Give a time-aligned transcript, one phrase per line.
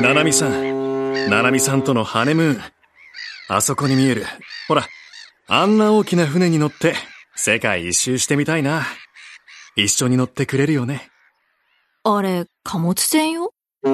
[0.00, 2.60] ななみさん、ななみさんとのハネムーン。
[3.48, 4.24] あそこに見える。
[4.68, 4.86] ほら、
[5.48, 6.94] あんな大きな船に乗って、
[7.34, 8.84] 世界一周してみたいな。
[9.76, 11.08] 一緒に乗ってくれるよね。
[12.04, 13.52] あれ、貨物船よ？
[13.84, 13.88] 日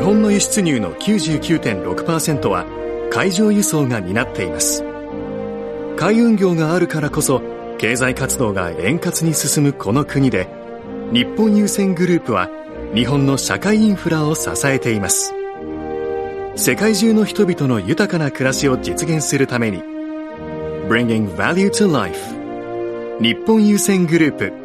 [0.00, 2.64] 本の輸出入の99.6%は
[3.10, 4.84] 海上輸送が担っています。
[5.96, 7.42] 海運業があるからこそ、
[7.78, 10.48] 経済活動が円滑に進むこの国で、
[11.12, 12.48] 日本郵船グループは
[12.94, 15.34] 日本の社会インフラを支えています。
[16.56, 19.78] 世界中の人々の豊かな暮らしを実現するために
[20.88, 22.18] Bringing Value to Life
[23.22, 24.61] 日本優先グループ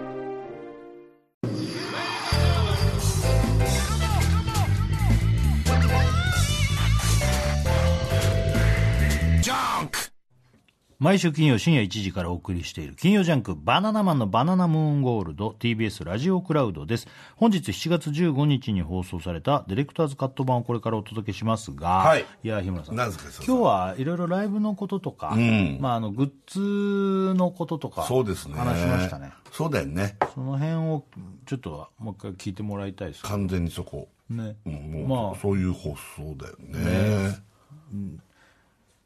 [10.99, 17.07] 毎週金曜深夜1時からお送りしている金曜ジャンクバナナマンのバナナムーンゴールド TBS ラジオクラウドです。
[17.35, 22.25] 本日7月15日に放送されたディレクターズカット版をこれからお届けしますが、はい。
[22.41, 22.95] や日村さん。
[22.95, 25.77] 今日はいろいろライブのこととか、ん。
[25.79, 28.55] まあ、あのグッズのこととかそうですね。
[28.55, 29.31] 話しましたね。
[29.51, 30.15] そうだよね。
[30.33, 31.05] その辺を
[31.45, 33.21] ちょっともう一回聞いてもらいたいです。
[33.21, 34.07] 完全にそこ。
[34.31, 35.39] ね、うんまあ。
[35.39, 37.37] そういう放送だよね。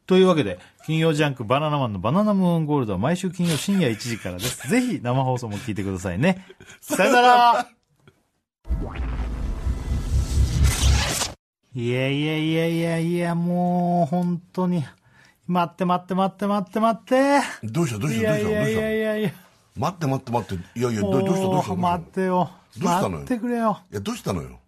[0.06, 4.66] というわけで、金曜ジャンクバナナマンのバナナムーンゴールドは毎週金曜深夜1時からです。
[4.68, 6.44] ぜひ生放送も聞いてくださいね。
[6.80, 7.68] さよなら
[11.74, 14.84] いやいやいやいやいや、もう本当に。
[15.46, 17.40] 待って待って待って待って待って。
[17.62, 17.98] どうした？
[17.98, 18.28] どういした？
[18.30, 18.50] どうした？
[18.50, 19.32] どうしやいやいやいや
[19.76, 20.78] 待って待って待って。
[20.78, 21.30] いやいや、どどうした？
[21.30, 21.48] どうした？
[21.48, 21.74] どうした？
[21.76, 22.50] 待ってよ。
[22.78, 23.10] どうしたのよ？
[23.10, 23.78] 待ってくれよ。
[23.92, 24.58] いや、どうしたのよ？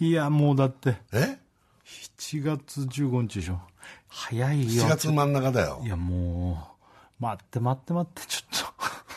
[0.00, 1.38] いや、もうだって、え
[2.18, 3.60] ？7月15日でしょ。
[4.16, 4.84] 早いよ。
[4.84, 5.88] ?7 月真ん中だよい。
[5.88, 6.76] や、も
[7.20, 8.74] う、待って待って待って、ちょっ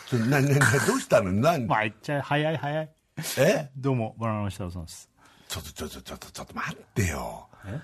[0.10, 0.18] と。
[0.18, 1.32] ちょな、な、な、どうしたの？
[1.32, 2.90] 何まあ、いっちゃい、早い早い。
[3.38, 3.70] え？
[3.78, 5.10] どうも、バナナの設楽さんです。
[5.48, 7.48] ちょっとちょっとちょっとちょっと待ってよ。
[7.68, 7.80] え？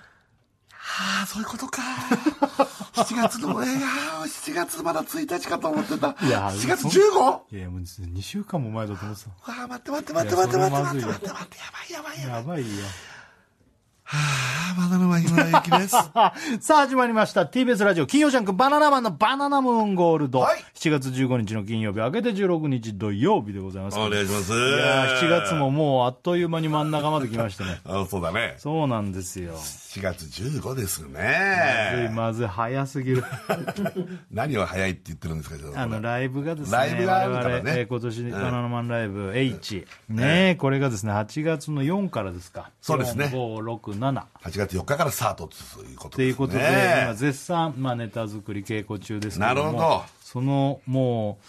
[0.85, 1.81] ああ、そういうことか。
[2.93, 3.77] 7月の、えー、
[4.21, 6.15] あー7月まだ1日かと思ってた。
[6.21, 7.55] いや7月そ 15?
[7.55, 12.21] いや、もう2週間も前だと思ってわあ、待って待って待って待って待って待って待って待って、やばいやばいた。
[12.21, 12.37] やばい。
[12.37, 12.85] やばいよ。
[14.15, 15.95] ああ、バナナマン日村ゆきです。
[15.95, 17.45] あ さあ、始まりました。
[17.45, 20.39] TBS ラジオ、金曜ジャンク、バナナマンのバナナムーンゴールド。
[20.39, 23.97] はい7月15日の金曜日、明けて16日土曜日でございます。
[23.97, 24.51] お願いします。
[24.51, 27.79] いやー7月ももうあっという間に真ん中まで来ましたね。
[27.87, 28.55] あそうだね。
[28.57, 29.53] そうなんですよ。
[29.55, 32.11] 4月15ですまずいね。
[32.13, 33.23] まずい、早すぎる。
[34.31, 39.87] 何を早いって言ってるんですか、あの、ライブがですね、ライブがあるからね我々えー今年、バナナマンライブ H。
[40.09, 42.71] ねえこれがですね、8月の4からですか。
[42.81, 44.02] そうですね4、5、6、7。
[44.11, 46.17] 8月4日からスタートということですね。
[46.17, 51.45] ということで、今絶賛、まあ、ネタ作り稽古中ですけどもなるほどそのもう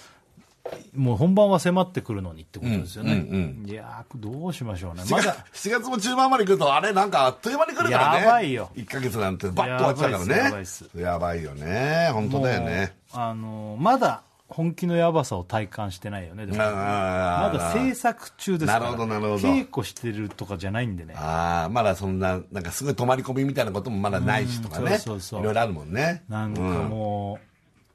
[0.95, 3.19] もう本番は迫ってくるのにってことですよね、うん
[3.65, 8.25] うんいやーどうしましょうね7月まだ7月も中盤まで来ると、あれなんかあっという間に来るからね。
[8.25, 10.45] やばいよ1ヶ月なんてバッと終わっちゃうからね。
[10.45, 12.11] やばいっすやばいよね。
[12.13, 12.97] 本当だよね。
[13.13, 14.23] あのまだ
[14.55, 24.99] 本気のやばさを体感してないよねでもまだ制作中ですからなるほどなるほど稽古してるとかじゃないんでねああ、まだそんな、なんかすごい泊まり込みみたいなこともまだないしとかうんね。
[24.99, 26.23] そうそうそういろいろあるもんね。
[26.29, 27.41] なんかも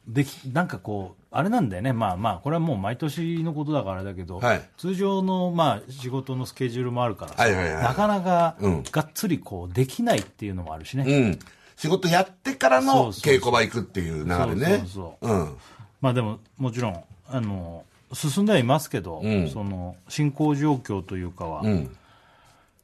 [0.07, 11.39] う、できなんかこうあれなんだよねまあまあこれはもう毎年のことだからだけど、はい通常のまあ仕事のスケジュールもあるからさ、はいはいはいなかなかうんがっつりこうできないっていうのもあるしね、うん。
[11.77, 14.79] 仕事やってからのそうそうそう稽古場行くっていう流れね。
[14.79, 15.57] そうそううん。
[16.01, 17.83] まあでももちろんあの
[18.13, 19.49] 進んではいますけど、ん。
[19.49, 21.95] その進行状況というかは、うん。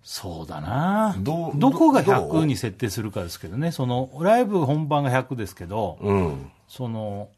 [0.03, 1.15] そうだな。
[1.19, 3.71] どうどこがどう？100に設定するかですけどね。
[3.71, 6.51] そのライブ本番が100ですけど、うん。
[6.67, 7.29] その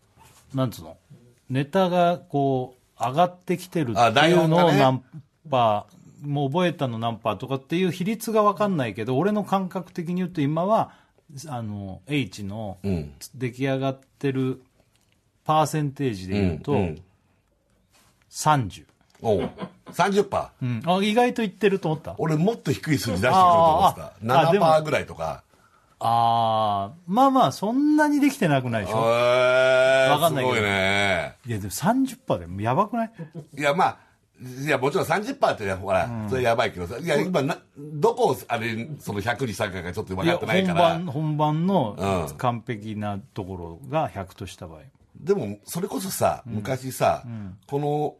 [0.54, 0.98] なんつうの？
[1.50, 5.02] ネタがこう上がってきてるあっていうのを何
[5.50, 10.92] パー、もう覚えたの何パーとかっていう比率が分かんないけど俺の感覚的に言うと今は
[11.48, 13.14] あの H のうん。
[13.34, 14.62] 出来上がってる
[15.48, 17.02] パーセンテージで言うと、うんうん。
[18.30, 18.84] 30、
[19.22, 19.50] おう。
[19.92, 20.50] 30%。
[20.62, 22.16] うん、あ意外と言ってると思った。
[22.18, 24.26] 俺もっと低い数字出してくると思ってあた。
[24.26, 24.50] ー。
[24.50, 25.44] あでも7%ぐらいとか。
[26.00, 28.98] ああまあまあそんなにできてなくないでしょ。
[28.98, 30.56] えわかんないけど。
[30.56, 31.38] すごいね。
[31.48, 33.12] いやでも30%でもやばくない？
[33.58, 33.98] いや、まあ、
[34.64, 40.90] いや、もちろん30%ってね、ほら、それやばいけどさ、いや、今な、どこを、あれ、その100にしたかがちょっと分かってないから。
[40.90, 42.38] 本番、本番のうん。
[42.38, 44.82] 完璧なところが100とした場合、
[45.20, 47.24] でも、それこそさ、昔さ、
[47.68, 48.16] この、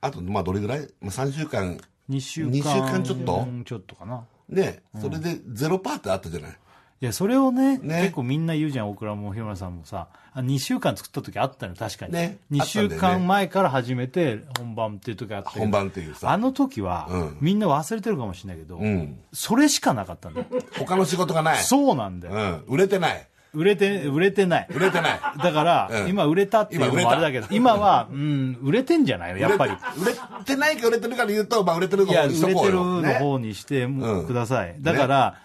[0.00, 1.78] あと、まあ、どれぐらい、まあ、3週間、
[2.08, 3.44] 2週間2週間ちょっと？
[3.48, 6.50] うんちょっとかなね、それで0%ってあったじゃない？
[6.52, 12.12] いや、それをね、ね結構みんな言うじゃん、大倉も日村さんもさ、あ2週間作った時あったの、確かに。
[12.12, 19.18] ね2週間前から始めて、本番っていう時あったけど本番っていうさあの時は、うんみんな忘れてるかもしれないけど、うん。
[19.32, 20.46] それしかなかったんだよ。
[20.78, 21.62] 他の仕事がない。
[21.64, 22.34] そうなんだよ。
[22.34, 22.74] うん。
[22.74, 23.26] 売れてない。
[23.56, 24.68] 売れて、売れてない。
[24.70, 25.20] 売れてない。
[25.42, 29.38] だから、うん今売れたっていうのもあれだけど、今は、うん、売れてんじゃないの？
[29.38, 29.72] やっぱり。
[29.72, 30.12] 売れ
[30.44, 33.02] てないか売れてるかで言うと、まあ売れてるのいや、売方にしとれてるこうよ。
[33.02, 33.88] の方にしてう
[34.24, 34.76] んください。
[34.80, 35.40] だから、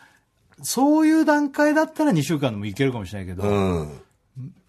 [0.61, 4.01] そういう段階だったら2週間でもいけるかもしれないけど、うん。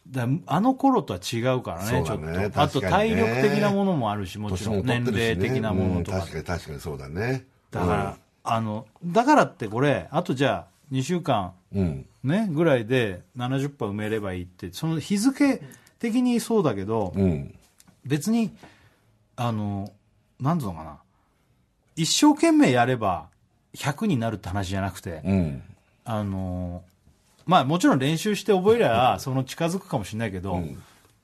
[0.09, 2.61] だあの頃とは違うからね、ちょっそうだねと。
[2.61, 6.23] あと体力的なものもあるし、もちろん年齢的なものとかうん。
[6.23, 7.44] 確かに確かにそうだね。
[7.71, 12.06] だから、あの、だからってこれ、あとじゃあ2週間、うん。
[12.23, 15.62] ね、ぐらいで70%埋めればいいって、その日付
[15.99, 17.55] 的にそうだけど、うん。
[18.05, 18.55] 別に、
[19.35, 19.91] あの、
[20.39, 20.99] なんつうのかな、
[21.97, 23.29] 一生懸命やれば
[23.75, 25.62] 100になるって話じゃなくて、うん。
[26.05, 26.83] あの、
[27.47, 30.62] まあもちろん練習して覚えりゃ、その近づくかもしれないけど、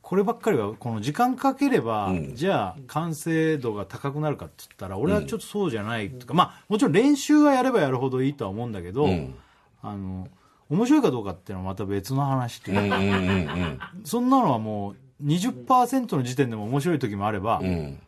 [0.01, 9.35] こればっかりは、この時間かければ、じゃあ完成度が高くなるかって言ったら、俺はちょっとそうじゃないとか、まあもちろん練習はやればやるほどいいとは思うんだけど、ん
[9.83, 10.29] あの、
[10.69, 17.67] 面白いかどうかっていうのはまた別の話っていうか、うんうんうんそんなのはもう20%の時点でも面白い時もあれば、うん。
[17.67, 17.99] うん。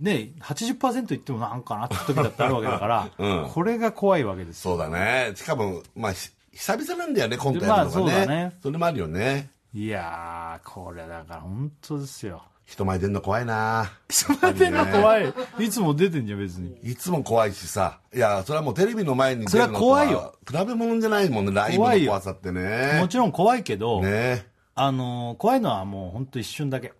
[0.00, 4.76] ね、80%いってもなんかなって時だってあるわけだから、うんこれが怖いわけですよ。
[4.76, 5.32] そうだね。
[5.34, 7.84] しかも、まあ、ひ久々なんだよね、コントやるのがね。
[7.84, 9.50] まあそうだねそれもあるよね。
[9.74, 12.42] いやー、これだから本当ですよ。
[12.68, 15.34] 人前出んの怖いな人前出るの怖い。
[15.58, 16.76] いつも出てんじゃん、別に。
[16.82, 18.00] いつも怖いしさ。
[18.14, 20.34] いや、それはもうテレビの前に出るのとそれは怖いよ。
[20.46, 22.98] 比べ物じゃないもんね、ライブの怖さってね。
[23.00, 24.46] もちろん怖いけど、ね。
[24.74, 26.92] あのー怖いのはもう本当一瞬だけ。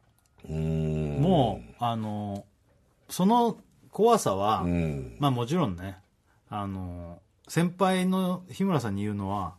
[0.48, 1.20] うーん。
[1.20, 3.58] もう、あのーその
[3.90, 5.16] 怖さは、うん。
[5.18, 5.98] まあもちろんね、
[6.48, 9.54] あのー先輩の日村さんに言うのは、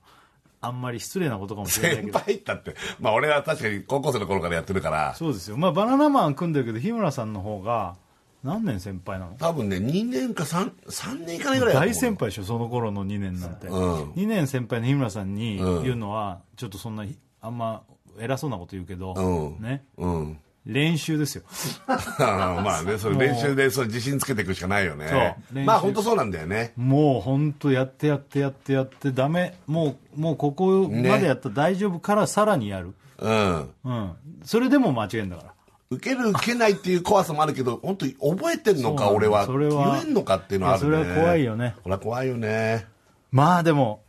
[0.61, 2.19] あんまり失礼なことかもしれないけ先ど。
[2.19, 2.75] 輩ったって。
[3.00, 5.57] まあ俺は確かに高校生の頃からやってるから、そうですよ。
[5.57, 7.95] まあバナナマン組んでるけど、日村さんの方が、
[8.44, 9.33] 何年先輩なの？
[9.38, 13.67] 多分ね、2年か3、3年いかないぐらい大先輩でしょ、その頃の2年なんて。
[13.67, 17.05] うん2年先輩の日村さんにうん言うのは、ちょっとそんな、
[17.41, 17.83] あんま
[18.19, 20.39] 偉そうなこと言うけど、うんね、うん。
[20.65, 21.44] 練習ですよ。
[21.88, 25.35] まあね、それ練習でそれ自信つけていくしかないよね。
[25.65, 26.73] まあ本当そうなんだよね。
[26.75, 33.69] もう本当やってやってやってやってダメもうもうここまでやったら大丈夫からさらにやる、うん。
[33.83, 34.11] うん、
[34.44, 35.53] それでも間違えんだから
[35.91, 39.45] 受ける受けないっていう怖さもあるけど、本当に覚えてんのか、俺は。
[39.45, 40.97] それは言えんのかっていうのはあるね。
[40.97, 41.75] それは怖いよね。
[41.81, 42.85] これは怖いよね。
[43.31, 44.01] まあでも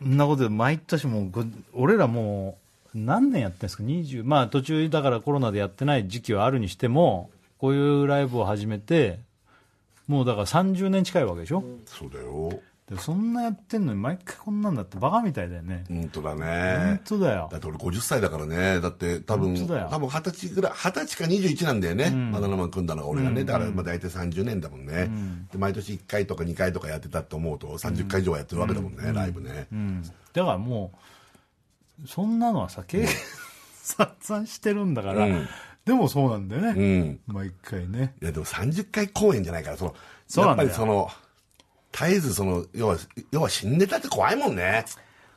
[0.00, 1.44] そんなことで毎年もうご
[1.74, 2.65] 俺らもう
[2.96, 9.20] 何年やってんですか？20まあ途中だからコロナでやってない時期はあるにしてもこういうライブを始めて
[10.06, 12.60] もうだから30年近いわけでしょ、そうだよ。
[12.88, 17.00] でそんなやってんのに毎回こんなんだってバカみたいだよね、本当だ本ね。
[17.04, 18.80] 当だよだって俺50歳だからね。
[18.80, 19.66] だって多分、多
[19.98, 22.04] 分20歳ぐらい、20歳か21なんだよね。
[22.32, 23.42] バナナマン組んだのが俺がね。
[23.44, 25.10] だからまあ大体30年だもんね。
[25.50, 29.66] で毎年1回とか2回とかやってたと思うと30回以上はやってるわけだもんね、ライブね。
[29.72, 30.02] うん、
[30.32, 30.98] だからもう
[32.06, 33.08] そんなのはさ経験
[33.82, 35.48] 散々してるんだから、うん
[35.86, 37.20] でもそうなんだようね、ん。
[37.28, 41.08] 毎回ねいやでも30回公演じゃないから、その、やっそうなんだよぱりその、
[41.92, 42.96] 絶えずその、要は、
[43.30, 44.84] 要は死んでたって怖いもんね。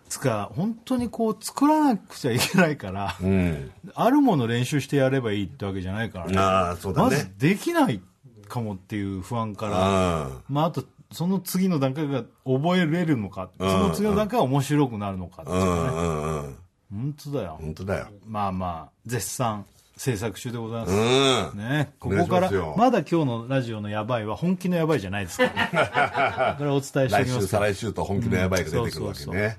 [0.08, 3.72] つか本当にこう作らなくちゃいけないから、うん。
[3.94, 7.18] あるもの練習してやればいいってわけじゃないからねああ、そうだまね。
[7.18, 8.02] ずできない
[8.48, 16.58] かもっていう不安から、あまあ、あとその次の段階が覚えれるのか、その次の段階が面白くなるのかっていうね、んうんうん。
[16.92, 18.08] 本当だよ、本当だよ。
[18.26, 19.66] まあまあ絶賛
[20.00, 21.60] 制作中でございます、うん。
[21.60, 29.58] ね、ここからまだ今日のラジオのやばいは本気のやばいじゃないですから、 これはお伝えしてお来週、きます再来週と本気のやばいが出てくるわけね。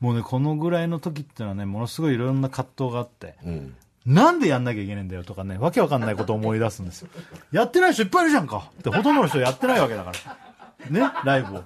[0.00, 3.74] もうねこのぐらいの時っていうのはねものすごいいろんな葛藤があって、うん。
[4.04, 7.08] なんでやんなきゃいけないんだよとかねわけわかんないことを思い出すんですよ。
[7.52, 8.70] やってない人いっぱいいるじゃんか。
[8.80, 10.36] ってほとんどの人やってないわけだから
[10.90, 11.62] ねライブを。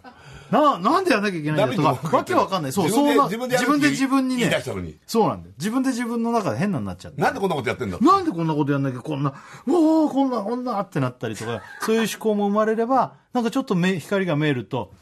[0.50, 1.96] ななんでやんなきゃいけないんだよ。
[1.96, 2.72] とかわけわかんない。
[2.72, 4.62] そう自分でそうな自分で自分で自分にね。
[5.06, 5.54] そうなんだよ。
[5.58, 7.22] 自分で自分の中で変なになっちゃって。
[7.22, 9.32] なんでこんなことやってんだなんでこんなことやんなきゃこんな、
[9.68, 14.92] おおこんな、こんなってなったりとか、 そういう思考も生まれれば、なんかちょっと目光が見えると、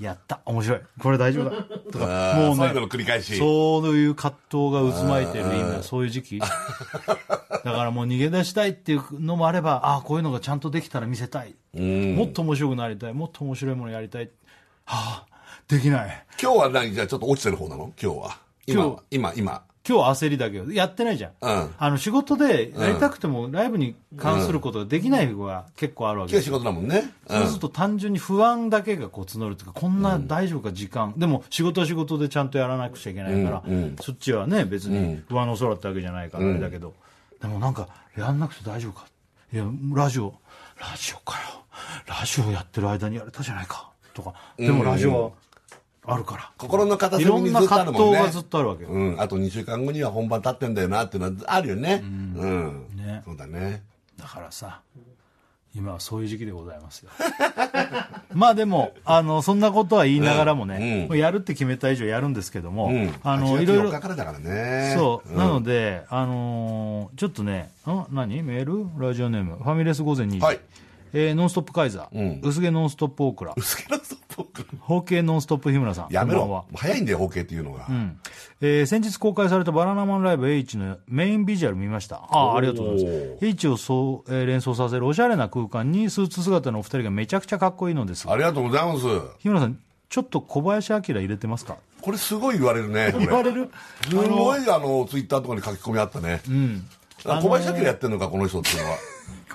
[0.00, 0.80] やった面白い。
[1.00, 1.62] これ大丈夫だ。
[1.90, 3.36] とかもうねそういうのの繰り返し。
[3.38, 6.40] そういう葛藤が渦巻いてる今そういう時期
[7.66, 12.14] だからもう逃げ出したいっていうのもあればああこういうのがちゃんとできたら見せたい、うん。
[12.16, 13.14] もっと面白くなりたい。
[13.14, 14.30] もっと面白いものやりたい。
[14.84, 15.26] はあ
[15.68, 16.24] できない。
[16.40, 16.92] 今日は何？
[16.92, 17.92] じゃあちょっと落ちてる方なの？
[18.00, 18.38] 今日は。
[18.66, 19.62] 今今日、今、今。
[19.88, 21.32] 今日焦りだけど、やってないじゃん。
[21.40, 21.74] うん。
[21.78, 26.50] あの、仕事でやりたくても、ライブに関することができない日が結構あるわけ今日仕。
[26.50, 27.12] 事だもんね。
[27.28, 27.38] うん。
[27.38, 33.62] そうすると単純に不安だけがこう募るというか、こんな大丈夫か時間、でも仕事は仕事でちゃんとやらなくちゃいけないから、
[34.00, 36.94] そっちはね、別に不安の空ってわけじゃないからあれだけど、
[37.40, 39.06] でもなんか、やんなくて大丈夫か？
[39.52, 39.64] いや、
[39.94, 40.34] ラジオ、
[40.80, 41.64] ラジオかよ。
[42.06, 43.90] ラジオやってる間にやれたじゃないか。
[44.14, 46.50] とか、でもラジオはあるから。
[46.56, 48.18] 心の片い隅にずっとあろんな葛るもんね。
[48.18, 48.88] 藤がずっとあるわけよ。
[48.90, 49.20] うん。
[49.20, 52.00] あと2週間後には本番経ってんだよなっていうのはあるよね。
[52.02, 52.96] うん。
[52.96, 53.82] ねそうだね。
[54.16, 54.80] だからさ
[55.76, 57.10] 今はそういう時期でございますよ。
[58.32, 61.18] まあでもあのそんなことは言いながらもね、うん。
[61.18, 63.14] やるって決めた以上やるんですけども、うん。
[63.22, 64.94] あの8月いろいろ4日からだからね。
[64.96, 65.36] そう、ん。
[65.36, 68.42] なので、あのーちょっとね、ん何？
[68.42, 68.86] メール？
[68.98, 70.40] ラジオネーム、ファミレス午前2時。
[70.40, 70.60] はい
[71.18, 76.08] えーノンストップカイザー、うん薄毛ノンストップオクラ、薄毛のストップ包茎ノンストップ日村さん。
[76.12, 76.66] やめろ。
[76.74, 77.86] 早いんだよ、包茎っていうのが。
[77.88, 78.18] うん
[78.60, 82.16] えー先日公開されたバナナマンライブ H のメインビジュアル見ました。
[82.16, 83.44] ああ、ありがとうございます。
[83.46, 88.34] H をそう、えー連想させるおしゃれな空間にスーツ姿のお二人がめちゃくちゃかっこいいのですが。
[88.34, 89.06] ありがとうございます。
[89.38, 91.76] 日村さん、ちょっと小林明入れてますか？
[92.02, 93.14] これすごい言われるね。
[93.18, 93.70] 言われる？
[94.08, 96.42] すごいあの、ツイッターとかに書き込みあったね。
[96.46, 96.86] うん。
[97.26, 98.96] あ小林明やってんのか、この人っていうのは。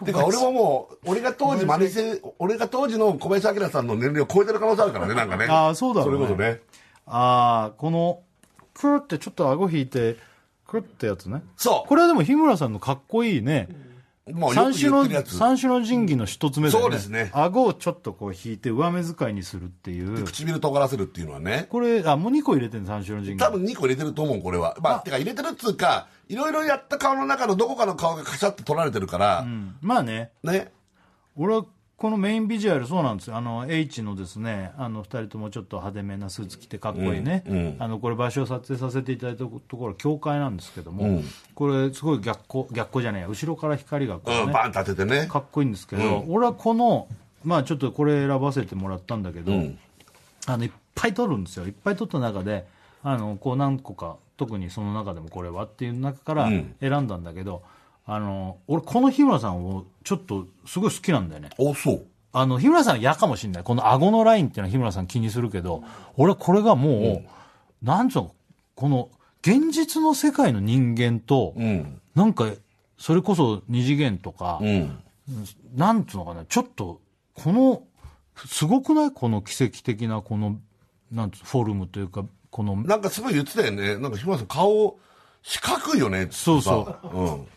[0.05, 5.45] てか俺ももう、俺が当時真似して、俺が当時の小林明さんの年齢を超えてる可能性あるからね、なんかね。
[5.49, 6.61] あーそうだろうねそれこそね。
[7.05, 8.19] ああ、この、
[8.73, 10.17] クルってちょっと顎引いて、
[10.67, 11.43] クルってやつね。
[11.57, 13.67] そうこれはでも日村さんのかっこいいね。
[13.69, 13.90] もう
[14.27, 15.05] よく三種の。
[15.25, 16.81] 三種の神器の一つ目だよね。
[16.83, 20.23] そうですね顎をちょっとこう引いて上目遣いにするっていう。
[20.25, 21.67] 唇尖らせるっていうのはね。
[21.69, 23.39] これ、あ、もう2個入れてる三種の神器。
[23.39, 24.77] 多分2個入れてると思う、これは。
[24.79, 30.71] まあ、てか入れてるっつうか、いろいろやった顔の中のどこかの顔がカシャって取られてるからう、んまあね、ね。
[31.35, 31.65] 俺は
[32.01, 33.35] このメインビジュアルそうなんですよ。
[33.35, 37.43] あの、H のですね、あの、二人ともちょっと派手めなスーツ着てかっこいいね。
[37.47, 45.27] うんうんあの、これ場所を撮影させていただいたところは教会なんですけども、うんこれすごい逆光、逆光じゃないや、後ろから光がこうね、うん、バーン立ててね。
[45.27, 47.07] かっこいいんですけど、俺はこの、
[47.43, 49.77] まあちょっとこれ選ばせてもらったんだけど、うん
[50.47, 51.67] あのいっぱい撮るんですよ。
[51.67, 52.65] いっぱい撮った中で、
[53.03, 57.61] あの、こう何個か、特にその中でもこれはっていう中からうん選んだんだけど、
[58.13, 61.49] あの、俺この日村さんをちょっとすごい好きなんだよね。
[61.57, 62.05] お、そう。
[62.33, 63.63] あの、日村さんは嫌かもしれない。
[63.63, 65.81] この顎のラインっていうのは日村さん気にするけど、
[66.17, 67.23] 俺はこれがも
[67.81, 68.35] う、なんつうの、
[68.75, 69.09] この、
[69.41, 72.01] 現実の世界の人間と、うん。
[72.13, 72.51] なんか、
[72.97, 74.99] それこそ二次元とか、うん。
[75.73, 76.99] なんつうのかな、ちょっと、
[77.33, 77.83] この、
[78.45, 79.11] すごくない？
[79.11, 80.57] この奇跡的な、この、
[81.13, 83.97] なんつう、フォルムというか、この、なんかすごい言ってたよね。
[83.97, 84.99] なんか日村さん顔、
[85.43, 87.47] 四角いよねってさそうそうん。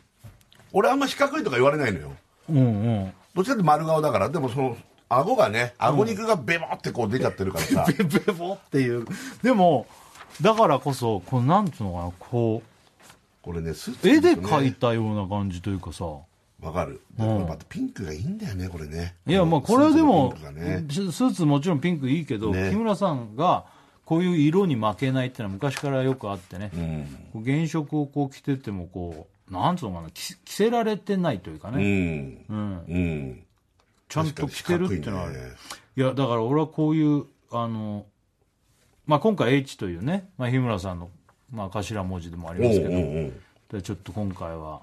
[0.74, 2.12] 俺あんま四角いとか言われないのよ。
[2.50, 2.60] うんう
[3.06, 3.12] ん。
[3.34, 4.76] どっちかって丸顔だから、でもその、
[5.08, 7.86] 顎がね、顎肉がベボってこう出ちゃってるからさ。
[7.96, 9.06] ベ ベボっていう。
[9.42, 9.86] でも、
[10.42, 12.62] だからこそ、この、なんつうのかな、こ
[13.42, 16.04] これね、スーう、ツ絵で描いたような感じというかさ、
[16.60, 17.00] わかる。
[17.16, 19.14] またピンクがいいんだよね、これね。
[19.26, 23.64] いや、まあ、これはでも、スーススーツもちろんピンクいいけど、ね木村さんが、
[24.04, 26.70] こういう色に負けないっていうのは昔からよくあってね、
[27.34, 27.44] うん。
[27.44, 32.44] 原色をこう着てても、こう、なんつうのかな、着着せられてないというかうね、ん。
[32.48, 33.44] うん、うん。
[34.08, 35.34] ちゃんと着てるっていうのはある。
[35.34, 35.54] 確かに
[35.96, 38.06] 四いや、だから俺はこういう、あの、
[39.06, 41.10] まあ、今回 H というね、まあ、日村さんの、
[41.52, 44.82] まあ、頭文字でもありますけど、でちょっと今回は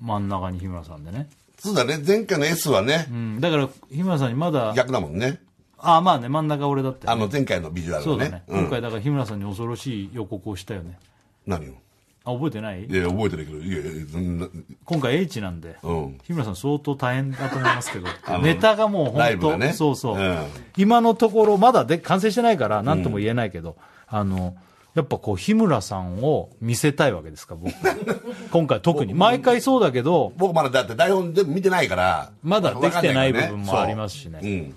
[0.00, 1.28] 真ん中に日村さんでね、
[1.58, 3.06] そうだね、前回の S はね。
[3.08, 5.40] う、ん、だから日村さんにまだ、逆だもんね。
[5.78, 8.24] あまあね、真ん中俺だって、あの前回のビジュアルはね。
[8.24, 8.42] そうだね、。
[8.48, 8.60] うん。
[8.62, 10.98] 今回だから日村さんに恐ろしい予告をしたよね。
[11.46, 11.74] 何を？
[12.24, 12.84] あ、覚えてない？
[12.84, 14.48] いや、覚えてるけど、いやいや、そんな
[14.84, 16.18] 今回 H なんで、うん。
[16.24, 18.06] 日村さん相当大変だと思いますけど
[18.42, 20.38] ネタがもう本当、ねそうそう、うん
[20.76, 23.76] 今のところまだで完成してないから何とも言えないけど、
[24.06, 24.54] あの、
[24.94, 27.72] やっぱこう日村さんを見せたいわけですか、僕。
[28.52, 29.14] 今回特に。
[29.14, 32.30] 毎回そうだけど、僕まだだって台本全部見てないから。
[32.42, 34.72] まだできてない部分もありますしね。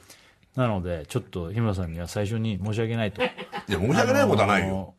[0.55, 3.21] なので、ちょっと日村さんには最初に申し訳ないと。
[3.21, 4.93] いや、申し訳ないことはないよ。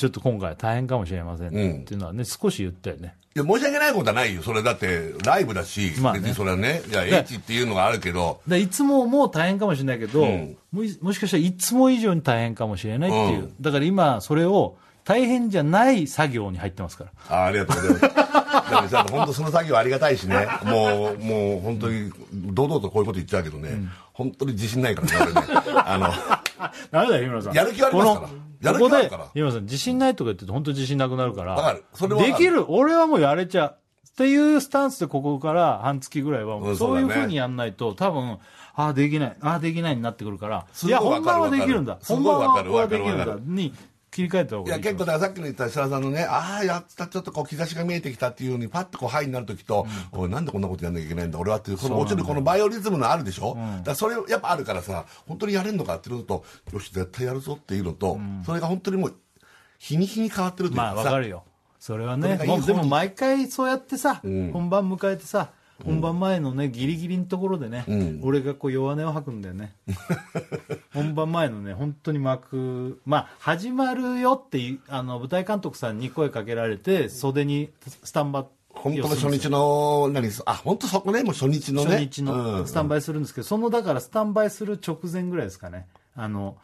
[0.00, 1.64] ちょっと今回大変かもしれませんってうん。
[1.82, 3.16] いうのはね、少し言ったよね。
[3.36, 4.42] いや、申し訳ないことはないよ。
[4.42, 6.20] それだって、ライブだし、まあね。
[6.20, 10.56] 別にそれはね、いや、や H っていうのがあるけど、でいつももう大変かもしれないけど、うん。
[10.72, 13.54] もいもしかしたらいつも以上に大変かもしれないっていう、うん。
[13.60, 17.10] だから今それを大変じゃない作業に入ってますから。
[17.28, 18.92] あありがとうございます。
[18.92, 23.82] だ本当その作業ありがたいしね、もう、もう本当に、堂々とこういうこと言っちゃうけどね、
[24.14, 25.82] 本当に自信ないからね、俺ね。
[25.84, 26.08] あの、
[26.90, 27.52] ダメだよ日村さん。
[27.52, 29.24] やる気はありますからこここではあるから。
[29.32, 31.84] 日村さん自信ないとか言ってると本当に自信なくなるからわかる。
[31.94, 32.70] それはできる。
[32.70, 33.76] 俺はもうやれちゃう。
[34.10, 38.38] っていうスタンスでここから半月ぐらいはそういうふうにやんないと多分
[38.74, 39.36] ああできない。
[39.40, 40.66] ああできないになってくるから。
[40.82, 41.98] いいや本番はできるんだ。
[42.04, 43.36] 本番はできるんだ。
[43.40, 43.72] に
[44.10, 59.16] 切り替えた方いやがいい結構だからさっきの言った設楽さんのねああやったちょっとこう兆しが見えてきたっていうふうにパッとこうハイになる時と、おいなんでこんなことやんなきゃいけないんだ俺はっていうその落ちるこのバイオリズムのあるでしょ、だからそれやっぱあるからさ本当にやれんのかっていうのとよし絶対やるぞっていうのと、それが本当にもう
[59.78, 61.44] 日に日に変わってるというまあわかるよ。
[61.78, 64.50] それはねもうでも毎回そうやってさ、ん。
[64.52, 65.50] 本番迎えてさ
[65.84, 68.20] 本番前のねギリギリのところでね、ん。
[68.22, 69.74] 俺がこう弱音を吐くんだよね。
[70.92, 77.70] 本番前のね本当に幕まあ始まるよってあの舞台監督さんに声かけられて袖に
[78.04, 81.92] スタンバ本当の初日の何あ本当そこねもう初日のね。
[81.92, 85.86] 初日のスタンバイするんですけど、そのだからスタンバイする直前ぐらいですかね。
[86.14, 86.56] あの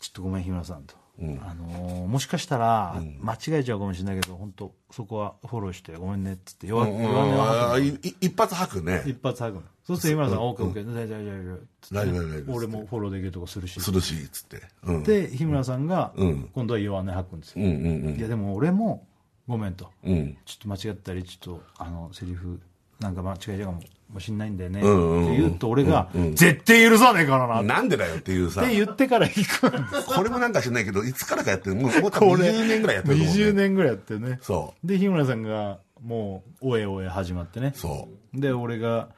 [0.00, 7.02] ちょっとごめん日村さんと、あのーもしかしたら間違えちゃうかもしれないけど本当そこはフォローしてごめんねっつって弱うん。
[7.02, 9.02] 弱音をあ吐くーいい一発吐くね。
[9.06, 9.62] 一発吐くの。
[9.86, 10.38] そうすると日村さん。
[10.38, 13.80] が OKOK 大丈夫大丈夫っつって大丈夫大丈夫俺もフォローできるとこするし。
[13.80, 16.50] するしっつって、うん、で日村さんがん。
[16.54, 19.06] 今度は弱音吐くんですよ、いやでも俺も
[19.48, 20.36] ごめんと、うん。
[20.44, 22.60] ちょっと間違ったりちょっとあのセリフ
[23.00, 23.80] なんか間違えちゃうかも
[24.18, 25.24] しんないんだよね、んうんうん。
[25.24, 27.58] って言うと俺が、絶対許さねえからな。
[27.58, 28.66] ってなんでだよっていうさ。
[28.66, 29.68] 言ってから行く。
[29.68, 34.38] んですこれもなんか知らないけどいつからかやってるもうもう多分これ20年ぐらいやってると思う、ね、20年ぐらいやってね。
[34.42, 37.72] そで日村さんがもうおえおえ始まってね。
[37.74, 38.40] そう。
[38.40, 39.08] で俺が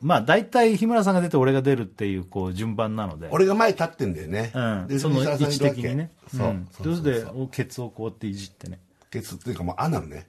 [0.00, 3.28] まあ大体日村さんが出て俺が出るっていうこう順番なので。
[3.30, 6.10] 俺が前立ってんだよね、うん、でその位置的にね。
[6.34, 6.68] そう、ん。
[6.72, 8.80] そうそうそれでおケツをこうやっていじってね
[9.12, 10.26] ケツっていうかもうアナルね。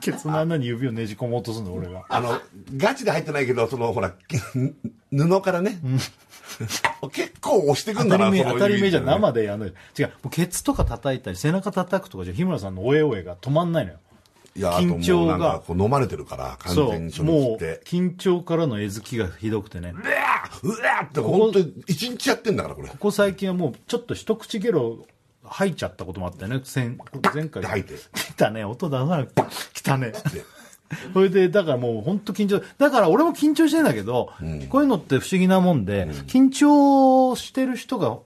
[0.00, 2.04] ケツの穴に指をねじ込もうとするの俺が。
[2.08, 2.40] あの
[2.76, 4.14] ガチで入ってないけどそのほら
[5.10, 5.80] 布からね、
[7.10, 9.72] 結構押してくんだな当たり前その当たり前じゃ生でやんのよ。
[9.98, 13.98] 違うもうケツとか叩いたり背中叩くとかじゃ日村さんのおえおえが止まんないのよ。
[14.56, 15.60] いや緊張が。
[15.66, 17.80] こう飲まれてるから完そ全に初うもう日って。
[17.84, 19.92] 緊張からのえずきがひどくてね。
[19.92, 22.88] うわーうわーって本当に一日やってんだからこれ。
[22.88, 25.04] ここ最近はもうちょっと一口ゲロ
[25.44, 26.62] 吐いちゃったこともあったよね。
[26.74, 26.96] 前
[27.34, 27.62] 前回。
[27.62, 27.94] で吐いて。
[28.12, 28.64] 来たね。
[28.64, 30.12] 音出さなくて来たね。
[31.12, 32.62] それでだからもう本当緊張。
[32.78, 34.30] だから俺も緊張してんだけど、
[34.68, 38.18] こういうのって不思議なもんで、緊張してる人が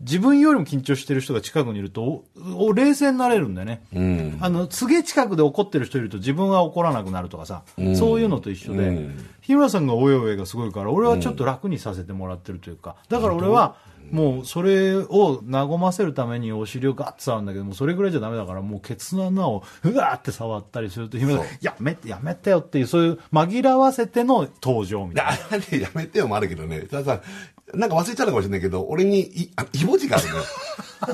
[0.00, 2.24] 自分よりも緊張してる人が近くにいると
[2.56, 4.38] おお冷静になれるんだよね、うん。
[4.40, 7.64] あのすげえ近くで怒ってる人いると自分は怒らなくなるとかさ、
[7.96, 9.08] そういうのと一緒で、
[9.40, 13.76] 日村さんがおえおえがすごいから俺はちょっと楽にさせてもらってるというかだから俺は
[14.10, 21.26] もうそれを和ませるためにお尻をガッと触るんだけどもそれぐらいじゃダメだからもうケツの穴をうわーって触ったりするとや
[21.78, 25.32] めてやめてよっていうそういう紛らわせての登場みでたいな。
[25.50, 26.80] あれねやめてよもあるけどね。
[26.82, 27.22] たださ
[27.74, 30.42] なんか忘れちゃうのかもしれないけど俺にいあイボ字があるのよ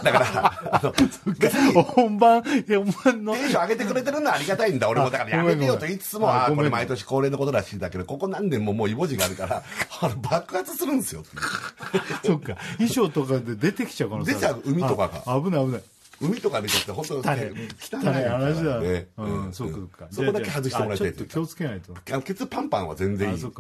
[0.03, 0.93] だからあの
[1.85, 3.35] 本番本番の。
[3.35, 4.89] テンション上げてくれてるのはありがたいんだ。
[4.89, 9.63] 俺もだからやめてよと言いつつもああーこれ毎年恒例のことらしいんだけどここ何年ももうイボ字があるから
[10.01, 11.23] あの爆発するんですよ。
[12.25, 12.57] そっか。
[12.79, 14.63] 衣装とかで出てきちゃう可能性出ちゃう？
[14.65, 15.83] 海とかがあ危ない危ない
[16.21, 19.09] 海とか出ちゃって本当汚いね汚い話だね。
[19.17, 21.95] うん、そうかそこだけ外してもらいたいちょっと気をつけないと。
[22.23, 23.41] ケツパンパンは全然いいし。
[23.43, 23.51] そっ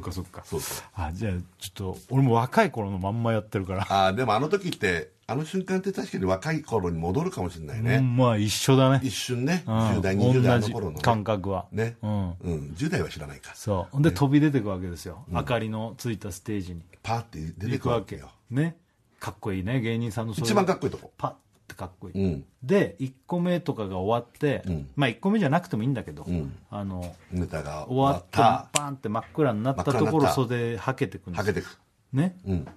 [0.00, 0.42] かそっか。
[0.44, 0.86] そうそう。
[0.94, 3.86] あじゃあちょっと俺も若い頃のまんまやってるから。
[3.88, 9.00] あーでもあの時ってあの瞬間って確かに若い頃に戻るかもしれないね、うんまあ一緒だね。
[9.02, 9.74] 一瞬ね、うん。
[9.74, 11.66] 10代20代の頃の、ね、感覚は。
[11.72, 12.12] ね、ううん。
[12.12, 13.54] ん10代は知らないか。
[13.54, 14.02] そう。
[14.02, 15.24] で飛び出てくわけですよ。
[15.30, 16.82] 明かりのついたステージに。
[17.02, 18.16] パーって出て行くわけ。
[18.16, 18.76] よね
[19.24, 21.10] かっこいいね芸人さんの一番かっこいいとこ。
[21.16, 21.32] パッ
[21.66, 22.44] てかっこいい、うん。
[22.62, 24.90] で1個目とかが終わって、ん。
[24.96, 26.54] まあ1個目じゃなくてもいいんだけど、ん。
[26.68, 31.40] あのネタが終わってバーンって真っ暗になったところ袖はけてくんです。
[31.40, 31.78] はけてく。
[32.12, 32.68] ね、うん。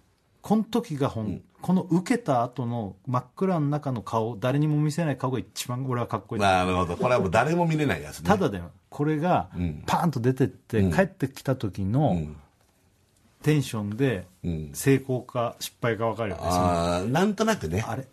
[0.42, 6.96] この時がほん、この受けた後の真っ暗の中の顔誰にも見せない顔が一番俺はかっこいい、なるほど。
[6.96, 8.30] これはもう誰も見れないやつね。
[8.30, 8.72] ただだよ。
[8.90, 9.84] これがん。
[9.86, 12.38] パーンと出てって、帰ってきた時のん
[13.48, 14.72] テンションでん。
[14.74, 17.82] 成功か失敗か分かるよね、そのああなんとなくね。
[17.88, 18.06] あれ？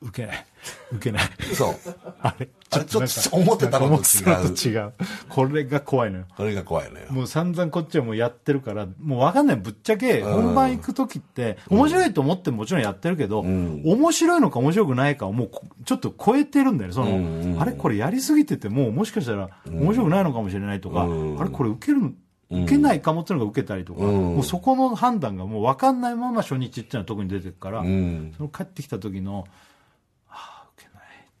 [0.00, 0.46] 受けない。
[0.92, 1.22] 受けない。
[1.54, 1.74] そう。
[2.22, 2.48] あれ？
[2.70, 2.98] ちょっと
[3.36, 4.74] 思ってたのと違う。
[4.74, 4.92] 違う。
[5.28, 6.24] これが怖いのよ。
[6.36, 7.06] これが怖いのよ。
[7.10, 9.56] もう散々こっちはもうやってるから、もう分かんない。
[9.56, 16.94] ぶっちゃけ、本番行く時って、面白いと思ってもちろんやってるけど、面白いのか面白くないかをもうこちょっと超えてるんだよね。
[16.94, 21.04] その、あれこれやりすぎてて、もうもしかしたら面白くないのかもしれないとか、あ
[21.44, 22.12] れこれ受けるの
[22.50, 28.32] 受けないかもっていうのが受けたりとか、もうそこの判断がもう分かんないまま初日っていうのは特に出てるから、ん。
[28.36, 29.46] その帰ってきた時の、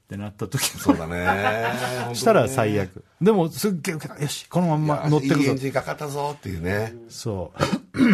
[0.06, 1.26] ってなった時そうだね
[2.10, 3.04] そしたら最悪。
[3.20, 4.20] でも、すっげえ受けた。
[4.22, 5.56] よし、このまんま乗ってくぞいいエン。
[5.56, 7.52] ジンかかったぞっていうねそ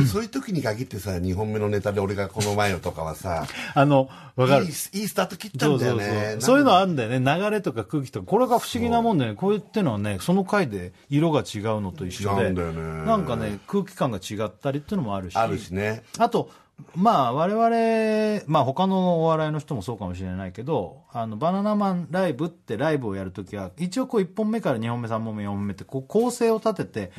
[0.00, 0.06] う。
[0.06, 4.64] そういう時に限ってさ2本目のネタで俺がこの前のとかはさあの、わかる。
[4.64, 6.58] いいスタート切ったんだよねそう。
[6.58, 7.18] いうのあるんだよね。
[7.18, 8.26] 流れとか空気とか。
[8.26, 12.44] これが不思議なもんでね、こういうってのはね、その回で色が違うのと一緒で。
[12.44, 15.36] 違うんだよねなんかね、空気感が違ったりっていうのもあるし。
[15.36, 16.48] あるしねあと、
[16.94, 27.12] まあ我々、まあ他のお笑いの人もそうかもしれないけど、あの、バナナマンライブってライブをやるときは、一応こう1本目から2本目、3本目、4本目ってこう構成を立てて、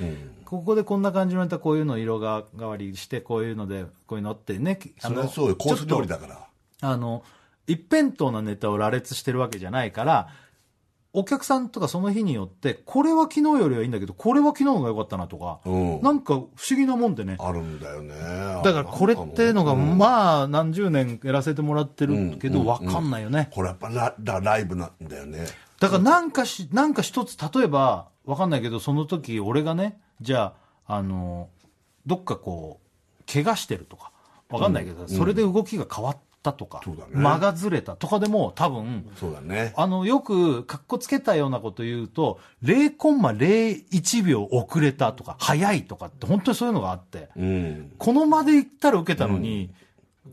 [0.46, 5.56] ここでこんな感じのネタ、こういうの色が変わりして、こういうので、こういうのってね、それはそうよ。
[5.56, 6.48] コース料理だから。
[6.82, 7.24] あの、
[7.66, 10.28] 一辺倒なネタを羅列してるわけじゃないから、
[11.16, 16.02] お客さんとかその日によって、これは昨日よりはいいんだけど、これは昨日が良かったなとか、うん。
[16.02, 17.38] なんか不思議なもんでね。
[17.40, 18.16] あるんだよね。
[18.64, 22.66] だからこれっていうのが、うんまあ何十年やらせてもらってるけど、うん。
[22.66, 23.50] わかんないよね。
[23.54, 25.46] これやっぱララライブなんだよね。
[25.80, 30.54] だからなんかし、なんか一つ、例えば、わかんないけど、その時俺がね、じゃ
[30.88, 31.50] あ、あの、
[32.08, 34.12] どっかこう、怪我してるとか、
[34.50, 36.94] わかんないけど、それで動きが変わったとか、ね。
[37.14, 39.74] 間がずれたとかでも多分、そうだね。
[39.76, 47.92] あの、よく、かっこつけたようなこと言うと、0コンマ01秒遅れたとか、早いとかって、本当にそういうのがあって、うん。
[47.98, 49.72] この間で行ったら受けたのに、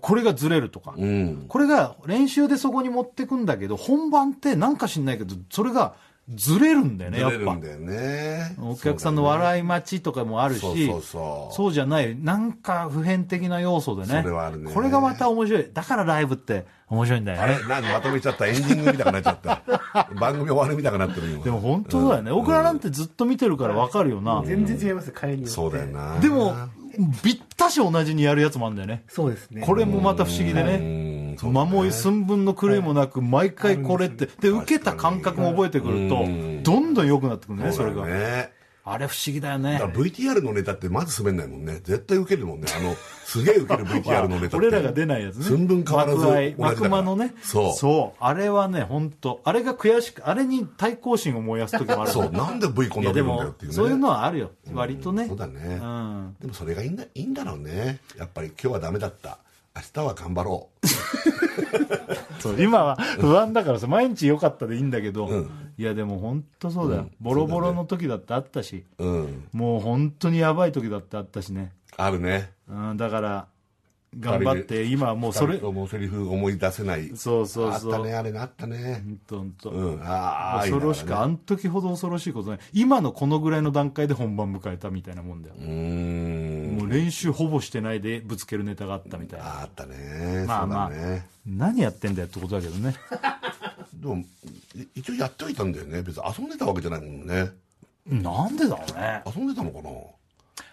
[0.01, 1.45] これがずれるとか、うん。
[1.49, 5.95] これが練習でそこに持ってくんだけど、本番ってなんか知んないけど、それが
[6.35, 7.39] ずれるんだよね、ずやっぱ。
[7.39, 14.21] れるんだよねお客さんの笑い待ちとかもあるし、そうそうそうそうじゃない、なんか普遍的な要素でね。
[14.23, 15.71] それはあるねこれがまた面白い。
[15.73, 17.59] だからライブって面白いんだよねあれ？
[17.69, 18.47] 何まとめちゃった？
[18.47, 19.63] エンディングみたいになっちゃった？
[20.21, 22.31] 番組終わるみたいになってる今でも本当だよね。
[22.31, 24.43] 僕らなんてずっと見てるからわかるよな。
[24.47, 25.47] 全然違いますよ、帰りに。
[25.49, 26.55] そうだよなでも、
[27.23, 29.03] ぴったし同じにやるやつもあるんだよね。
[29.09, 29.63] そうですね。
[29.65, 31.10] これもまた不思議でうね。
[31.49, 38.07] んそうだね間も寸分の狂いもなく、毎回これって、で、受けた感覚も覚えてくるとうん、どんどん良くなってくるね、それが。
[38.07, 39.93] ねあれ不思議だよねだから。
[39.93, 45.45] VTR のネタってまず滑んないもんね絶対受けるもんねあのすげえ受ける VTR のネタって俺らが出ないやつね。
[45.45, 47.35] 寸分変わらず同じのね。
[47.43, 48.25] そうそう。
[48.25, 52.11] あれはね、本当あれが悔しく、あれに対抗心を燃やす時もある。
[52.11, 54.51] そうなんで V こんな出るんだよもっていうねそういうのはあるよ。
[54.73, 55.29] 割とね。
[55.29, 56.37] そうだねうん。
[56.41, 59.39] でもそれがいいんだいいんだろうねやっぱり今日はダメだった
[59.77, 60.87] 明日は頑張ろう。
[62.41, 65.51] そう今は不安だからさ、毎日良かったでいいんだけど、うん。
[65.77, 67.11] いやでも本当そうだよ。
[67.21, 69.45] ボロボロの時だってあったし、うん。
[69.53, 71.73] もう本当にやばい時だってあったしね。
[71.97, 72.53] あるね。
[72.69, 73.47] うん、だから、
[74.19, 77.11] 頑張って、今はもうそれもセリフ思い出せない。
[77.15, 77.95] そうそうそう。
[77.95, 79.03] あったねあれなあったね。
[79.05, 79.71] 本当本当。
[79.71, 80.03] うん。
[80.03, 82.59] ああ恐ろしく、あうの時ほど恐ろしいことない。
[82.73, 85.55] 今のこのぐらいの段階で本番迎えたみたいなもんだよ。
[85.57, 86.40] ーん
[86.91, 89.47] 練習ほぼしてないでぶつけるネタがあったみたいな。
[89.47, 92.95] ああったねまあまあね何やってんだよってことだけどね。
[93.95, 94.25] でもい
[94.95, 97.51] 一応やっておいたんだよね別に遊んでたわけじゃないもんね
[98.07, 99.23] なんでだろうね。
[99.27, 99.91] 遊んでたのかな？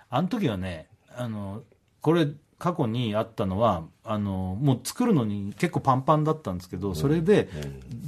[0.10, 1.64] あの時はね、あの、
[2.02, 2.28] これ、
[2.60, 7.50] 過去にあったのは、あの、もう作るのに結構パンパンだったんですけど、それで、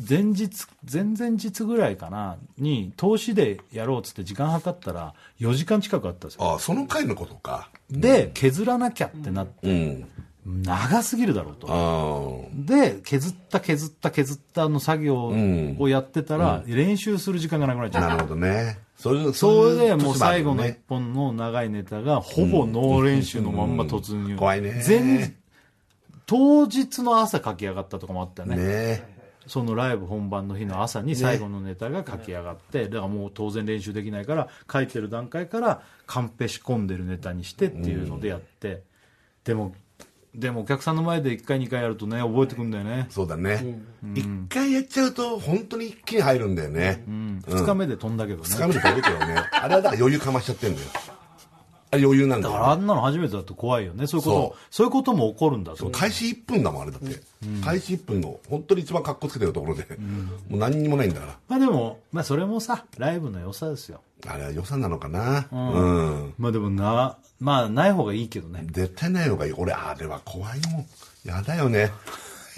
[0.09, 6.51] 前日、前々日ぐらいかな、に、投資でやろうっつって時間計ったら、4時間近くあったんですよ。
[6.51, 7.69] ああその回のことか。
[7.91, 10.09] で、削らなきゃってなって、うん
[10.49, 11.67] 長すぎるだろうと。
[11.69, 15.77] あで、削った削った削ったの作業ん。
[15.79, 18.07] をやってたら、練習する時間がなくなっちゃった。
[18.07, 18.79] あなるほどね。
[18.97, 24.35] それそれでうもう最後の一ね本の長いネタが、ほぼノー練習のまんま突入。
[24.37, 24.83] 怖いね。
[24.85, 25.35] 前
[26.25, 28.57] 当日の朝書き上がったとかもあったよね。
[28.57, 29.19] ね。
[29.47, 38.83] そのライブ本番の日の朝に最後のネタが書き上がって、だからもう当然練習できないから、書いてる段階からカンペ仕込んでるネタにしてっていうのでやって、
[39.43, 39.73] でも、
[40.39, 43.07] でもお客さんの前で1回2回やるとね、覚えてくんだよね。
[43.09, 43.81] そうだね。
[44.15, 47.03] 一回やっちゃうと本当に一気に入るんだよね。
[47.07, 48.45] うん、2日目で飛んだけどね。
[48.45, 49.35] つかみで飛ぶけどね。
[49.51, 50.87] あれはだから余裕かましちゃってんだよ。
[51.91, 52.53] あれ余裕なんだよ。
[52.53, 54.07] だからあんなの初めてだと怖いよね。
[54.07, 55.89] そういうことも、そういうことも起こるんだと。
[55.89, 57.19] 開始1分だもんあれだって。
[57.63, 59.85] 開始1分の本当に一番格好つけてるところで。
[60.49, 61.37] もう何にもないんだから。
[61.47, 64.01] まあでも、まあそれもさ、ライブの良さですよ。
[64.27, 65.47] あれは予算なのかな。
[65.51, 66.33] うん。
[66.37, 68.65] まあでもな、まあない方がいいけどね。
[68.71, 69.53] 絶対ない方がいい。
[69.53, 70.85] 俺あれは怖いもん。
[71.25, 71.91] やだよね。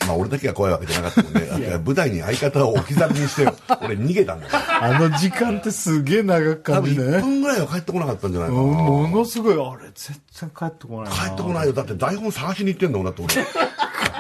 [0.08, 1.48] まあ俺だけが怖いわけじゃなかったもんね。
[1.48, 3.46] だって舞台に相方を置き去りにして
[3.84, 8.62] 俺逃げたんだよあの時間ってすげえ長く多分1分ぐらいは帰ってこなかったんじゃないかな。
[8.62, 11.16] ものすごい、あれ、絶対帰ってこないな。
[11.16, 11.74] 帰ってこないよ。
[11.74, 13.36] だって台本探しに行ってんだもんだって俺。
[13.36, 13.46] で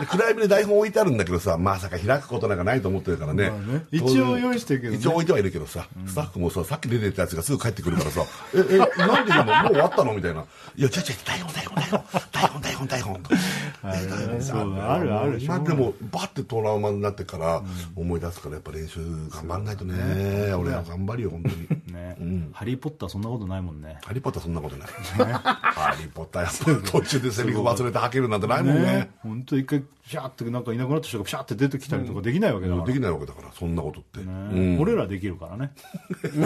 [0.05, 3.85] 暗闇で台本置いてあるんだけどさまさか開くことなんかないと思ってるからね,まあね。
[3.91, 4.97] 一応用意してるけどね。
[4.99, 8.21] 一応置いてはいるけどさ、スタッフもささっき出てったやつがすぐ帰ってくるからさ
[8.55, 10.41] 「ええ なんで今もう終わったの?」みたいな
[10.75, 13.21] 「いや違う違う台本台本台本台本台本台本」
[13.83, 15.39] あるある。
[15.41, 17.61] 今でもバッてトラウマになってから
[17.95, 21.67] 思い出すからやっぱ練習頑張んないとね俺は頑張るよ本当に。
[21.91, 22.17] ね、
[22.53, 23.97] ハリー・ポッターそんなことないもんね。
[24.05, 24.87] ハリー・ポッターそんなことない。
[24.87, 29.11] ハリー・ポッターやっぱ途中でセリフ忘れて吐けるなんてないもんね。
[29.19, 32.87] 本当一回、シャーってなんかいなくなった人がピシャーって出てきたりとかできないわけだから。
[32.87, 34.19] できないわけだから、そんなことって。
[34.19, 34.29] ねう
[34.77, 35.71] ん俺らできるからね。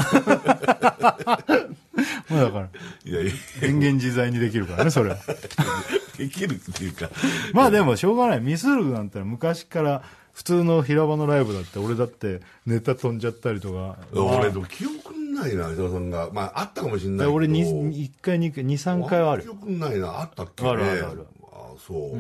[2.30, 2.70] まあだから、
[3.06, 3.32] いやいや、
[3.62, 5.18] 変幻自在にできるからね、それは。
[6.18, 7.10] できるっていうか。
[7.54, 8.42] まあでもしょうがない。
[8.42, 10.04] ミスるなんて昔から
[10.34, 13.98] 普通の平場のライブだって、俺だってネタ飛んじゃったりとか。
[14.14, 16.30] 俺、でも記憶ないな、伊沢さんが。
[16.32, 17.34] まあ、あったかもしれないけど。
[17.34, 19.50] 俺に1回、2回、2、3回はある記。
[19.50, 20.70] 憶ないな、あったっけね。
[20.70, 22.18] あるあるあるあそう。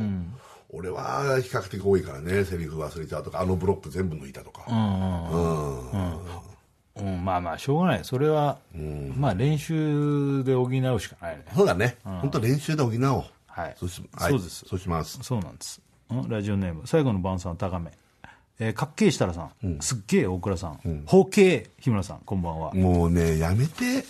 [0.76, 4.66] 俺は比較的多いからね、セリフ忘れちゃうとか、あのブロック全部抜いたとか。
[4.68, 4.74] う
[7.04, 7.08] ん。
[7.08, 8.00] うん、まあまあ、しょうがない。
[8.04, 8.58] それは、
[9.16, 11.46] まあ練習で補うしかないね。
[11.56, 11.98] そうだね。
[12.04, 13.24] 本当練習で補おう。
[13.48, 15.18] はいそうしそうですそうします。
[15.22, 15.82] そうなんです。
[16.14, 17.92] んラジオネーム、最後の晩さん高め。
[18.60, 22.74] えー、かっけえ設楽さん、すっげえ大倉さん、包茎日村さん、こんばんは。
[22.74, 24.04] もうね、やめて。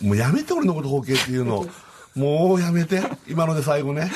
[0.00, 1.64] もうやめて、俺のこと包茎っていうの。
[2.14, 3.02] もうやめて。
[3.28, 4.10] 今ので最後ね。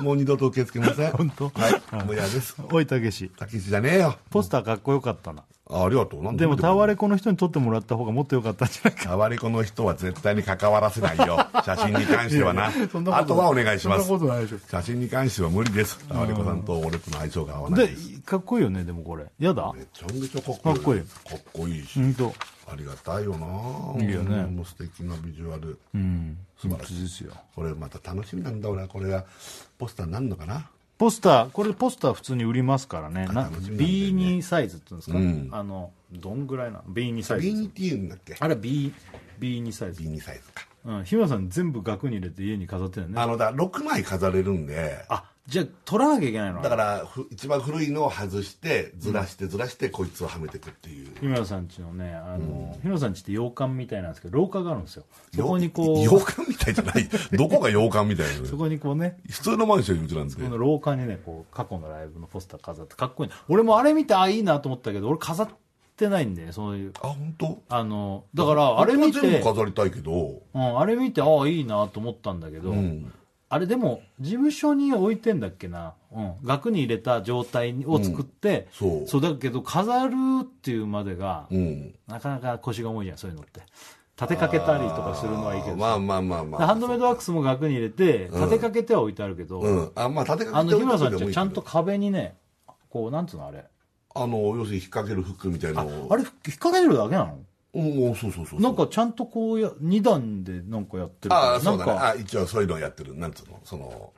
[0.00, 1.10] もう二度と受け付けません。
[1.12, 1.48] 本当？
[1.50, 2.04] はい。
[2.04, 2.56] もう嫌です。
[2.70, 4.18] おいたけし、たけしじゃねえよ。
[4.30, 5.42] ポスターかっこよかったな。
[5.68, 6.22] あありがとう。
[6.22, 9.04] なんでも、タワレレコの人に撮ってもらった方がもっとよかったんじゃないか。
[9.04, 11.44] タワレコの人は絶対に関わらせないよ。
[11.64, 12.70] 写真に関してはな。
[12.70, 14.20] そんなことあとはお願いしますそんな。
[14.20, 14.58] ことないでしょ。
[14.70, 15.98] 写真に関しては無理です。
[16.08, 19.24] タワレコさんと俺との相性が合わないでです。、かっこいいよね、でもこれ。
[19.40, 20.74] やだめちゃめちゃかっこいい。
[20.74, 22.00] かっこいいかっこいいし。
[22.00, 22.34] 本当
[22.68, 25.78] ありがたいよないいよねもう素敵なビジュアル。
[25.94, 26.38] うん。
[26.60, 27.32] 素晴らしいですよ。
[27.54, 29.24] これまた楽しみなんだ俺はこれが
[29.78, 30.70] ポスターになるのかな？
[30.98, 33.26] ポスター、これポスター普通に売りますからね。
[33.26, 36.78] な楽しみなんだよね B2 サイズって言うんですか、うんあの、どんぐらいな？
[36.78, 37.48] の ?B2 サイズ。
[37.48, 38.36] B2 っていうんだっけ？
[38.38, 38.92] あれ B、
[39.38, 40.02] B2 サイズ。
[40.02, 41.04] B2 サイズかうん。
[41.04, 43.20] 日村さん全部額に入れて家に飾ってるよね。
[43.20, 46.60] あのだから6枚飾れるんであ、じゃあ取らなきゃいけないの？
[46.60, 55.04] だからふ一番古いのを外してずらしてずらしてこいつをはめていくっていう日村さんちのね、あの、日村さんちって洋館みたいなんですけど、廊下があるんですよ。
[55.34, 63.36] そこにこう、洋館みたいじゃないどこが洋館みたいなそこにこうね、普通のマンションうちなんですけどこの廊下にね、こう、過去のライブのポスター飾って、かっこいいな。
[63.48, 65.48] 俺もあれ見て、あ、いいなと思ったけど、俺飾っ
[65.96, 66.92] てないんで、そういう。
[67.00, 73.12] あ本当あの、だから、あれ見て全部、飾りたいけどうん、あれ見て、ああ、いいなと思ったんだけど、ん
[73.48, 75.94] あれでも、事務所に置いてんだっけな？
[76.12, 76.34] うん。
[76.42, 79.08] 額に入れた状態を作って、そう。
[79.08, 81.94] そうだけど、飾るっていうまでが、うん。
[82.08, 83.60] なかなか腰が重いじゃん、そういうのって。
[84.20, 85.80] 立てかけたりとかするのはいいけどさ。
[85.80, 89.92] まあまあまあまあハンドメイドワックスも額に入れて、立てかけては置いてあるけど、うん。
[89.94, 92.36] あまあ立てかあの、けておい日村さんちゃんと壁にね、
[92.90, 93.64] こう、なんつうのあれ。
[94.14, 96.12] あの要するに引っ掛けるフックみたいなのを。
[96.12, 97.38] あれ、引っ掛けてるだけなの？
[97.82, 98.60] うんそうそうそうそう。
[98.60, 101.92] なんかちゃんとこうや、二段でなんかやってるああそうだね。
[101.92, 103.16] なんか、あ一応そういうのをやってる。
[103.16, 103.60] なんつうの？
[103.64, 104.12] その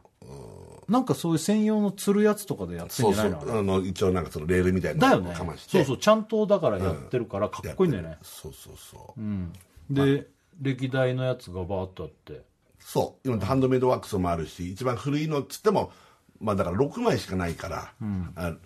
[0.88, 5.26] なんかそういう専用の釣るやつとかでやってんそうそじゃないうのあれあの一応なんかそのレールみたいなだよね。
[5.26, 5.70] のをかまして。
[5.72, 9.52] そうそうちゃんとだからやってるからかっこいいんだよね、そうそうそう、うん。
[9.90, 10.26] で
[10.60, 12.42] 歴代のやつがバーッとあって。
[12.80, 13.28] そう。
[13.28, 15.92] 今ハンドメイドワックスもあるし一番古いのっつっても
[16.40, 17.92] まあだから6枚しかないから、
[18.36, 18.56] あ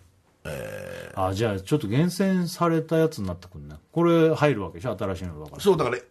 [1.15, 3.77] あじゃあちょっと厳選されたやつになってくるね。
[3.93, 4.97] これ入るわけでしょ？
[4.99, 5.63] 新しいのだから。
[5.63, 6.03] そうだからい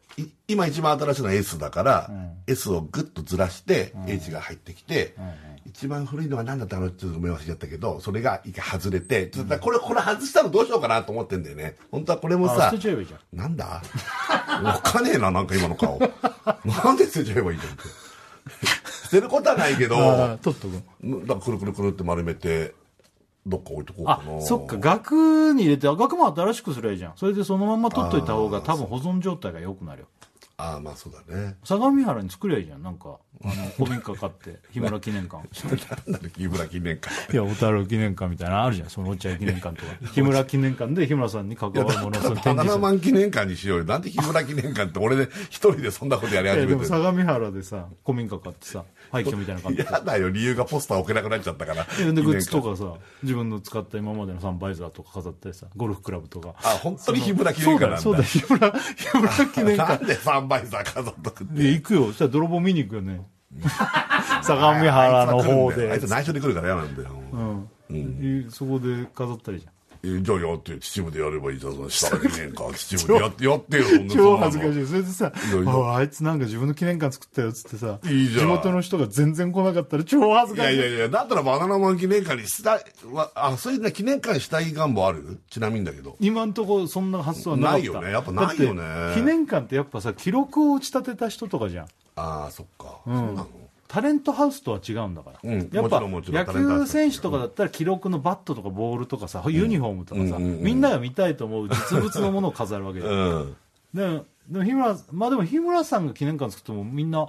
[0.48, 2.10] 今一番新しいのは S だから、
[2.48, 5.16] S をグッとずらして H が入ってきて、
[5.66, 11.76] 一番古いのは何だったのちょっと目忘れちゃったけどそれが一回外れてちょっとこれこれ外したのどうしようかなと思ってんだよね。
[11.90, 13.38] 本当はこれもあさ捨てちゃえばいいじゃん。
[13.38, 13.82] なんだ？
[14.64, 16.00] わかねえななんか今の顔。
[16.00, 17.82] なんで捨てちゃえばいいんだよって。
[19.04, 22.74] 捨てることはないけどあ取っとくだからくるくるくるって丸めて
[23.46, 24.78] どっか置いとこうかあそっか。
[24.78, 27.14] 額に入れて額も新しくすればいいじゃん。
[27.16, 30.08] それでそのまま取っといた方が多分保存状態が良くなるよ。
[30.62, 31.56] ああまあそうだね。
[31.64, 32.84] 相模原に作りゃいいじゃん。
[32.84, 35.38] なんかあの古民家買って日村記念館。
[36.12, 37.34] なんだろ木村記念館。
[37.34, 39.92] いや小樽記念館みたいなのあるじゃんその落合記念館とか。
[40.14, 43.86] 日村記念館で日村さんに関わるものをそのナナマン記念館にしようよ。
[43.86, 49.92] なんで木村記念館って俺で一人でそんなことやり始めてる相模原でさ古民家買ってさ廃墟みたいなの買って。
[49.92, 51.84] やだよ理由がポスター置けなくなっちゃったから。
[51.98, 52.94] でグッズとかさ
[53.24, 56.54] 自分の使った今までのサンバイザーとか飾ったりさゴルフクラブとか。
[56.62, 58.02] あ本当に日村記念館なんだ。
[58.02, 62.08] そうだ日村日村記念な館んでサンバイザー飾っとくってで行くよ。
[62.08, 63.26] そしたら泥棒見に行くよね。
[64.44, 65.92] 相模原の方で。
[65.92, 67.10] あいつ内緒で来るから嫌なんだよ、
[67.90, 74.88] うん、そこで飾ったりじゃんえじゃあやって秩父でやればいいじゃん下の記念館秩父でやってやってよそんな超恥ずかいしい。
[74.88, 75.32] それでさ
[75.68, 78.48] ああいつなんか自分の記念館作ったよっつってさいいじゃん。
[78.48, 80.76] 地元の人が全然来なかったら超恥ずかしい。
[80.76, 85.40] いやいやいやだったらバナナマン記念館にしたいわあそういうね記念館したい願望ある？
[85.50, 86.16] ちなみにだけど。
[86.20, 88.12] 今んとこそんな発想はなないよね。
[88.12, 88.84] やっぱないよね。
[89.16, 91.86] 記念館ってやっぱさ記録を打ち立てた人とかじゃん。
[92.16, 93.48] ああそっか、そうなの
[93.92, 103.54] タレントハウスとは違うんだから、うんやっぱ野球選手とかだったら記録のバットとかボールとかさ、ユニフォームとかさ、うんうんうんみんなが見たいと思う実物のものを飾るわけじゃん。
[103.94, 107.28] でも日村まあでも日村さんが記念館作ってもみんな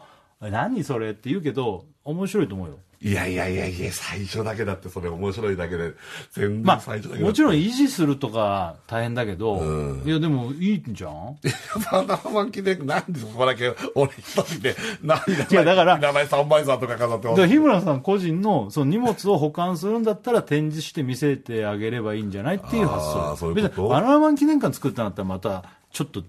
[0.51, 2.79] 何それって言うけど面白いと思うよ。
[3.05, 5.93] いやいやいやいや、最初だけだってそれ面白いだけで、
[6.31, 7.25] 全まあ然最初だけだって。
[7.25, 9.61] もちろん維持するとか大変だけど、
[10.05, 11.37] いやでもいいんじゃん？
[11.91, 23.37] バナナマン記念なんでそこだけ俺一人で涙いやだから名前3倍さんとか飾ってだから日村さん個人のその荷物を保管するんだったら展示して見せてあげればいいんじゃないっていう発想。
[23.37, 23.89] そういうこと？
[23.89, 26.27] バナナマン記念館作ったんだったらまたちょっとつ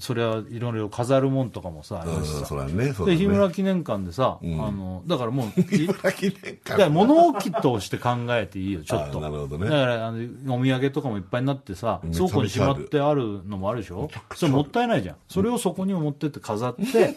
[0.00, 2.92] それはいろいろ飾るもんとかもさあるしさうん、それはね、ね。
[2.92, 6.90] で日村記念館でさ、あのだからもうい 日村記念だから館。
[6.90, 9.20] 物置として考えていいよ、ちょっと。
[9.20, 14.08] なるほどねだからあの、お土産とかもいっぱいになってさ、倉庫にしまってあるのもあるでしょ？
[14.34, 15.16] それもったいないじゃん。
[15.28, 17.16] それをそこに持ってって飾って、 ね。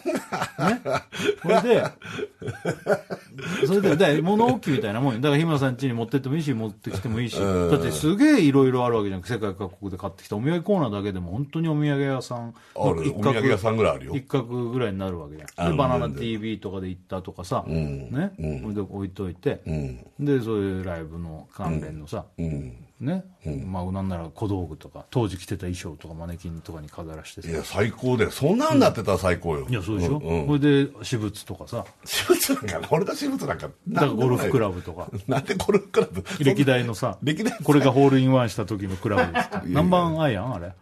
[1.43, 1.83] それで、
[3.67, 7.39] それで、だから物置みたいなもんよだから日村さん家に持ってってもいいし、持ってきてもいいし。
[7.39, 9.23] うんだってすげえいろいろあるわけじゃん。
[9.23, 13.13] 世界各国で買ってきたお土産コーナーだけでも本当にお土産屋さんある。
[13.15, 14.15] お土産屋さんぐらいあるよ。
[14.15, 15.71] 一角ぐらいになるわけじゃん。
[15.71, 18.31] で、バナナ TV とかで行ったとかさ、ね。
[18.37, 19.97] それで置いといて、うん。
[20.19, 22.83] でそういうライブの関連のさ、うん。
[22.99, 23.23] ね、
[23.67, 27.49] まあなんなら小道具とか当時着てた衣装とかマネキンとかに飾らしてさ。
[27.49, 28.31] いや、最高だよ。
[28.31, 29.67] そんなんなってたら最高よ。
[29.69, 31.85] いやそうでしょ、うんれで私物とかさ。
[32.03, 34.77] 私物なんか、俺の私物なんか、だからゴルフクラブ。
[34.77, 35.09] ブとか。
[35.27, 36.23] なんでゴルフクラブ？
[36.43, 39.33] 歴代のさ歴代これがホールインワンした時のクラブ
[39.71, 40.53] 何番アイアン？
[40.55, 40.73] あれ？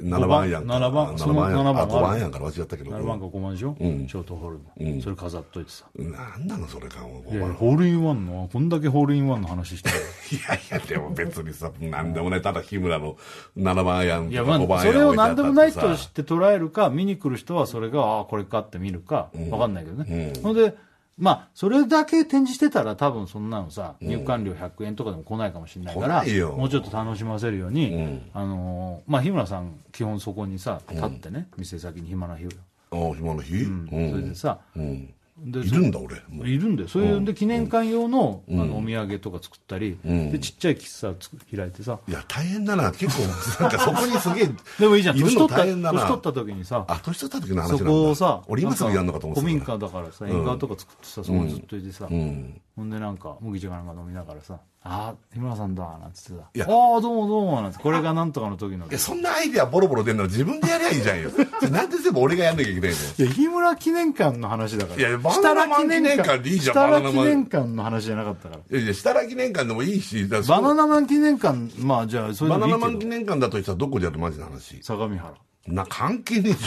[0.00, 0.74] 7番やんか。
[0.74, 2.90] 7番その7番やん7番あ、5番やんから間違ったけど。
[2.90, 5.84] 7番か5番でしょ、ショートホールの、それ飾っといてさ。
[5.96, 9.96] なんなのそれか、もういやいやホールインワンのこんだけホールインワンの話してる
[10.32, 13.16] いやいや、でも別にさ、なんでもない、ただ日村の
[13.56, 20.76] 7番やんいやまあ5番それを何でもないとてして捉えるか見に来る人はそれがああこれかって見るか分かんないけどね、ので
[21.18, 26.24] まあそれだけ展示してたら多分そんなのさ入館料100円とかでも来ないかもしれないから、
[26.56, 32.46] もうちょっと楽しませるように、あのーまあ日村さん基本そこにさ立ってね、店先に暇な日。
[32.46, 32.48] を、
[32.92, 33.54] ああ、暇の日？
[33.64, 34.10] うん。
[34.10, 35.12] それでさ、うん。
[35.44, 36.16] でいるんだ、俺。
[36.28, 36.48] もう。
[36.48, 36.88] いるんだよ。
[36.88, 37.24] そういうん。
[37.24, 41.98] で記念館用の,、あのお土産とか作ったり、でちっちゃい喫茶つく開いてさ。
[42.08, 42.90] いや、大変だな。
[42.92, 43.22] 結構、
[43.62, 44.50] なんかそこにすげえ。
[44.80, 45.18] でもいいじゃん。
[45.18, 46.00] 年取った大変だな。
[46.00, 46.84] 年取った時にさ。
[46.88, 47.90] あ、年取った時の話なんそだ。
[47.90, 49.66] こをさ、俺今すぐやんのかと思って古た。
[49.66, 52.60] 民家だからさ、縁側とか作ってさ、そこにずっといてさ、ん。
[52.76, 54.58] ほんでなんか、麦茶かなんか飲みながらさ、
[54.90, 58.86] ああ、日村さんだ、なんつってさ、いやああ、どうもどうも、なんて、これがなんとかの時の。
[58.86, 61.30] いや、そんなアイデアボロボロ出んなら自分でやりゃいいじゃんよ。
[61.70, 65.08] なんで全部俺がやんなきゃいけないのいや、日村記念館の話だから。
[65.08, 68.60] いやバナナマン記念館でいいじゃんバナナマン記念館の話じゃなかったから。
[68.78, 74.82] いやいや、設楽記念館でもいいし、バナナマン記念館、まあじゃあ、それでバナもいいけど、ナマン記念館だとしたらどこでやるマジな話。
[74.82, 75.34] 相模原。
[75.66, 76.58] な、関係ねえじ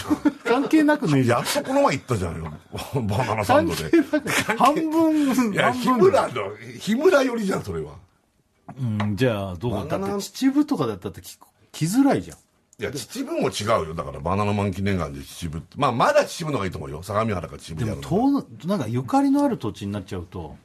[0.45, 1.23] 関係なくねえゃん。
[1.23, 1.39] じゃん。
[1.39, 2.53] やっとこの前行ったじゃんよ。
[3.07, 3.89] バナナサンドで。
[4.57, 7.93] 半分、いや、日村の、日村寄りじゃん、それは。
[8.77, 12.37] うん、じゃあ、どうだバナナって秩父とかだったって聞く来づらいじゃん。
[12.79, 13.93] いや、秩父も違うよ。
[13.93, 15.75] だから、バナナマン記念館で秩父って。
[15.77, 17.03] まあ、まだ秩父の方がいいと思うよ。
[17.03, 18.09] 相模原か秩父でやるの。
[18.09, 20.55] も遠なんかゆかりのある土地になっちゃうと、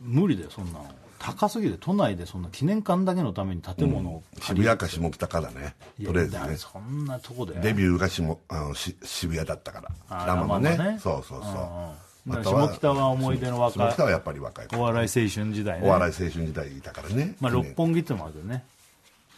[0.00, 0.86] 無理だよそんなの
[1.22, 5.76] 高すぎる都内でそんな記念館だけのために建物を借り渋谷か下北かだね。
[5.98, 6.38] いやとりあえずね。
[6.38, 9.88] だからそんなとこでデビューが下あのし渋谷だったから。
[10.08, 12.11] あラマのねラマのねそうそうそう。
[12.26, 15.86] うんま下北は思い出の若い下北はやっぱり若いお笑い青春時代ね。
[15.86, 17.34] お笑い青春時代いたからね。
[17.40, 18.64] まあ、六本木ってのもあるけどね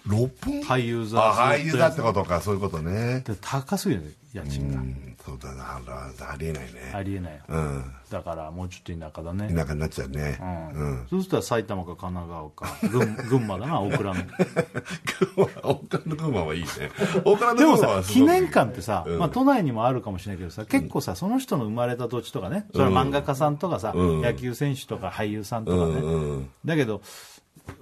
[0.07, 3.23] 六本木俳優座あ、俳優だってことか、そういうことね。
[3.27, 6.93] で高すぎるね家賃が、うん、そうだな、あありえないね。
[6.93, 7.85] ありえないよ、うん。
[8.11, 9.55] だからもうちょっと田舎だね。
[9.55, 10.39] 田舎になっちゃうね。
[10.41, 10.93] ううん。
[11.03, 11.07] ん。
[11.09, 14.21] そうしたら埼玉か神奈川か群 群馬だな大倉の。
[15.63, 16.69] 大倉の群馬はいいね。
[17.25, 19.19] 大倉のでも群馬はすごくさ記念館ってさ、うん。
[19.19, 24.23] まあ、都内にもあるかもしれないけどさ結構さその人の生まれた土地とかねそれは漫画家さんとかさ、うん。
[24.23, 26.51] 野球選手とか俳優さんとかね、うんうん。
[26.65, 27.03] だけど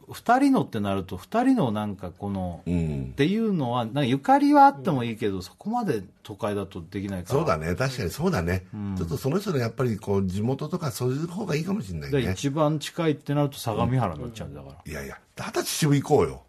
[0.09, 3.12] 2人のってなると2人のなんかこの、っうん。
[3.16, 7.75] ていうのはなんかゆかりはあってもいいけどそこまで都会だとできないからそうだね。
[7.75, 8.66] 確かにそうだね。
[8.97, 12.33] ちょっとその人のやっぱりこう、地元とかそういう方がいいかもしれないね。
[12.33, 16.42] 一番近いってなると相模原になっちゃうんだから、いやいや、二十歳渋行こうよ。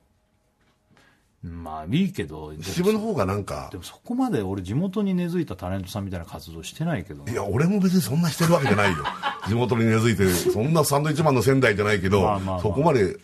[1.44, 3.68] まあいいけどでも渋の方がなんか。
[3.72, 8.98] で、もそこまで俺地元に根付いたタレントさんみたいな活動してないけどいや、俺も別にそんなしてるわけじゃないよ。
[9.48, 12.62] 地元に根付いて、そんなサンドイッチマンの仙台じゃないけど、まあまあまあ。
[12.62, 13.18] そこまで、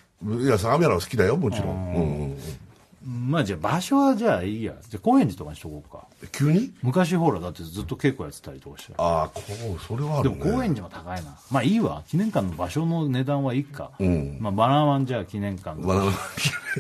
[0.44, 1.96] いや、相模原は好きだよ、もちろん。
[1.96, 2.38] うん。
[3.08, 3.32] うん。
[3.32, 4.74] まあじゃあ場所はじゃあいいや。
[4.90, 6.72] じゃあ高円寺とかにしとこうか急に？
[6.82, 8.94] 昔ほらだってずっと稽古やってたりとかして。
[8.98, 9.42] ああ、こ
[9.78, 10.38] う、それはあるね。
[10.38, 11.38] でも高円寺も高いな。
[11.52, 12.04] まあいいわ。
[12.08, 14.38] 記念館の場所の値段はいいか、ん。
[14.40, 16.14] まあ、バナナマンじゃあ記念館バナナマン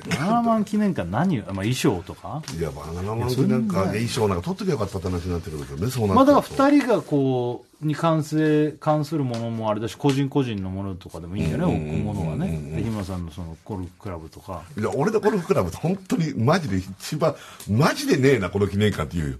[0.09, 2.41] バナナマン記念館何、まあ、衣装とか。
[2.57, 14.63] いや、バナナマンなんか、衣装なんか取っときゃよかったって話になってくるけどね、そうなまあだから2人がこうに関す関するものもあれだし個人個人のものとかでもいいんじゃない、置くものがね、で日村さんのそのゴルフクラブとか。
[14.77, 17.35] いや、俺のゴルフクラブ、本当に、マジで一番、
[17.69, 19.37] マジでねえな、この記念館って言うよ。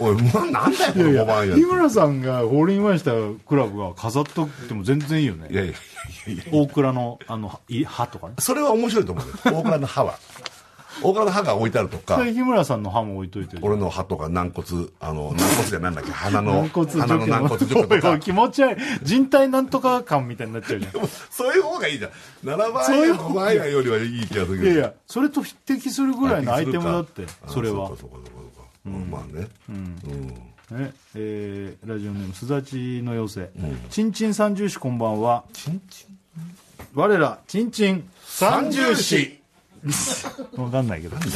[0.00, 3.12] おいもうなんだよこの5番や日村さんがホールインワンした
[3.46, 5.46] クラブが飾っとっても全然いいよね。
[5.52, 5.74] いやいやい
[6.26, 6.44] やいや。
[6.50, 8.34] 大倉のあのい歯とかね。
[8.40, 9.60] それは面白いと思うよ。
[9.60, 10.18] 大倉の歯は。
[11.00, 12.16] 大倉の歯が置いてあるとか。
[12.16, 13.56] それ日村さんの歯も置いといて。
[13.62, 16.10] 俺の歯とか軟骨あの軟骨じゃなんだっけ？
[16.10, 18.14] 鼻の鼻の軟骨除去とか。
[18.14, 18.82] い気持ち悪い。
[19.04, 20.92] 人体なんとか感みたいになっちゃうじゃん。
[21.30, 22.10] そういう方がいいじゃん。
[22.44, 24.64] 7番やそういう方5番やよりはいい気がするけど。
[24.64, 27.86] いやいやそれと匹敵するぐらいのアイテムだってあそれは。
[27.86, 28.32] そうかそうかそう
[28.86, 29.10] うん。
[29.10, 29.48] まあね。
[29.68, 29.94] うん。
[30.78, 33.50] ねえーラジオネームすだちの妖精、
[33.90, 34.12] ちん。
[34.12, 35.44] ちん三重士こんばんは。
[35.52, 36.18] ちんちん
[36.94, 39.41] 我らちんちん三重士
[39.90, 40.26] 士
[40.60, 41.16] わかんないけど。
[41.16, 41.30] 日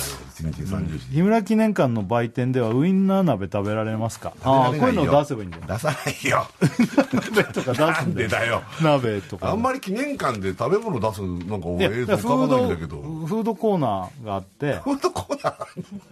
[0.66, 4.34] 三十士日村記念館の売店ではウインナー鍋食べられますか？
[4.42, 5.94] ああこういうのを出せばいいんだよ出さな
[6.28, 6.46] いよ。
[7.12, 8.28] 鍋とか出すんだよ。
[8.28, 8.62] でだよ。
[8.82, 9.50] 鍋とか。
[9.50, 13.02] あんまり記念館で食べ物出すなんかいや映像だからフー浮かばないんドだけど。
[13.02, 14.76] フードコーナーがあって。
[14.76, 15.56] 本当こうだ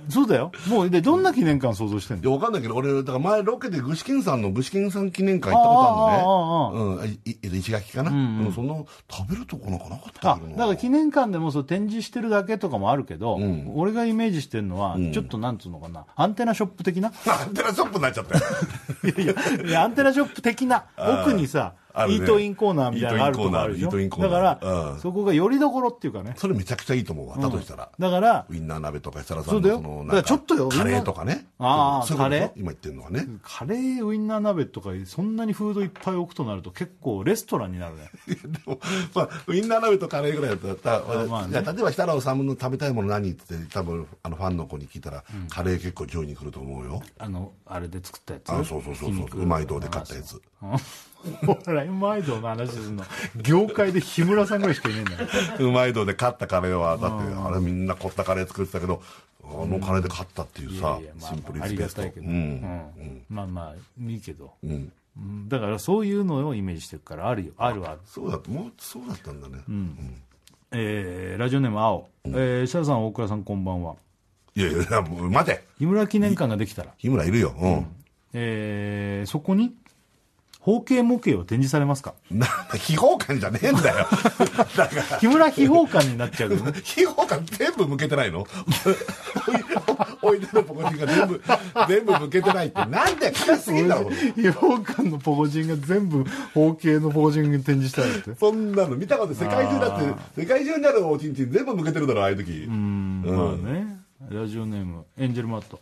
[0.09, 0.51] そうだよ。
[0.68, 2.22] もうでどんな記念館想像してんの？
[2.22, 7.39] いや、わかんないけど、俺、だから前ロケで具志堅さんの具志堅さん記念館行ったことあるのね。
[7.45, 8.11] うん、石垣かな？
[8.11, 10.57] うん、その、食べるとこなんかなかったあけどな。
[10.57, 13.39] だから記念館でもそう展示してるだけとかもあるけど、
[13.75, 17.09] 俺がイメージしてるのは、ちょっとなんつうのかなアンテナショップ的な？
[17.27, 18.45] アンテナショップになっちゃったよ。
[19.16, 23.90] いやいやアンテナショップ的な奥にさ、イートインコーナーみたいなのがあるとこあるでしょ。
[23.90, 24.59] だーから、
[24.92, 24.99] うん。
[25.01, 26.34] そこがよりどころっていうかね。
[26.36, 27.36] それめちゃくちゃいいと思うわ。
[27.38, 27.90] だとしたら。
[27.99, 31.47] だからウインナー鍋とか設楽さんのそのちょっとよカレーとかね。
[31.59, 32.07] あー。
[32.07, 32.45] そういうことでしょ？
[32.45, 32.51] カレー？
[32.57, 33.26] 今言ってるのはね。
[33.42, 38.11] カレーウインナー鍋とかそんなにフードいっぱい置くとなると結構レストランになるね。
[38.26, 38.36] で
[38.66, 38.80] も、
[39.14, 41.03] まあ、ウインナー鍋とカレーぐらいだったら、
[41.62, 47.03] 例えば設楽さんの食べたいもの何って多分あのファンの子に聞いたら、カレー結構上位に来ると思うよ。
[47.18, 48.51] あのあれで作ったやつ？
[48.51, 49.40] あそうそうそうそう。
[49.40, 50.40] うまい堂で買ったやつ。
[51.47, 53.05] ほらうまいぞの話するの。
[53.43, 55.29] 業界で日村さんぐらいしかいねえんだよ。
[55.61, 59.03] うまい堂で買ったカレーはだってあれみんな凝ったカレー作ってたけど
[59.43, 62.37] あのカレーで買ったっていうさシンプルイズベストがたいけど、ううん。
[62.37, 63.23] ん。
[63.31, 64.93] まあまあいいけど、うん。
[65.17, 65.49] うん。
[65.49, 67.53] だからそういうのをイメージしてるからあるよ。
[67.57, 69.59] あるあるそうだもうそうだったんだね。
[70.73, 73.95] えーラジオネーム青、えー設楽さん大倉さんこんばんは。
[74.57, 75.65] いやいやもう待て。
[75.79, 77.55] 日村記念館ができたら、日村いるよ。
[77.59, 77.87] うん。
[78.35, 79.75] えーそこに
[80.65, 82.15] 方形模型を展示されますか？
[82.31, 82.47] な
[82.79, 84.07] 秘宝館じゃねえんだよ。
[84.77, 85.19] だから。
[85.19, 88.47] 日村秘宝館になっちゃうけどね秘宝館全部向けてないの？
[90.23, 91.43] 置いてるポコチンが全部
[91.87, 98.35] 全部向けてないってなんで悲しすぎんだろ秘宝館のポコチンが全部方形のポコチンに展示したらって？
[98.35, 100.01] そんなの見たこと世界中だっ
[100.35, 102.65] て世界中にあるおちんちん全部向けてるだろああいう時。
[102.67, 103.23] うん。
[103.27, 103.99] まあね。
[104.31, 105.79] ラジオネームエンジェルマット。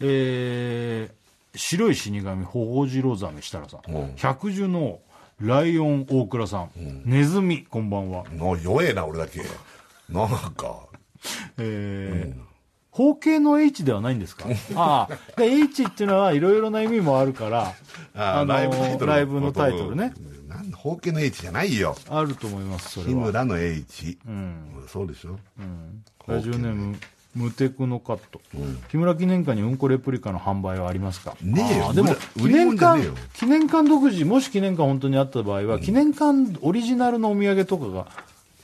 [0.00, 1.23] えー
[1.54, 3.98] 白い死神ホホジロザメ設楽さん、う。
[3.98, 5.00] ん百獣の
[5.40, 6.70] ライオン大倉さん、
[7.04, 8.24] ネズミこんばんは。
[8.32, 9.42] の弱えな俺だけ。
[10.08, 10.86] なんか。
[11.58, 12.44] えー
[12.94, 14.46] 方形の H ではないんですか？
[14.76, 15.40] ああ。
[15.40, 17.74] で H っていうのはいろいろな意味もあるから
[18.14, 20.14] あのライブタイトルライブのタイトルね。
[20.48, 21.96] なんだ方形の H じゃないよ。
[22.08, 23.08] あると思いますそれは。
[23.08, 24.84] 日村の H、ん。
[24.86, 25.36] そうでしょ、
[26.28, 26.96] ラジオネーム
[27.34, 28.40] 無テクノカット、
[28.90, 31.36] 木村記念館にうんこレプリカの販売はありますか？
[31.42, 31.92] ねえよ。
[31.92, 33.02] でも記念館
[33.34, 38.06] 記念館独自もし記念館本当にあった場合は、記念館オリジナルのお土産とかが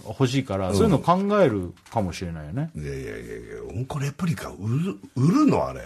[0.07, 2.71] 欲しいから、そういうの考えるかもしれないよね。
[2.77, 3.17] いやいやいやいや
[3.75, 5.81] うんこレプリカ売る売るのあれ。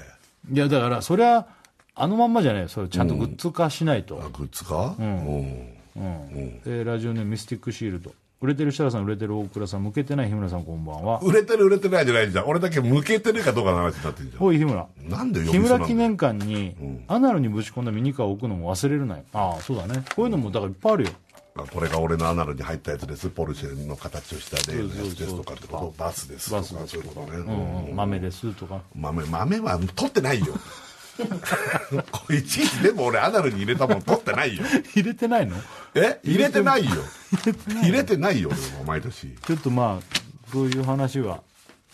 [0.53, 1.47] いやだからそれは
[1.95, 2.69] あのまんまじゃないよ。
[2.69, 5.75] それちゃんとグッズ化しないと、あグッズかうん、うん。
[5.97, 8.13] えーラジオネームミスティックシールド
[8.45, 11.19] 売れてる設楽さん売れてる大倉さん向けてない日村さんこんばんは。
[11.23, 12.47] 売れてる売れてないじゃないじゃん。
[12.47, 14.83] 俺だけ向けてるかどうかの話になってるじゃおい日村。
[14.83, 16.77] んなんで木呼び捨てなんだよ村記念館に
[17.09, 19.23] アナルにぶち込んだミニカーを置くのも忘れるなよ。
[19.33, 20.05] ああそうだね。
[20.15, 21.11] こういうのもだからいっぱいあるよ。
[21.57, 23.31] あこれが俺のアナルに入ったやつです。
[23.31, 25.95] ポルシェの形をした例のやつですとかってこと。
[25.97, 27.89] バスですとかそういうことね、うん。
[27.89, 27.97] うん。
[27.97, 28.83] 豆ですとか。
[28.95, 30.55] 豆豆は取ってないよ
[32.11, 34.63] これいちいちでも俺アナルに入れたもん取ってないよ。
[34.95, 35.57] 入れてないの？
[35.95, 36.21] え？
[36.25, 36.91] 入れてないよ。
[37.83, 39.29] 入れてないよ俺も毎年。
[39.47, 40.17] ちょっとまあ
[40.53, 41.43] そういう話は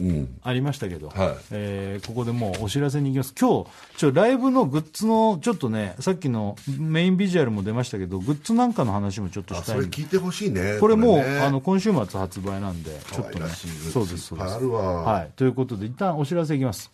[0.00, 0.38] うん。
[0.42, 1.36] ありましたけど、はい。
[1.50, 3.34] えーここでもうお知らせに行きます。
[3.38, 11.40] 今日ちょライブのグッズのちょっとねさっきのメインビジュアルも出ましたけどグッズなんかの話もちょっとあしたいそれ聞いてほしいねこれもう、ね。
[11.40, 13.46] あの今週末発売なんでちょっとね。
[13.92, 14.64] そうですそうです。
[14.64, 15.32] はい。
[15.36, 16.90] ということで一旦お知らせいきます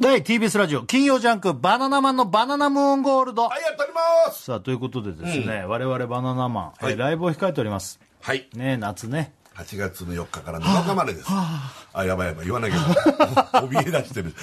[0.00, 4.44] 第 TBS ラジオ金曜ジャンク「バナナマンのバナナムーンゴールド」はいやっております。
[4.44, 6.74] さあということでですね、我々バナナマン、はい。
[6.84, 8.00] えーライブを控えております。
[8.22, 8.48] はい。
[8.54, 9.34] ね夏ね。
[9.56, 11.26] 8月の4日から7日までです。
[11.28, 12.02] あ。
[12.02, 12.76] やばいやばい言わなきゃ。
[13.60, 14.34] 怯え出してる。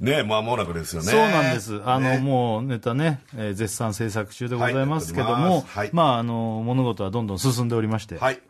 [0.00, 1.08] ね間もなくですよね。
[1.10, 1.78] そうなんです。
[1.84, 5.78] あの、ねもうネタね、えー絶賛制作中でございますけどはいやも、っております。
[5.78, 5.90] はい。
[5.92, 8.40] まあ、あの、物事はどんどん進んでおりまして、はい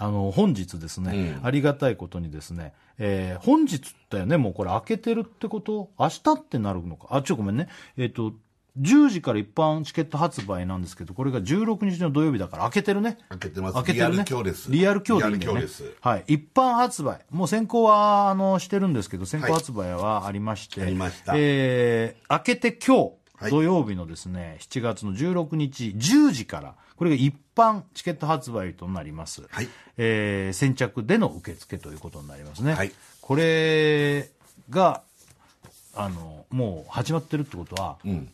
[0.00, 5.90] あの、本日ですね、ありがたいことにですね、えー本日だよね、もうこれ開けてるってこと？
[5.98, 7.08] 明日ってなるのか？
[7.10, 7.68] あ、ちょ、ごめんね。
[7.98, 8.32] えっ、と、
[8.78, 13.18] 10時から一般チケット発売なんですけど、これが16日の土曜日だから開けてるね。
[13.28, 14.14] 開けてます開けてるね。
[14.14, 15.86] リアル今日ですリアル今日でい。
[16.00, 16.24] はい。
[16.28, 17.20] 一般発売。
[17.30, 20.82] もう先行は、あの、してるんですけど、先行発売はありまして。
[20.82, 29.40] ありましたえー、開けて今日、はい土曜日のですね、7月の16日10時から、これが一般チケット発売となります。
[29.48, 32.74] はいえー先着での受付ということになりますね。
[32.74, 32.92] はい
[33.22, 34.28] これ
[34.68, 35.02] が、
[35.94, 38.30] あの、もう始まってるってことは、うん。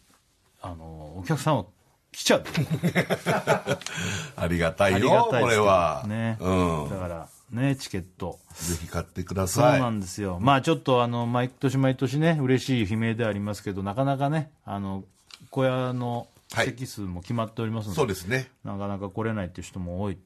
[0.60, 1.66] あの、お客さんは
[2.10, 2.44] 来ちゃう。
[4.34, 6.04] ありがたいありよ、こがたいですけどれは。
[6.08, 6.36] ね。
[6.40, 6.90] うん。
[6.90, 8.40] だから、ね、チケット。
[8.52, 9.80] ぜひ買ってくだそうさい。
[9.80, 10.40] なんですよ。
[10.40, 15.04] まあちょっとあの、毎年毎年ね、嬉しい悲鳴ではありますけど、なかなかね、あの、
[15.50, 18.50] 小屋のはい席数も決まっておりますので、そうですね。
[18.64, 20.18] なかなか来れないっていう人も多い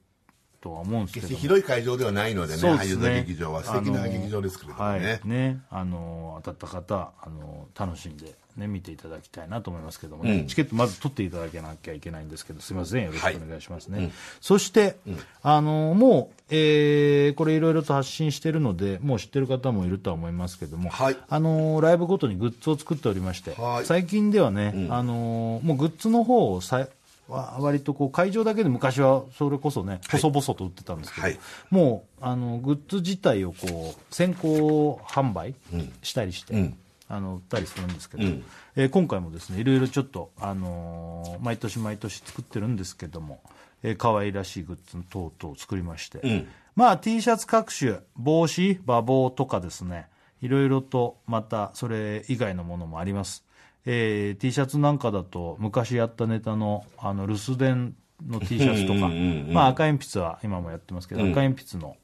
[0.61, 1.59] とは思うんですけ決してども。
[1.59, 3.63] 広い会場ではないのでね、そう劇場は。
[3.63, 5.07] 素敵な劇場ですけれどもね。
[5.07, 10.47] はい、ね、あの、当たった方、あの、楽しんで、ね、見ていただきたいなと思いますけどもね、うん。
[10.47, 13.97] チケットまず取っていただけなきゃいけないんですけど、すみません、よろしくお願いしますね。
[13.97, 14.97] はいそして、
[15.41, 21.17] あの、もう、えーこれいろいろと発信してるので、もう知ってる方もいるとは思いますけども、はい。
[21.29, 23.85] あの、ライブごとにグッズを作っておりまして、はい。
[23.85, 26.87] 最近ではね、あの、もうグッズの方をさ
[27.31, 31.39] は割とこう会場だけで昔はそれこそね、細々と売ってたんですけど、はい。
[31.69, 35.55] もうあのグッズ自体をこう先行販売
[36.03, 36.77] したりして、うん。
[37.07, 38.43] あの売ったりするんですけど、うん。
[38.75, 43.41] えー今回もですねいろいろちょっと、あのー毎年毎年作ってるんですけども、
[43.83, 46.47] えー可愛らしいグッズ等々を作りまして、ん。
[46.75, 50.07] まあ T シャツ各種帽子馬帽とかですね
[50.41, 53.43] いろいろとまたそれ以外のものもあります、
[53.85, 57.95] えー T シャツなんかだと昔やったネタのあの留守電
[58.27, 61.97] の T シャツとか、うんうんうんうんまあ、赤鉛筆は今もやってますけど、赤鉛筆の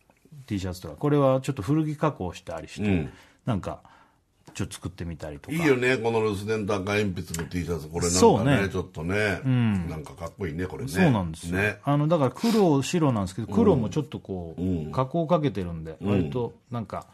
[0.48, 0.96] T シャツとか。
[0.96, 3.10] これはちょっと古着加工してありして、うん。
[3.46, 3.82] なんか
[4.54, 5.56] ちょっと作ってみたりとか。
[5.56, 8.70] いいよね、この留守電と赤鉛筆の T シャツ、これなんかね、ね。
[8.70, 10.90] ちょっとね、なんかかっこいいね、これね。
[10.90, 11.78] そうなんですよ、ね。
[11.84, 14.92] あのだから黒白なんですけど黒もちょっとこう、うん。
[14.92, 17.06] 加工かけてるんで、割となんか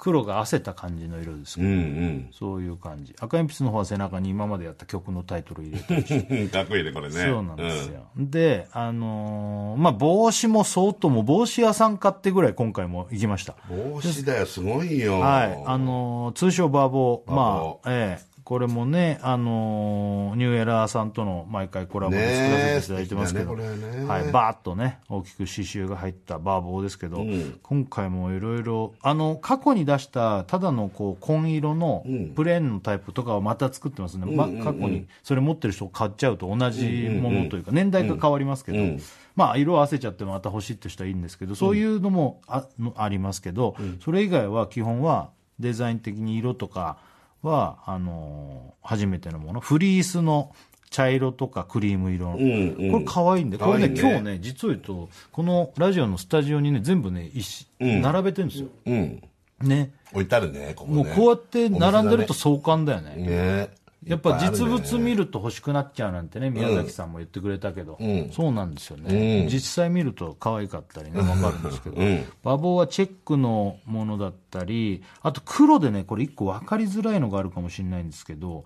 [0.00, 2.28] 黒が汗た感じの色ですけど、うんうん。
[2.32, 3.14] そういう感じ。
[3.20, 7.14] 赤鉛筆の方は背中に今までやった曲のタイトル入れてるし かっこいいね、これね。
[7.14, 13.56] そうなんですよ、であのーまあ帽子も相当もう帽子屋さん買ってぐらい今回も行きました。
[13.70, 13.92] うん。
[13.92, 15.20] 帽子だよ、すごいよ。
[15.20, 17.22] はい、あのー通称バーボ。
[17.26, 27.24] ー、まあ、ええこれもね、あのーニューエラーさんとの毎回コラボで作らせていただいてますけど、ねはい、バーッとね、大きく刺繍が入ったバーボーですけど、
[27.62, 34.26] 今回もいろいろ、あの、過去に出した、ただのこう、紺色のプレーンのタイプとかをまた作ってますね。
[34.26, 39.00] ま、過去に、それ持ってる人を買っちゃうと同じものというか、年代が変わりますけど、
[39.36, 45.30] まあ、色あせちゃってまた欲しいって人はいいんですけど、そういうのもあ,、のありますけど、それ以外は基本は
[45.60, 46.98] デザイン的に色とか
[47.42, 49.60] は、あのー初めてのもの。
[49.60, 50.52] フリースの
[50.90, 52.36] 茶色とかクリーム色の。
[52.36, 58.68] んうんこれ可愛いんで、これね、今日ね、実を言うと、このラジオのスタジオにね、全部ね、一し並べてるんですよ。
[58.86, 59.22] うん。
[59.62, 59.92] ね。
[60.12, 61.04] 置いてあるね、ここね。
[61.04, 63.14] もうこうやって並んでると壮観だよね。
[63.16, 63.68] ね。
[64.06, 65.20] やっぱ実物見る。
[65.20, 68.30] ると欲しくなっちゃうなんてね、宮崎さんも言ってくれたけど、ん。
[68.32, 69.48] そうなんですよね、うん。
[69.48, 72.24] 実際見ると可愛かったりね、わかるんですけど、うん。
[72.42, 78.64] 馬房はチェックのものだったり、あと黒でね、これ一個分かりづらいのがあるかもしれないんですけど、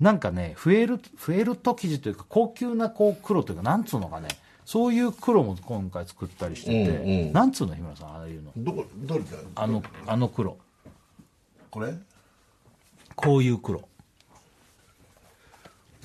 [0.00, 4.28] なんかね、フェルト、フェルト生地というか、高級なこう黒というか、なんつうのかね、
[4.64, 7.32] そういう黒も今回作ったりしてて、うんうん。
[7.32, 8.52] なんつうの、日村さん、ああいうの。
[8.56, 9.26] どこ、どれだ
[9.56, 10.56] あの、あの黒。
[11.70, 11.92] これ？
[13.16, 13.88] こういう黒。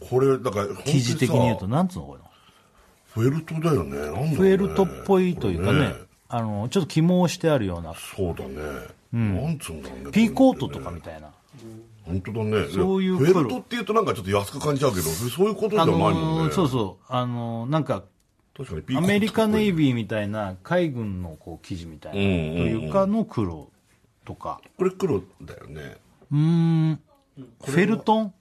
[0.09, 2.21] これ、だから、生地的に言うと、本なんつうのこれ。
[3.13, 3.97] フェルトだよね。
[3.97, 8.57] なんだねフェルトっぽいというかね、こあの、ちょっと肝をしてあるような、そうだね。
[9.11, 10.11] なんつうんだろうね。
[10.11, 11.29] ピーコートとかみたいな。
[12.05, 12.67] 本当だね。
[12.73, 16.49] そういうフェルトって言うとなんかちょっと安く感じちゃうけど、そういうことじゃあないもんのね。
[16.49, 18.03] ーそうそう、あのーなんか、
[18.57, 23.69] 確かにアメリカネイビーみたいな海軍のこう生地みたいな、というかの黒
[24.25, 25.97] とか、これ黒だよね。
[26.31, 26.99] うーん、
[27.37, 28.33] フェルトン？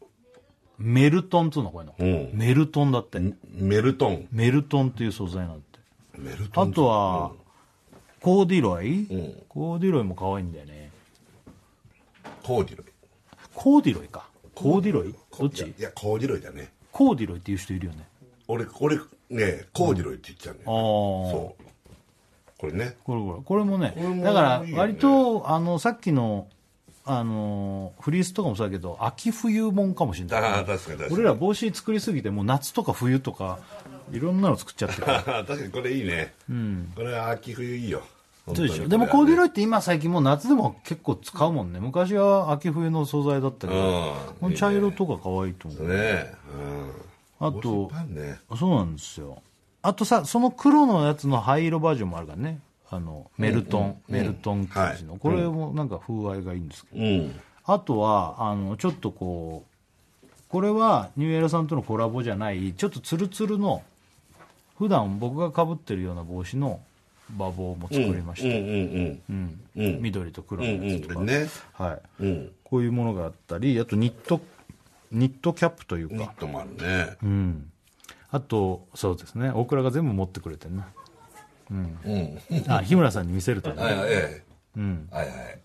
[0.81, 3.20] メルトンっつうのこういうの、うんメルトンだって。
[3.53, 4.26] メルトン。
[4.33, 5.78] メルトンっていう素材なんて。
[6.16, 6.70] メルトン。
[6.70, 7.33] あとは、
[8.20, 10.91] コーディロイ、んコーディロイも可愛いんだよね。
[12.43, 12.87] コーディロイ。
[13.55, 14.26] コーディロイか。
[14.55, 15.64] コーディロイどっち？
[15.64, 16.72] いや、コーディロイだね。
[16.93, 18.07] コーディロイっていう人いるよね。
[18.49, 20.61] 俺、俺、ね、コーディロイって言っちゃうね。
[20.64, 20.72] ああ。
[20.72, 21.62] そう。
[22.59, 22.97] これね。
[23.05, 26.47] これこれこれもねこれもだから割とあのさっきの
[27.18, 31.14] あのーフリースとかもそうだけど秋冬もんかもしれない、ああ確かに確かに。
[31.14, 33.58] 俺ら帽子作りすぎてもう夏とか冬とか
[34.12, 35.06] いろんなの作っちゃってる。
[35.06, 36.34] 確かにこれいいね、
[36.94, 38.02] これは秋冬いいよ。
[38.46, 38.88] そうでしょ。
[38.88, 41.80] でもコーデュロイイって今最近もう夏でも結構使うもんね。
[41.80, 44.34] 昔は秋冬の素材だったけど、うん。
[44.40, 45.88] この茶色とか可愛いと思う。
[45.88, 46.32] ね。
[47.40, 47.46] うん。
[47.46, 48.40] あとね。
[48.58, 49.42] そうなんですよ。
[49.82, 52.61] あとさその黒のやつの灰色バージョンもあるからね
[52.93, 55.20] あのメルトン、メルトン生地の、はい。
[55.20, 57.41] これもなんか風合いがいいんですけど、うん。
[57.64, 59.64] あとはあのちょっとこ
[60.24, 63.82] うこれはニューエラさんとのコラボじゃないちょっとツルツルの
[64.76, 66.80] 普段僕がかぶってるような帽子の
[67.36, 70.80] 馬帽も作りました、うんうんうんうん緑と黒うん。
[70.80, 71.47] のやつとか、うんね。
[71.74, 72.53] はい、うん。
[72.64, 74.41] こういうものがあったりあとニット
[75.12, 76.14] ニットキャップというか。
[76.16, 77.16] ニッ、トもあるね。
[77.22, 77.70] うん、
[78.30, 79.51] あとそうですね。
[79.51, 80.82] 大倉が全部持ってくれてるな。
[80.82, 80.99] うん
[82.68, 84.43] あ日村さんに見せるためにはいはいはい
[84.77, 85.09] うん。
[85.11, 85.61] はいはい。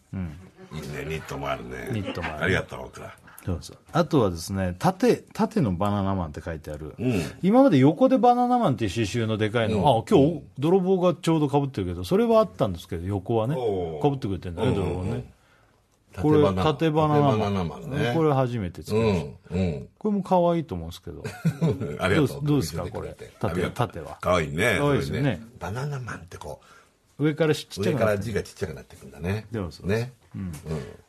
[0.73, 1.89] いいねニットもあるね。
[1.91, 2.43] ニットもある。
[2.45, 3.15] ありがとう僕ら。
[3.45, 3.77] そうそう。
[3.91, 7.21] あとはですね縦縦のバナナマンって書いてある、うん。
[7.43, 13.55] 今まで横でバナナマンっていう刺繍のでかいの、あ今日泥棒がちょうどかぶってるけどそれはあったんですけど横はね
[14.01, 14.75] かぶってくれてるんだねうん。
[14.75, 15.31] 泥棒ね
[16.21, 18.13] これ縦バナナマン縦バナナマンね。
[18.15, 19.89] これ初めて作うりました、んうん。
[19.97, 21.23] これも可愛いと思うんですけど。
[21.99, 22.41] ありがとう。
[22.43, 22.85] どうですか？
[22.89, 23.15] これ。
[23.39, 24.17] 縦縦は。
[24.21, 25.41] かわいいねかわいいですよね。
[25.41, 26.61] それバナナマンってこ
[27.17, 29.45] 上からちっちゃくなって字がちっちゃくなっていくんだね。
[29.51, 30.13] でもそうね。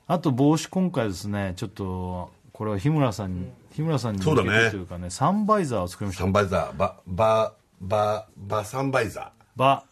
[0.07, 6.23] あと帽子今回ですねちょっとこれは日村さんに日村さんに向けてというかねサンバイザーを作りました。
[6.23, 6.77] サンバイザー。
[6.77, 9.85] ババババサンバイザバ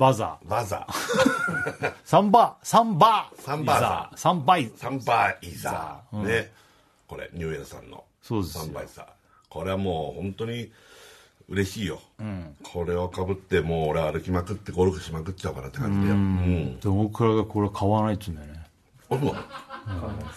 [0.00, 0.46] バザー。
[0.46, 1.92] ーバザー。
[2.04, 3.80] サンバサンバサンバー。
[3.80, 4.18] ザー。
[4.18, 4.72] サンバイ。
[4.74, 6.22] サンバイザー。
[6.26, 6.50] ね。
[7.06, 8.02] これニューエラさんの。
[8.22, 8.64] そうですよ。
[8.64, 9.04] サンバイザー。
[9.50, 10.72] これはもう本当に
[11.50, 12.00] 嬉しいよ。
[12.62, 16.12] これをかぶってもう俺歩きまくってゴルフしまくっちゃうからって感じで。
[16.14, 16.80] うん。
[16.80, 18.66] でも大倉がこれ買わないっつうんだよね。
[19.10, 19.18] あ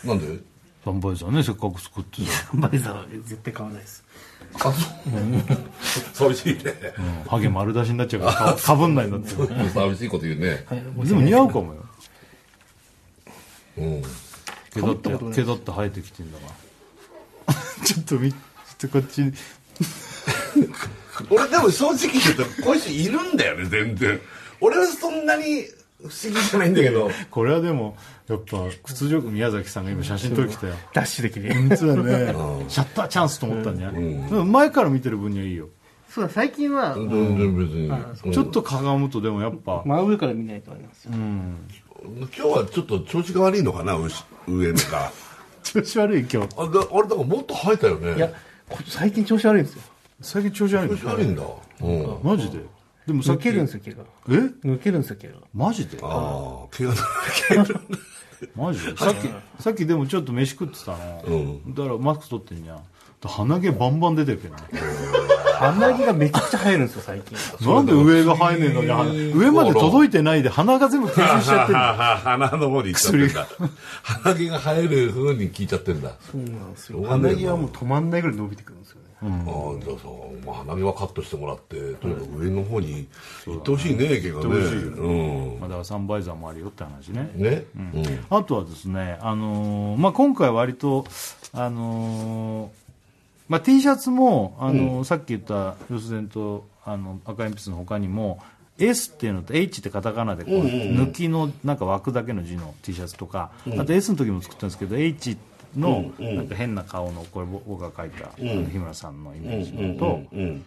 [0.02, 0.38] そうなん。
[0.38, 0.44] で？
[0.84, 4.03] サンバイザーねせっかく作ってたバイザーは絶対買わないです
[4.60, 4.74] あ
[6.14, 6.74] そう寂しいね。
[6.98, 9.70] うんハゲ丸出しになっちゃうからかかぶんないんだって。
[9.70, 10.66] 寂しいこと言うね。
[11.06, 11.86] でも似合うかもよ。
[13.78, 14.02] うん。
[14.74, 16.46] 毛だって毛だって生えてきてんだか
[17.48, 17.54] ら。
[17.86, 19.34] ちょっと見ちょっとこっちに。
[21.30, 24.20] 俺でも正直言うとこういう人いるんだよね全然。
[24.62, 25.66] 俺はそんなに
[26.04, 27.10] 不思議じゃないんだけど。
[27.32, 27.96] これはでも
[28.28, 30.76] やっぱ屈辱宮崎さんが今写真撮ってきたよ。
[30.94, 31.54] ダッシュできる。
[31.54, 32.36] 本当だね
[32.68, 35.70] シャッターチャンスと思ったんじゃない、でも前から見てる分にはいいよ、
[36.10, 38.34] そうだ最近は全然別に。
[38.34, 41.12] ちょっとかがむとでもやっぱ、真上から見ないとありますよ。
[41.14, 43.96] 今日はちょっと調子が悪いのかな？
[43.96, 45.12] 牛上のか
[45.64, 46.50] 調子悪い今日。
[46.58, 48.16] あれだからもっと生えたよね。
[48.16, 48.30] いや
[48.70, 49.82] こ最近調子悪いんですよ。
[50.22, 51.44] 最近調子悪い調の子悪いんだ。
[51.82, 52.18] うん。
[52.24, 52.60] マジで？
[53.08, 54.32] でもさっ抜きけるんですよ毛がえ？
[54.66, 55.98] 抜けるんですよ毛がマジで？
[56.02, 57.02] ああ怪我だ
[58.56, 58.86] マジ？
[58.86, 59.30] でさっき
[59.62, 61.36] さっきでもちょっと飯食ってたの、う
[61.70, 61.74] ん。
[61.74, 62.80] だからマスク取ってんじゃん。
[63.26, 64.62] 鼻毛バンバン出てるけどね。
[65.56, 67.38] 鼻毛がめちゃくちゃ生えるんですよ最近。
[67.74, 71.84] なんで上が生えねえのに鼻上まで届いてないで鼻が全部吸収しちゃってるの。
[71.84, 73.48] 鼻の方に行っちゃってんだ。
[74.04, 76.18] 鼻毛が生える風に聞いちゃってんだ。
[76.30, 77.02] そうなんですよ。
[77.04, 78.98] 鼻毛はもう止まんないぐらい伸びてくるんですよ
[79.30, 80.08] ねああじゃあさ、
[80.46, 83.08] まあ、鼻毛はカットしてもらってとにかく上の方に
[83.46, 84.46] 行ってほしいね毛がね。
[84.46, 85.12] う
[85.56, 85.60] ん。
[85.60, 87.32] まあ、だからサンバイザーもあるよって話ね。
[87.36, 87.66] ね。
[87.76, 88.26] うん。
[88.30, 91.06] あとはですね、あのーまあ、今回割と、
[91.54, 92.84] あのー
[93.50, 98.40] まあ、T シャツも、あのーさっき言った留守電とあの赤鉛筆の他にも
[98.80, 105.38] S っていうのと H ってカタカナでこう、抜きのなんか枠だけの字の T シャツとか、あと S の時も作ったんですけど H
[105.78, 110.66] のなんか変な顔のこれ僕が描いた、日村さんのイメージのと、うん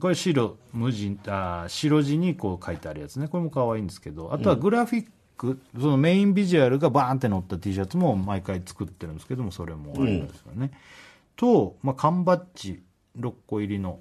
[0.00, 3.26] これ白無地あ白地にこう書いてあるやつね。
[3.26, 10.70] これも可愛いんですけどあとはグラフィック、そのメインビジュアルがバーンって載った T シャツも毎回作ってるんですけどもそれもありますよね、
[11.34, 12.80] と、まあ、缶バッジ
[13.18, 13.98] 6個入りの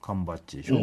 [0.00, 0.78] 缶バッジでしょ、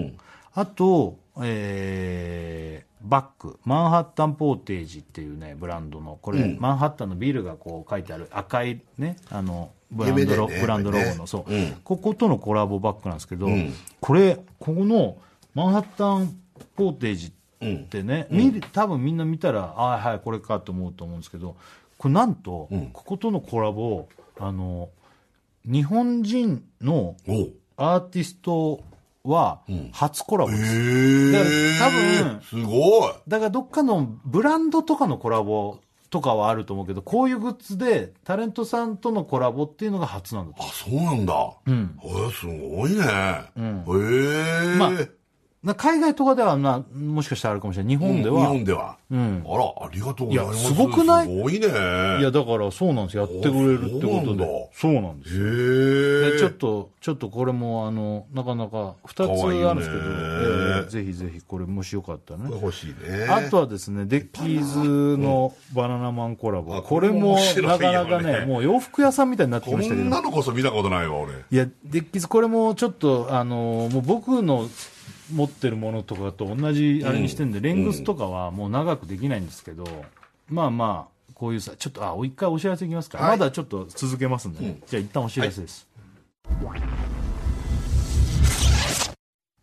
[0.54, 11.72] あと、えーバッグマンハッタンポーテージっていうねブランドのこれ、マンハッタンのビルがこう書いてある赤いねあのブランドロ、ねブランドロゴの、そう、うん。
[11.84, 13.74] こことのコラボバッグなんですけど、ん。
[14.02, 15.18] これここの
[15.54, 16.36] マンハッタン
[16.76, 21.56] ポーテージってね、見る多分みんな見たらああはいこれかと思うと思うんですけど
[21.98, 24.08] これなんと、こことのコラボ
[24.40, 24.90] あの
[25.64, 27.16] 日本人の
[27.78, 28.84] アーティスト
[29.30, 29.62] は
[29.92, 33.14] 初コラボです、へだから多え分すごい。
[33.28, 41.34] だからどっかのブランドとかのコラボとかはあると思うけどこういうグッズでタレントさんとのコラボっていうのが初なんだとあそうなんだ。
[41.70, 42.00] ん。
[42.02, 43.04] へえすごいね。
[43.04, 45.08] へえまあな
[45.74, 47.94] 海外とかではな、もしかしたらあるかもしれない。
[47.94, 48.42] 日本では。
[48.42, 48.98] 日本では。
[49.12, 50.60] んあら、ありがとうございます。
[50.60, 51.28] いやすごくない？
[51.28, 51.68] すごいね。
[52.20, 53.24] いや、だからそうなんですよ。
[53.24, 54.70] やってくれるってことで。
[54.74, 55.46] そうなんですよ。
[55.48, 56.32] へえ。
[56.34, 62.50] でちょっと、ちょっとこれも、あの、なかなか、二つあるんですけど、ええぜひぜひ、これもしよかったらね。
[62.52, 63.26] 欲しいね。
[63.30, 64.64] あとはですね、デッキー
[65.16, 66.76] ズのバナナマンコラボ。
[66.76, 70.22] あこれもなねかなかね、もう洋服屋さんみたいになってましたけどんな。
[70.22, 71.34] のこそ見たことないわ、俺。
[71.34, 74.68] いや、デッキーズ、これもちょっと、あの、もう僕の
[75.34, 79.86] 持ってるものとかと同じあれにしてるんで、レングスとかはもう長くできないんですけど、
[80.50, 83.18] まあまあ、こういうさ、ちょっと、あ、一回お知らせいきますか。
[83.18, 84.80] はいまだちょっと続けますんでね。
[84.88, 85.88] じゃあ一旦お知らせです。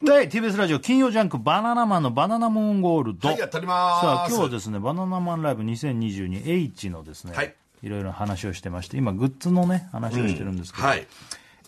[0.02, 3.28] で、TBS ラジオ金曜ジャンクバナナマンのバナナムーンゴールド。
[3.28, 4.00] はい、やっております。
[4.00, 11.06] さあ今日はですねバナナマンライブ 2022H のですね、はいいろいろ話をしてまして今グッズのね話をしてるんですけど、はい。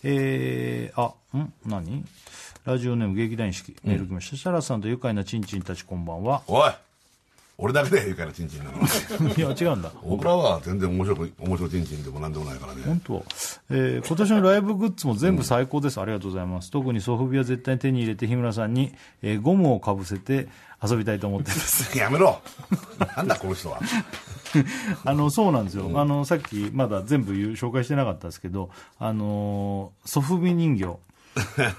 [0.03, 1.53] えー、あん？
[1.65, 2.05] 何？
[2.65, 6.41] ラジオネーム劇団四季メール来ました、設楽さんと愉快なチンチンたちこんばんは。
[6.47, 6.71] おい
[7.57, 8.71] 俺だけで愉快なチンチンなの。
[9.37, 9.91] いや違うんだ。
[10.03, 12.81] 僕らは全然面白く、面白いチンチンでもなんでもないからね。
[12.85, 13.25] 本当、
[13.69, 16.71] えー今年のライブグッズも全部最高です、ありがとうございます。
[16.71, 20.47] 特にソフビは絶対に手に入れて日村さんに、えーゴムをかぶせて
[20.83, 21.95] 遊びたいと思ってます。
[21.97, 22.41] やめろ。
[23.15, 23.79] なんだこの人は。
[25.05, 30.97] あのそうなんですよ、あのさっきまだ全部紹介してなかったですけど、あのーソフビ人形、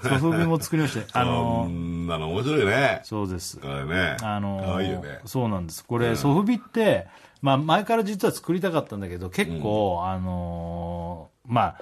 [0.03, 3.01] ソフビも作りまして、あのーんなの面白いね。
[3.03, 4.17] そうです、これね。
[4.21, 5.19] あのーかわいいよね。
[5.25, 7.07] そうなんです、これ、ソフビって、
[7.41, 11.81] まあ、前から実は作りたかったんだけど、結構、あのーまあ、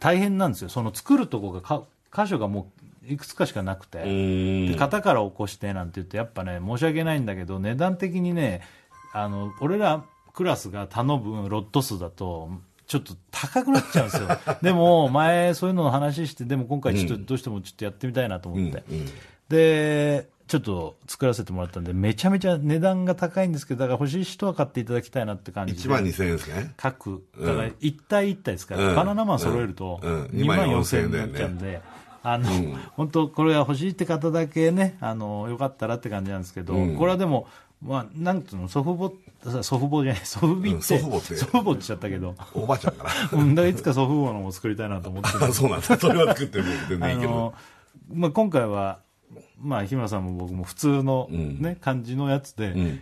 [0.00, 2.70] 大変なんですよ、その作るとこがか、箇所がも
[3.08, 3.98] ういくつかしかなくて。
[3.98, 4.70] うー。
[4.72, 8.62] で型から起こしてなんて言ってやっぱね申し訳ないんだけど値段的にね
[9.12, 12.50] あの俺らクラスが頼むロット数だと
[12.86, 14.28] ちょっと高くなっちゃうんですよ。
[14.62, 19.06] でも前そういうのの話してでも今回ちょっとどうしてもちょっとやってみたいなと思って、うんうん
[19.48, 25.80] でちょっと作らせてもらったんでめちゃめちゃ値段が高いんですけどだから欲しい人は買っていただきたいなって感じで。
[25.80, 26.74] 1万2000円ですね。
[26.76, 28.94] 各、だから1体1体ですから、うん。
[28.94, 30.12] バナナマン揃えるとうん。
[30.12, 30.26] うん。
[30.26, 31.80] 2万4000円になっちゃうんで、
[32.22, 32.48] あの、
[32.92, 37.48] 本当これが欲しいって方だけね、あの、よかったらって感じなんですけど、これはでも、
[37.82, 39.12] まあ、なんていうの、祖父母、
[39.62, 41.36] 祖父母じゃない、 祖父母って、うん祖父母って。
[41.36, 45.30] 祖父母って言っちゃったけど、おばあちゃんか うん、だからいつか祖父母のも作りたいなと思って。
[45.52, 45.96] そうなんだ。
[45.98, 47.54] それは作ってる全然いいけどあの。、
[48.12, 49.00] まあ、今回は、
[49.58, 53.00] まあ、日村さんも僕も普通のね、感じのやつで、ん。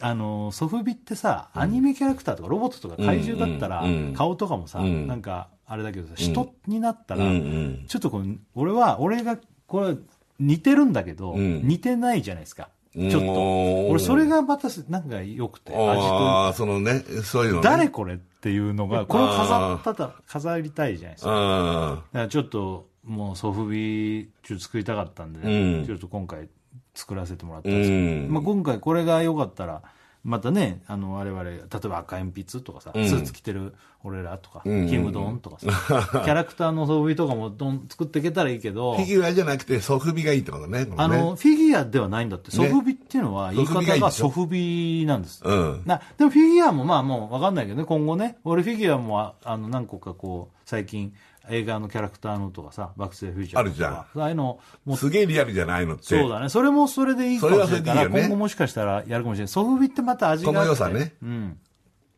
[0.00, 5.06] あの、ソフビってさ、アニメキャラクターとかロボットとか怪獣だったらうんうん、顔とかもさ、ん。
[5.06, 9.96] なんか、あれだけどさ、人になったらうんうん、ちょっとこう、俺は、俺が、これ、
[10.38, 11.66] 似てるんだけど、ん。
[11.66, 12.68] 似てないじゃないですか。
[13.10, 13.32] ちょっうと。
[13.32, 15.90] ん俺、それがまた、なんか良くて、味と。
[15.94, 17.62] ああ、そのね、そういうのね。
[17.62, 21.30] 誰これっていうのが、これを飾ったた、飾りたいじゃないですか。
[21.32, 26.48] あだからちょっともうソフビちょっと作りたかったんで、うんちょっと今回
[26.94, 29.82] 作らせてもらったんですけど、うんまあ、今回これが良かったら
[30.24, 35.66] またねあの我々例えば赤鉛筆とかさ、スーツ着てる俺らとか、んキムドンとかさ、
[36.24, 40.84] キャラクターのソフビとかもどん作っていけたらいいけどフィギュアじゃなくて、ソフビがいいってことね。
[40.84, 42.50] ねあの、フィギュアではないんだって。
[42.50, 45.42] ソフビっていうのは、言い方がソフビなんです。
[45.44, 48.38] うんな、でもフィギュアもまあもうわかんないけどね、今後ね。
[48.44, 51.12] 俺フィギュアもああの何個かこう、最近
[51.50, 53.60] 映画のキャラクターのとかさ、バックスフューチャーとか。
[53.60, 56.04] あるじゃんああいうの、もうすげえリアルじゃないのって。
[56.04, 56.48] そうだね。
[56.48, 59.48] それもそれでいいかもしれないから、今後もしかしたらやるかもしれない。
[59.48, 60.52] ソフビってまた味が。
[60.52, 61.58] この良さねうん。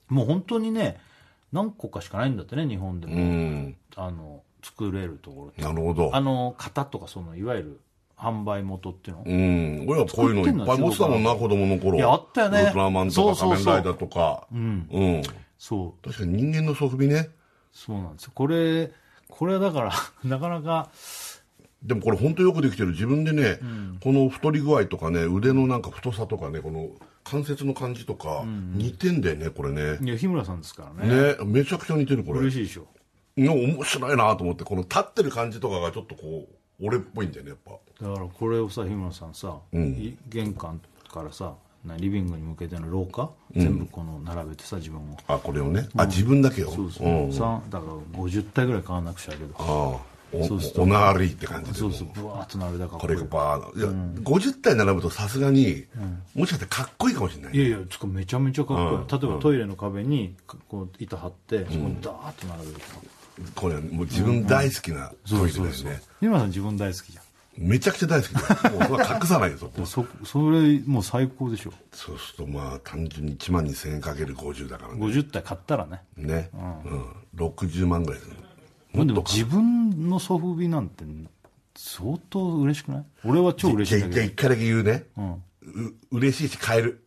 [0.08, 0.98] もう本当にね、
[1.52, 3.14] 何個かしかないんだってね、日本でも。
[3.14, 3.76] うん。
[3.96, 5.64] あの、作れるところ。
[5.64, 6.10] なるほど。
[6.14, 7.80] あの、型とかその、いわゆる
[8.16, 9.22] 販売元っていうの。
[9.24, 9.86] うん。
[9.88, 11.96] 俺はこういうのいっぱい持ってたもんな、子供の頃。
[11.96, 14.46] いやあったよねウルトラマンとか仮面ライダーとか。
[14.52, 14.88] うん。
[14.92, 15.22] うん。
[15.58, 16.04] そう。
[16.04, 17.30] 確かに人間のソフビね。
[17.72, 18.32] そうなんですよ。
[18.34, 18.90] これ、
[19.30, 19.92] これはだから、
[20.28, 20.90] なかなか、
[21.82, 22.90] でもこれ本当よくできてる。
[22.90, 23.58] 自分でね、
[24.00, 26.90] この太り具合とかね、腕のなんか太さとかね、この
[27.24, 29.98] 関節の感じとか、似てんだよね、これね。
[30.02, 31.34] いや、日村さんですからね。
[31.34, 32.40] ね、めちゃくちゃ似てる、これ。
[32.40, 32.86] 嬉しいでしょ。
[33.38, 37.72] の面白いなと思って、この立ってる感じとかがちょっとこう、俺っぽいんだよね、やっぱ。
[38.04, 41.52] だからこれをさ、日村さんさ、い玄関からさ、な
[41.98, 45.16] リビングに向けての廊下、全部この並べてさ、自分を。
[45.28, 45.88] あ、これをね？
[45.96, 46.70] あ、自分だけよ？
[46.70, 47.08] そうそう。
[47.28, 49.54] んさだから50体ぐらい買わなくちゃけど。
[49.58, 50.10] ああ。
[50.32, 51.78] おそうすおなりって感じで。
[51.78, 53.00] そうそう、ブワーっと並べたから。
[53.00, 53.88] これがバーッいや、
[54.22, 55.86] 50体並ぶとさすがに、
[56.36, 57.56] もしかしてかっこいいかもしれない。
[57.56, 58.88] いやいや、つかめちゃめちゃかっこいい。
[58.94, 60.36] うん例えばトイレの壁に、
[60.68, 62.86] こう、板張って、そこにダーッと並べるとか。
[63.56, 66.02] これ、もう自分大好きなトイレだよね。
[66.20, 67.18] 日村さん自分大好きじ。
[67.60, 68.78] めちゃくちゃ大好きだよ。
[68.78, 69.84] もうそれは隠さないよ、そこ。
[69.84, 71.72] そ、それ、もう最高でしょ。
[71.92, 75.00] そうするとまあ、単純に1万2000円かける50だからね。
[75.06, 76.00] 50体買ったらね。
[76.16, 76.48] ね。
[76.54, 77.04] うん。
[77.36, 78.36] 60万ぐらいする。
[79.06, 81.04] でも自分のソフビなんて
[81.76, 83.04] 相当嬉しくない？
[83.24, 85.04] 俺は超嬉しいじゃあ一回だけ言うね。
[85.18, 85.40] んう
[86.10, 87.04] 嬉しいし変える。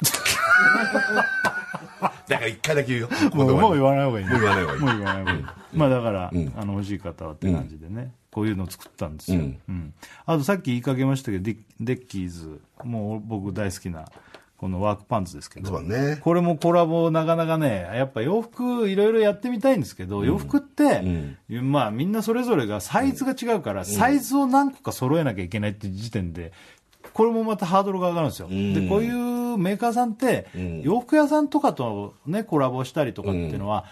[2.30, 3.08] だから一回だけ言うよ。
[3.32, 4.30] ど もうもう言わない方がいいね。
[4.32, 4.80] もう言わない方がいい。
[4.80, 5.44] もう言わない方がいい。
[5.74, 9.58] まあだから、あの欲しい方はって感じでね、こういうのを作ったんですよ、うん。
[9.68, 9.94] うん。
[10.26, 12.60] あとさっき言いかけましたけどデッキーズ。
[12.84, 14.04] もう僕大好きな
[14.56, 15.68] このワークパンツですけど。
[15.68, 16.18] そうだね。
[16.22, 21.02] これもコラボなかなかね、やっぱ洋服いろいろやってみたいんですけど、洋服って、
[21.48, 26.52] まあみんなそれぞれがサイズが違うから、サイズを何個か揃えなきゃいけないっていう時点で、
[27.12, 28.48] これもまたハードルが上がるんですよ。
[28.48, 30.46] で、こういうメーカーさんって、
[30.82, 33.84] 洋服屋さんとかとね、コラボしたりとかっていうのは、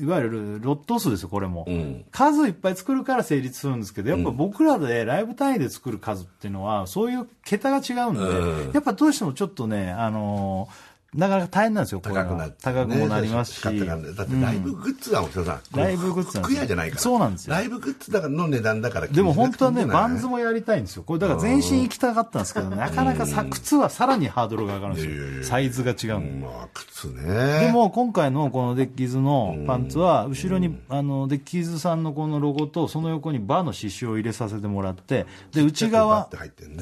[0.00, 2.04] いわゆるロット数ですよ、これも、ん。
[2.12, 8.72] 数いっぱい作るから成立するんですけど、やっぱ僕らでライブ単位で作る数っていうのは、そういう桁が違うんで、うん。
[8.72, 10.85] やっぱどうしてもちょっとね、あのー
[11.16, 13.56] なかなか大変なんですよ、高くな高くもなりますし。
[13.56, 17.00] 仕方がないだってライブグッズが、おさん、ライブグッズ服屋じゃないから。
[17.00, 19.08] そうなんですよライブグッズだからの値段だから。
[19.08, 20.36] でも本当はね、 VANSも。
[20.36, 21.02] もやりたいんですよ。
[21.02, 25.44] これだから全身行きたかったんですけど、なかなかさ、靴はさらにハードルが上がるんですよ。
[25.44, 26.20] サイズが違う。
[26.20, 27.66] まあ、靴ね。
[27.66, 36.30] で、も今回のこのディッキーズのパンツは、後ろにあのディッキーズさんのこのロゴと、その横にバーの刺繍を入れさせてもらって、で、内バ側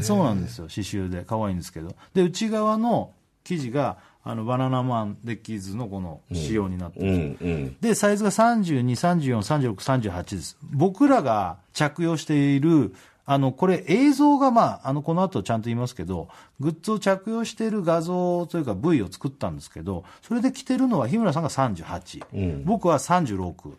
[0.03, 1.95] そうなんですよ、刺繍で、可愛いんですけど。
[2.12, 3.12] で、内側の
[3.45, 7.77] 生地が、あの、バナナマンデッキーズのこの仕様になってるんですようん、うん。
[7.81, 10.57] で、サイズが32、34、36、38です。
[10.72, 12.95] 僕らが着用している、
[13.27, 23.75] あの、これ映像がまあ、あの、この後ちゃんと言いますけど、グッズを着用している画像というか V を作ったんですけど、それで着てるのは日村さんが38、僕は36、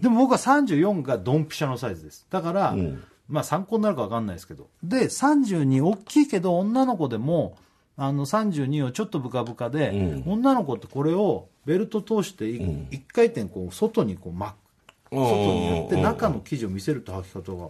[0.00, 2.26] でも僕は34がドンピシャのサイズです。
[2.30, 2.76] だから、
[3.28, 4.68] まあ参考になるか分かんないですけど。
[4.82, 7.56] で、32大きいけど女の子でも、
[7.96, 14.56] あの32をちょっとブカブカで、女の子ってこれをベルト通してい一、回転こう外にこう巻く。
[15.14, 17.68] 外にやって中の生地を見せるって履き方が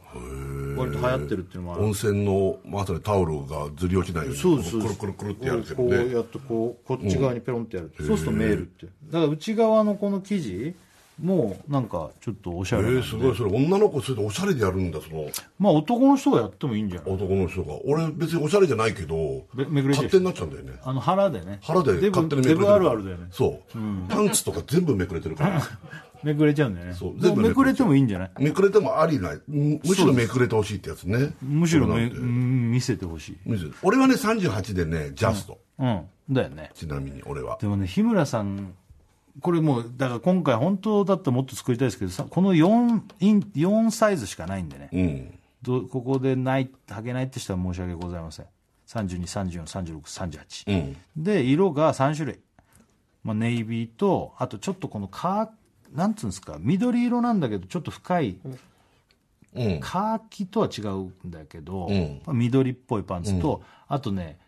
[0.81, 4.41] 割と流行ってるっていうのもある温泉の、まさにタオルがずり落ちないように。
[4.41, 6.14] そうですくるくるくるってやるけどこうね。
[6.14, 8.87] やってこうこっち側にペロンってやる、そうすると見えるって。
[8.87, 10.77] だから内側のこの生地
[11.21, 15.27] もうなんかちょっとおしゃれなえー、すごい、それ女の子それでおしゃれでやるんだ、その。
[15.59, 17.15] まあ男の人がやってもいいんじゃない？
[17.15, 17.75] 男の人が。
[17.85, 20.73] 俺別におしゃれじゃないけど、勝手になっちゃうんだよね。
[20.83, 21.59] あの腹でね。
[21.63, 22.49] 腹で勝手にめくれてる。
[22.49, 23.27] デブあるあるだよね。
[23.31, 25.63] そう、パンツとか全部めくれてるから。
[26.23, 26.95] めくれちゃうんだよね。
[26.95, 28.31] そうでもめくれてもいいんじゃない？
[28.39, 29.41] めくれてもありない。
[29.49, 31.35] むむしろめくれてほしいってやつね。
[31.43, 33.37] むしろめ見せてほしい。
[33.83, 35.59] 俺はね、38でね、ジャスト。
[35.79, 36.03] うん。
[36.31, 36.71] だよね。
[36.75, 37.59] ちなみに俺は。
[37.61, 38.73] でもね日村さん
[39.41, 45.39] これもうだから今回本当だったらもっと作りたいですけどさこの 4, イン4サイズしかないんでね、うん。
[45.62, 48.47] どここでない履けないって人は申し訳ございません
[48.89, 50.97] 32343638、うん。
[51.16, 52.41] で色が3種類、
[53.24, 58.37] まあ、ネイビーとあとちょっとこのカーなんつうんですか緑色なんだけどちょっと深い
[59.55, 59.80] うん。
[59.80, 64.39] カーキとは違うんだけど、んまあ緑っぽいパンツと、あとね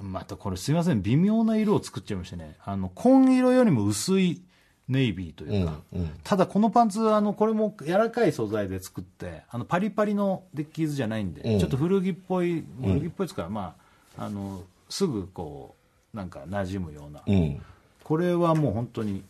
[0.00, 1.02] またこれすいません。
[1.02, 2.56] 微妙な色を作っちゃいましてね。
[2.64, 4.42] あの紺色よりも薄い
[4.88, 5.80] ネイビーというか、
[6.24, 13.74] ただこのパンツあのこれも柔らかい素材で作ってあのパリパリのデッキーズじゃないんで、ちょっと古着っぽい古着っぽいですから、ま
[14.18, 15.74] ああのすぐこ
[16.12, 17.62] うなんか馴染むような、うん。
[18.04, 19.22] これはもう本当に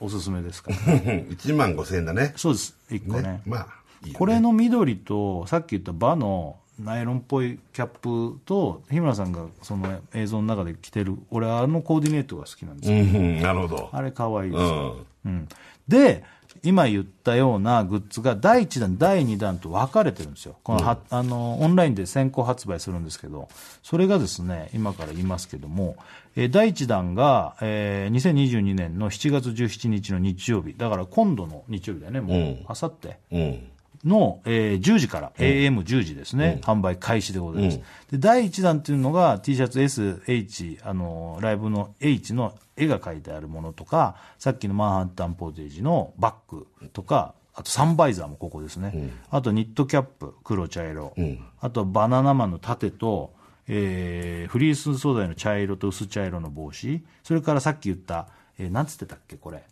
[0.00, 0.76] おすすめですから。
[1.26, 2.32] 1万5千円だね。
[2.36, 2.76] そうです。
[2.90, 3.22] 1個ね。
[3.22, 3.42] ね。
[3.46, 4.12] まあ、ね。
[4.12, 13.90] これの緑とさっき言ったバのナイロンっぽいキャップと日村さんがその映像の中で着てる俺あのコーディネートが好きなんですよ、うん、なるほど。
[13.92, 15.28] あれ可愛いですうよ、ん。
[15.28, 15.48] うん。
[15.88, 16.24] で
[16.62, 20.56] 今言ったようなグッズが第1弾第2弾と分かれてるんですよ。
[20.64, 23.48] このは、あのオンラインで先行発売するんですけど
[23.82, 25.96] それがですね今から言いますけども、
[26.36, 30.74] えー第1弾が、えー2022年の7月17日の日曜日。
[30.76, 32.64] だから今度の日曜日だよねもう、うん。
[32.66, 33.68] あさってうん。
[34.04, 37.80] の、えー10時から、AM10 時ですね、販売開始でございます。
[38.10, 48.92] で、第1弾というのが T シャツ SH、あの、ライブの H の絵が描いてあるものとか、さっきのマンハッタンポーテージのバッグとか、あとサンバイザーもここですね。
[49.30, 51.12] あとニットキャップ、黒茶色。
[51.60, 53.32] あとバナナマンの盾と、
[53.66, 57.02] えーフリース素材の茶色と薄茶色の帽子。
[57.24, 58.28] それからさっき言った、
[58.58, 59.64] えーなんつってたっけ、これ。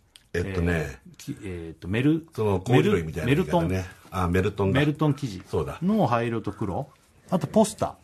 [0.45, 3.85] えっとね、きえーと、メル、そのコーデュロイみたいなメルトン、ね。
[4.11, 4.79] あ、メルトンだ。
[4.79, 5.41] メルトン生地。
[5.81, 6.87] の灰色と黒。
[7.29, 7.95] あとポスタ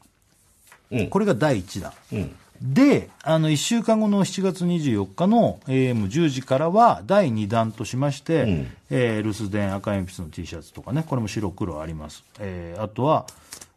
[0.92, 1.10] ー、うん。
[1.10, 2.36] これが第1弾、ん。
[2.62, 11.04] であの1週間後の7月24日の AM10 時からは第2弾としまして、えー留守電赤鉛筆の T シャツとかね。
[11.06, 13.26] これも白黒あります、えーあとは、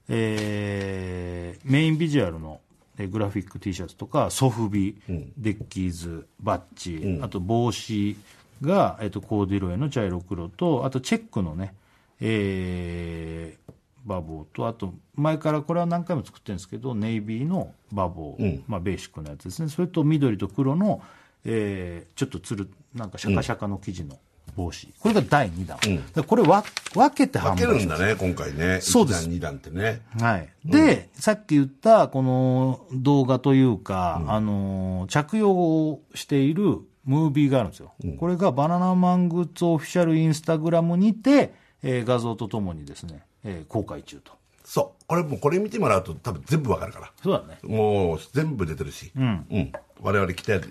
[0.08, 2.60] えーメインビジュアルの
[2.98, 4.96] えーグラフィック T シャツとかソフビ、
[5.36, 8.16] デッキーズバッジ、あと帽子
[8.62, 11.74] が、えっとコーディロイの茶色黒とあとチェックのね、
[12.20, 13.72] えー
[14.06, 19.68] バボーとあと前からこれは何回も作ってるんですけどネイビーのバボー、まあ、ベーシックなやつですね。
[19.68, 21.02] それと緑と黒の、
[21.44, 24.16] えーちょっとつるなんかシャカシャカの生地の
[24.54, 28.80] 帽子、これが第2弾、だからこれわ分けて販売分けるんだね、今回ね。
[28.80, 29.28] そうです。
[29.28, 30.02] 1段、2段ってね。
[30.18, 30.48] はい。
[30.64, 37.94] で、さっき言った、この動画というか、あのー、着用をしているムービーがあるんですよ。
[38.18, 44.32] これがバナナマングッズオフィシャルインスタグラムにて、えー画像とともにですね、えー公開中と。
[44.64, 44.95] そう。
[45.06, 47.12] これもうこれ見てもらうと多分全部わかるから。
[47.22, 47.58] そうだね。
[47.62, 49.12] もう全部出てるし。
[49.16, 49.72] うん。
[50.00, 50.62] 我々来たり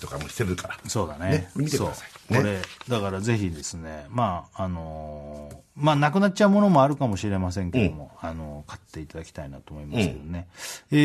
[0.00, 0.78] とかもしてるから。
[0.86, 1.30] そうだね。
[1.30, 10.48] ね見てくださいそうねこれ、だからぜひですね、まあ、あのーまあ、なくなっちゃうものもあるかもしれませんけども、あのー買っていただきたいなと思いますけどね。
[10.90, 10.96] え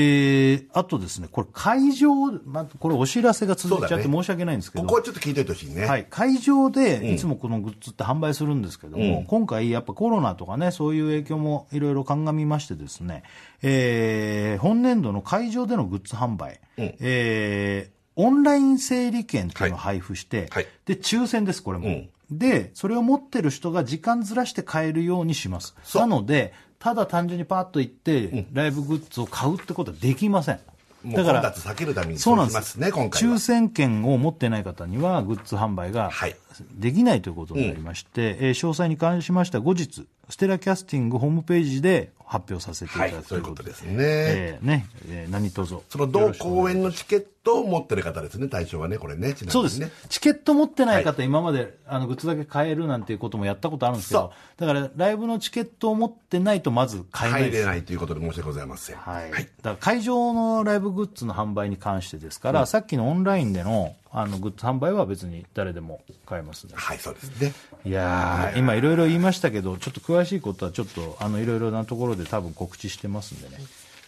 [0.56, 2.14] ーあとですね、これ会場、
[2.46, 5.86] まあ、これお知らせが続いちゃって申し訳ないんですけど、ここはちょっと聞いておいてほしいね。
[5.86, 13.24] はい、会場でいつもこのグッズって販売するんですけども、今回やっぱコロナとかね、そういう影響もいろいろ鑑みましてですね、
[13.61, 20.68] えー本年度の会場でのグッズ販売、えーオンライン整理券っていうのを配布して、はい。
[20.86, 21.88] で、抽選です、これも。
[21.88, 22.09] うん。
[22.32, 25.76] で、それを持ってる人が時間ずらして買えるようにします。
[25.95, 30.59] なので、ただ単純にパーッと行って、ライブグッズを買うってことはできません。
[31.03, 32.61] もう混雑避けるためにそうなんです。
[32.72, 33.36] すね、今回は。
[33.36, 33.39] 抽。
[33.39, 36.36] 選券を持ってない方にはグッズ販売がはい。
[36.76, 43.96] できないということになりまして、えー詳細に関しましては後日ステラキャスティングホームページで発表させていただくとはいそうこととですね。
[44.00, 44.88] えーね。
[45.08, 45.78] えー何卒。
[45.90, 49.36] その同公演のチケットを持ってる方ですね、対象はね、これね。
[49.48, 49.80] そうです、
[50.10, 58.96] チケット持ってない方、今まであのグッズだけ買えるなんていうこともやったことあるんですけど、だからライブのチケットを持ってないとまず買えない入れないということで申し訳ございません。
[58.96, 66.74] はい、だから会場のライブグッズの販売に関してですから、さっきのオンラインでのあのグッズ販売は別に誰でも買えますね。
[66.76, 67.53] はい、そうですね。
[67.84, 73.57] いやー今いろいろ言いましたけど、ちょっと詳しいことはちょっとあのいろいろなところで多分告知してますんでね、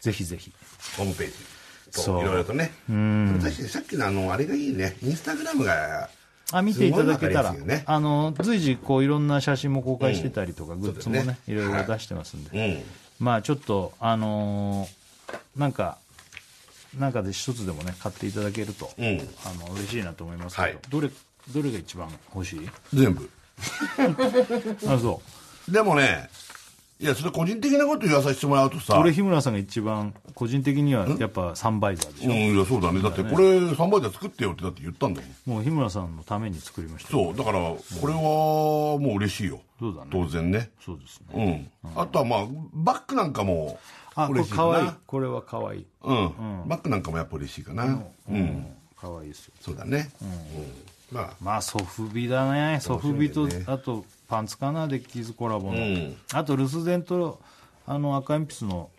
[0.02, 0.52] ぜひぜひ。
[0.96, 1.34] ホームページ
[1.90, 2.72] そうと、いろいろとね。
[2.88, 4.96] 確かにさっきのあの、あれがいいね。
[5.02, 6.10] インスタグラムが、
[6.52, 12.84] あ見ていただけたら、ねあの随時こういろんな写真も公開してたりとか、グッズもねいろいろ出してますんで、
[13.20, 13.26] うん。
[13.26, 15.06] まあちょっとあのー
[15.56, 15.98] なんか
[17.00, 19.20] なんかで一つでもね買っていただけると、うん。
[19.46, 21.10] あの嬉しいなと思いますけど、はいどれ
[21.54, 22.70] どれが一番欲しい？
[22.94, 23.30] 全部。
[24.88, 25.22] あそ
[25.70, 26.30] でもね、
[27.00, 33.02] いや、それ個人的なこと言わさせてもらうとさ、う俺日村さんが一番個人的にはやっぱサンバイザーでしうん、ょ、いや、そうだね。
[33.02, 35.56] だってこれ、サンバイザー作ってよってだって言ったんだもん。
[35.56, 39.60] もう日村さんのために作りましたそう、だから、これはもう嬉しいよ。
[39.80, 40.70] そうだね当然ね。
[40.84, 42.02] そうですねうん。
[42.02, 43.78] あとはまあ、バッグなんかも
[44.16, 44.98] あこれかかわいいな。
[45.06, 46.34] これはかわいいうん。
[46.68, 48.04] バッグなんかもやっぱ嬉しいかな。
[48.30, 48.66] うん。
[49.00, 50.10] かわいいですよそうだね。
[50.22, 51.16] うん。
[51.16, 57.40] まあ、まあソフビだねソフビと、あとパンツかなデッキーズコラボの、んあと留守電と
[57.86, 58.90] あの赤鉛筆の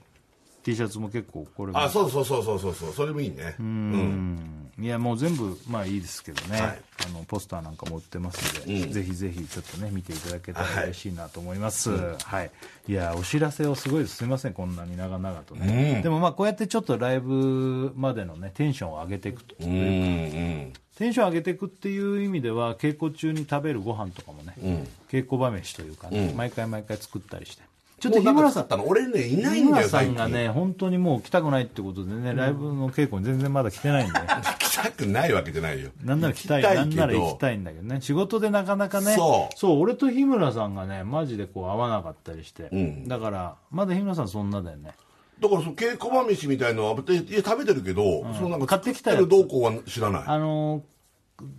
[0.67, 1.81] T シャツも結構これも。
[1.81, 2.93] あ、そうそうそうそうそうそう。
[2.93, 3.55] それもいいね。
[3.61, 3.67] うん。
[3.67, 6.83] うんいやもう全部まあいいですけどね、はい。
[7.07, 12.51] あのポスターなんかも売ってますので、ぜひぜひちょっとね見ていただけたら嬉しいなと思います、はい。
[12.89, 12.93] い。
[12.93, 14.17] やお知らせをすごいです。
[14.17, 19.55] すみませんこんなに長々とね、でもまあこうやってちょっとライブまでのねテンションを上げていくと。
[19.61, 19.71] うん。
[19.71, 20.73] うん。
[20.97, 24.55] テンション上げていくっていう意味では稽古中に食べるご飯とかもね、
[25.09, 27.63] 稽古場飯というかね、毎回毎回作ったりして
[27.99, 28.65] ちょっと日村さん。
[28.65, 29.89] ったの俺ね、いないんだよ。
[29.89, 34.19] さんがね本当にもう来たくないってことでね、ライブの稽古に全然まだ来てないんで
[34.59, 35.91] 来たくないわけじゃないよ。
[36.05, 38.01] なんなら来たいなんなら行きたいんだけどね。
[38.03, 39.81] 仕事でなかなかねそう。
[39.81, 43.09] 俺と日村さんがねマジでこう会わなかったりして、ん。
[43.09, 44.93] だからまだ日村さんそんなだよね。
[45.41, 49.21] だからその稽古場飯みたいのは、食べてるけど、そのなんか買ってきたやつ。
[49.21, 50.23] 作る動向は知らない。
[50.27, 50.96] あのー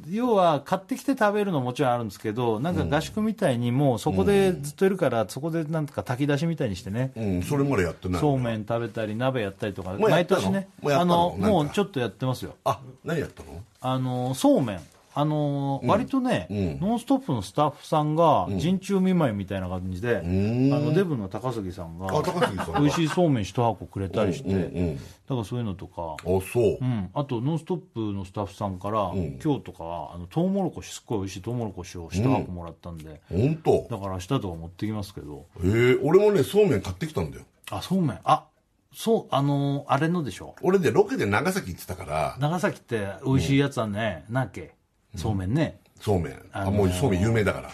[0.10, 8.22] 要は買ってきて食べるのももちろんあるんですけどなんか合宿みたいにもうそこでずっといるから、そこでなんとか炊き出しみたいにしてね、うん、それまでやってない。
[8.22, 10.68] そうめん食べたり鍋やったりとか毎年ね。
[10.82, 12.56] もうあのもうちょっとやってますよ。
[12.64, 13.64] あ、何やったの？
[13.82, 14.82] あのそうめん
[15.20, 16.80] あの割とね、うん。
[16.90, 20.74] ノンストップのスタッフさんが陣中見舞いみたいな感じで、ん。
[20.74, 22.80] あのデブの高杉さんがあ、高杉さんが。
[22.80, 24.98] 美味しいそうめん一箱くれたりして、
[25.28, 26.78] だからそういうのとか、あ、そう。
[26.80, 26.84] う。
[26.86, 29.12] ん、あと「ノンストップ!」のスタッフさんから、
[29.44, 33.88] 今日とかはあのトウモロコシすっごい美味しいトウモロコシを一箱もらったんで、本当。
[33.90, 35.46] だから明日とか持ってきますけど。
[35.64, 37.44] ええ俺もね、そうめん買ってきたんだよ。
[37.72, 38.20] あそうめん？
[38.24, 38.46] あ
[38.94, 40.56] そうあのーあれのでしょ？
[40.62, 44.77] 俺でロケで長崎行ってたから、長崎って美味しいやつはね、なんだっけ？
[45.18, 46.34] そうめんね、そうめん。
[46.54, 47.72] あ、あのーもうそうめん有名だから。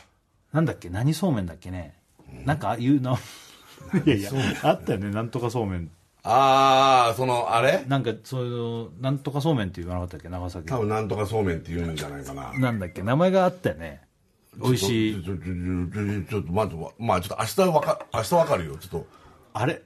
[0.52, 0.90] なんだっけ？
[0.90, 1.94] 何そうめんだっけね、
[2.46, 3.18] なんか言うな。
[4.06, 4.32] いやいや
[4.64, 5.12] あったよね。
[5.12, 5.92] なんとかそうめん。
[6.24, 7.84] あー、その、あれ？
[7.88, 10.30] なんかそういうのなんとかそうめんって言わなかったっけ？
[10.30, 10.68] 長崎。
[10.68, 12.54] 多分なんとかそうめんって言うんじゃないかな。
[12.58, 13.04] なんだっけ？
[13.04, 14.02] 名前があったよね。
[14.56, 15.24] 美味しい。
[15.24, 18.78] ちょちょちょちょちょちょっと待って、まあちょっと明日わか、明日わかるよ。
[18.78, 19.08] ちょっと、
[19.54, 19.82] あれ？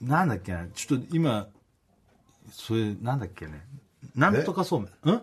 [0.00, 0.52] なんだっけ？
[0.52, 1.48] なちょっと今
[2.50, 3.62] それなんだっけね？
[4.16, 5.14] なんとかそうめん？
[5.16, 5.22] ん？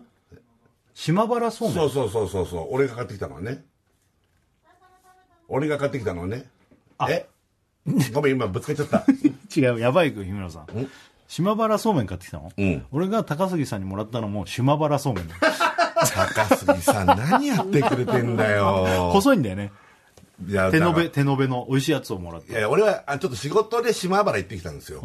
[1.00, 1.78] 島原そうめん。
[1.78, 2.66] そうそうそうそうそう。
[2.70, 3.64] 俺が買ってきたのはね。
[5.48, 6.44] 俺が買ってきたのはね。
[7.08, 7.26] え？
[8.12, 9.06] ごめん今ぶつかっちゃった。
[9.58, 10.66] 違うやばいよ日村さん。
[11.26, 12.86] 島原そうめん買ってきたの、ん。
[12.92, 15.28] 俺が高杉さんにもらったのも島原そうめん。
[15.28, 15.34] だ
[16.04, 18.84] 高杉さん何やってくれてんだよ。
[19.14, 19.72] 細いんだよね。
[20.70, 25.02] 手延べ手延べの美味しいやつをもらったいや俺はあちょっと仕事で島原行ってきたんですよ、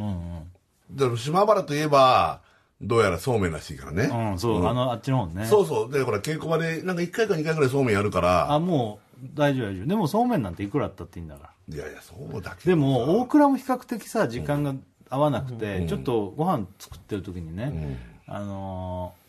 [0.90, 2.40] でも島原といえば
[2.82, 5.46] どうやらそうめんらしいからね、うんそう、あのあっちの方ね。
[5.46, 5.92] そうそう。
[5.92, 8.52] でほら稽古場でなんか1回か2回ぐらいそうめんやるから。
[8.52, 9.86] あもう大丈夫大丈夫。
[9.88, 11.76] でもそうめんなんていくらあったっていいんだから。
[11.76, 12.70] いやいやそうだけど。
[12.72, 14.76] でも大倉も比較的さ時間が
[15.10, 17.98] 合わなくて、ちょっとご飯作ってる時にね、
[18.28, 19.26] あのー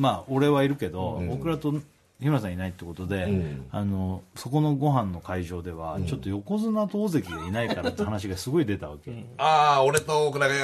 [0.00, 1.74] まあ俺はいるけど、大倉と
[2.20, 3.28] 日村さんいないってことで、
[3.70, 10.54] あのそこのご飯の会場では、ちょっと横綱と大関がいないからって話がすごい出たわけ、ああ俺と大倉が、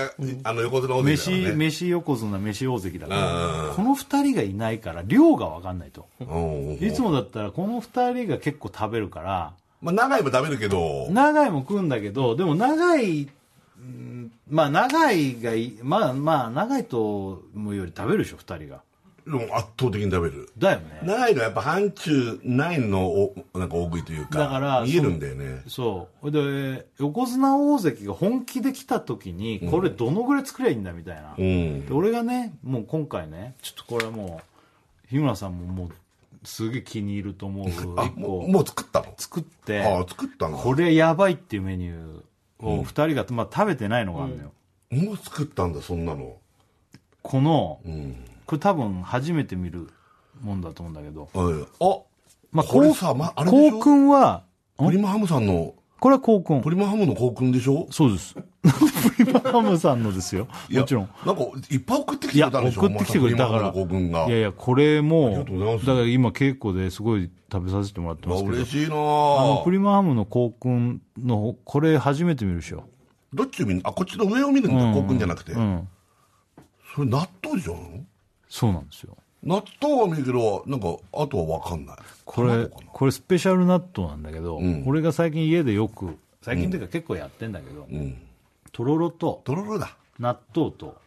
[0.44, 6.72] あの横綱大関だ飯飯横綱飯大関だから、この2人がいないから量が分かんないと、うん。
[6.80, 11.08] いつもだったらこの2人が結構食べるからまあ長いも食べるけど。
[11.10, 13.28] 長いも食うんだけどでも長い
[13.78, 18.82] うんまあ長いがまあまあ長いともより食べるでしょ2人が
[19.26, 20.48] 圧倒的に食べる。
[20.58, 21.00] だよね。
[21.02, 25.62] 長いのはやっぱ範疇ないのおなんか大食いというかだから見えるんだよね。
[25.68, 26.30] そう。
[26.30, 31.86] で横綱大関が本気で来た時にこれどのぐらい作りゃいいんだみたいな、うん。
[31.86, 34.40] で俺がねもう今回ねちょっとこれはも
[35.04, 35.90] う日村さんももう
[36.44, 37.66] すげえ気に入ると思う
[37.96, 39.14] あ一個もうもう作ったの？
[39.16, 44.52] 作ってああ作ったんだこれやばいっていうメニューを2人が、まあ、食べてないのがあるのよ、
[44.90, 46.36] もう作ったんだそんなの。
[47.22, 49.88] このうんこれ多分初めて見る
[50.42, 51.98] もんだと思うんだけど、うんあ
[52.50, 53.70] まあ、これさまあれでしょ？
[53.70, 54.42] こうくんは
[54.76, 55.72] プリマハムさんの。
[55.98, 56.60] これはこうくん。
[56.60, 57.86] プリマハムのこうくんでしょ？
[57.90, 58.34] そうです。
[58.34, 60.48] プリマハムさんのですよ？
[60.68, 61.08] いやもちろん。
[61.24, 62.80] なんかいっぱい送ってきてくれたんでしょ？
[62.82, 63.62] 送ってきてくれたから。
[63.62, 64.26] またプリマハムのこうくんが。
[64.26, 65.86] いやいやこれもりがとうございます。
[65.86, 68.54] だから今稽古ですごい食べさせてもらってますけど。
[68.54, 68.98] あ嬉しいなあ。
[68.98, 72.84] のあプリマハムのこうくんのこれ初めて見るでしょ。
[73.32, 75.52] どっちを見るあこっちの上を見るんだこうくんじゃなくて。
[75.52, 75.88] うん。
[76.94, 78.06] それ納豆じゃん？
[78.52, 79.16] そうなんですよ。
[79.42, 81.96] 納豆は見るけどなんかあとは分かんない。
[82.26, 84.84] これこれスペシャル納豆なんだけど、ん。
[84.86, 88.18] 俺が最近家でよく最近というか結構やってんだけど、うん。
[88.70, 89.96] とろろととろろだ。
[90.18, 91.00] 納豆と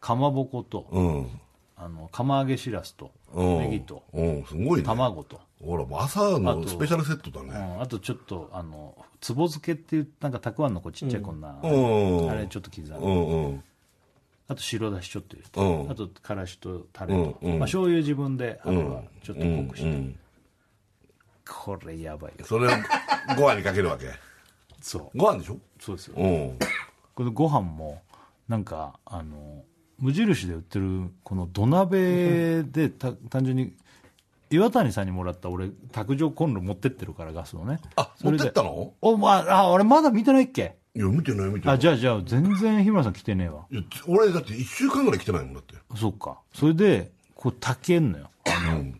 [0.00, 1.40] かまぼこと、うん。
[1.76, 3.58] あの釜揚げしらすとうん。
[3.60, 4.44] ネギとうん。
[4.44, 4.86] すごいね。
[4.86, 7.80] 卵と、ほら朝のスペシャルセットだうねん。
[7.80, 11.68] あとちょっとあのつぼ漬けっていうなんかたくあんのこうちっちゃいこんな、う
[12.26, 12.28] ん。
[12.28, 13.60] あれちょっと刻んで、
[14.48, 15.90] あと白だしちょっと入れて、うん。
[15.90, 17.58] あとからしとタレと、うんうん。
[17.58, 20.18] まあ醤油自分であとはちょっとうん濃くして、うん
[21.64, 22.44] これやばいよ。
[22.44, 22.70] それを
[23.36, 24.06] ご飯にかけるわけ？
[24.80, 25.18] そう。
[25.18, 25.58] ご飯でしょ？
[25.78, 26.14] そうですよ。
[26.16, 26.58] うん。
[27.14, 28.02] このご飯も
[28.48, 29.62] なんかあの
[29.98, 33.74] 無印で売ってるこの土鍋でた 単純に
[34.50, 37.78] 岩谷さんにもらった俺卓上コンロ持ってってるからガスのね。
[37.94, 38.94] あ持それでってったの？
[39.00, 40.76] お、まあ、あ俺まだ見てないっけ？
[40.96, 41.76] いや見てない見てない。
[41.76, 43.66] あじゃあじゃあ全然日村さん来てねえわ。
[43.70, 45.74] いや俺だって1週間ぐらい来てないもんだって。
[45.94, 46.38] そっか。
[46.54, 48.30] それでこう炊けんのよ。
[48.46, 48.92] あの、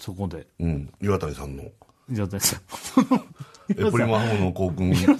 [0.00, 0.48] そこで。
[0.58, 0.92] うん。
[1.00, 1.62] 岩谷さんの。
[2.10, 2.60] 岩谷さん。
[3.68, 5.18] えプリマハムの航空岩谷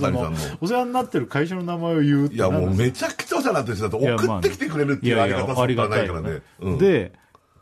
[0.00, 6.42] さんのお世話になってる会社の名前を言うっていやもうめちゃくちゃお世話になってる人だと送ってきてくれるっていうありがたさったらないからね。
[6.60, 6.78] うん。
[6.78, 7.12] で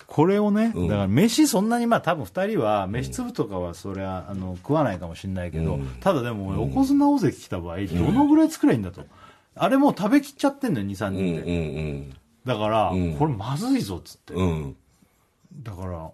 [0.08, 9.04] これをね、だから飯そんなにまあ多分2人は飯粒とかはそりゃあの食わないかもしれないけど、ただでも横綱大関来た場合どのぐらい作ればいいんだと、
[9.54, 12.16] あれもう食べきっちゃってんのよ23うん人で、うん。
[12.46, 13.16] だから、ん。
[13.16, 14.48] これまずいぞっつって、うん。
[14.48, 14.76] うん
[15.62, 16.10] だから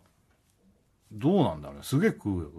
[1.13, 1.83] どうなんだろうね。
[1.85, 2.51] すげえ食うよ。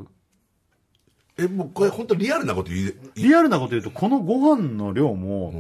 [1.37, 2.95] えもうこれ本当リアルなこと言う？
[3.15, 5.53] リアルなこと言うとこのご飯の量も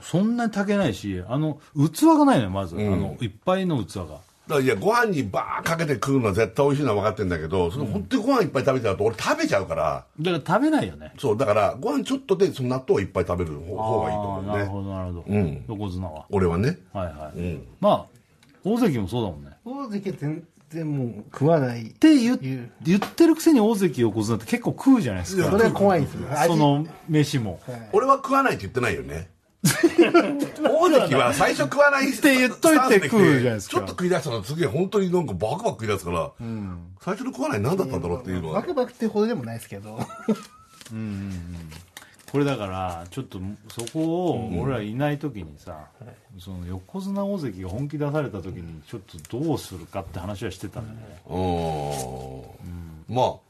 [0.00, 10.04] そんなに炊けないしあの器がないのよまず、あのいっぱいの器がだいやご飯にバーかけて食うのは絶対美味しいのは分かってるんだけどその本当にご飯いっぱい食べちゃうと俺食べちゃうから。
[10.20, 11.12] だから食べないよね。
[11.18, 15.64] そうだからご飯ちょっとでその納豆をいっぱい食べる方方がいいと思うあーなるほねどなるほど、うん。
[15.68, 16.26] 横綱は。
[16.30, 16.78] 俺はね。
[16.92, 17.66] はいはい、うん。
[17.80, 18.06] まあ
[18.64, 19.50] 大関もそうだもんね。
[19.64, 21.82] 大関は全然もう食わない。
[21.82, 22.38] って言っ
[22.82, 25.50] 言ってるくせに大関横綱って結構食うじゃないですか。
[25.50, 26.28] それは怖いんですよ。
[26.30, 27.60] 味その飯も。
[27.92, 29.28] 俺は食わないって言ってないよね
[30.62, 33.76] 大関は最初食わないって言っといて食うじゃないですか。
[33.76, 36.30] ちょっと食い出したら次本当になんかバクバク食い出すから、
[37.00, 39.98] 最初の食わない何だったんだろうっていうのはバクバクってほどでもないですけど。
[42.32, 44.00] これだからちょっとそこ
[44.32, 45.86] を俺らいない時にさ、
[46.38, 51.22] その横綱大関が本気出された時にちょっとどうするかって話はしてたんだよね、
[53.08, 53.45] うんまあ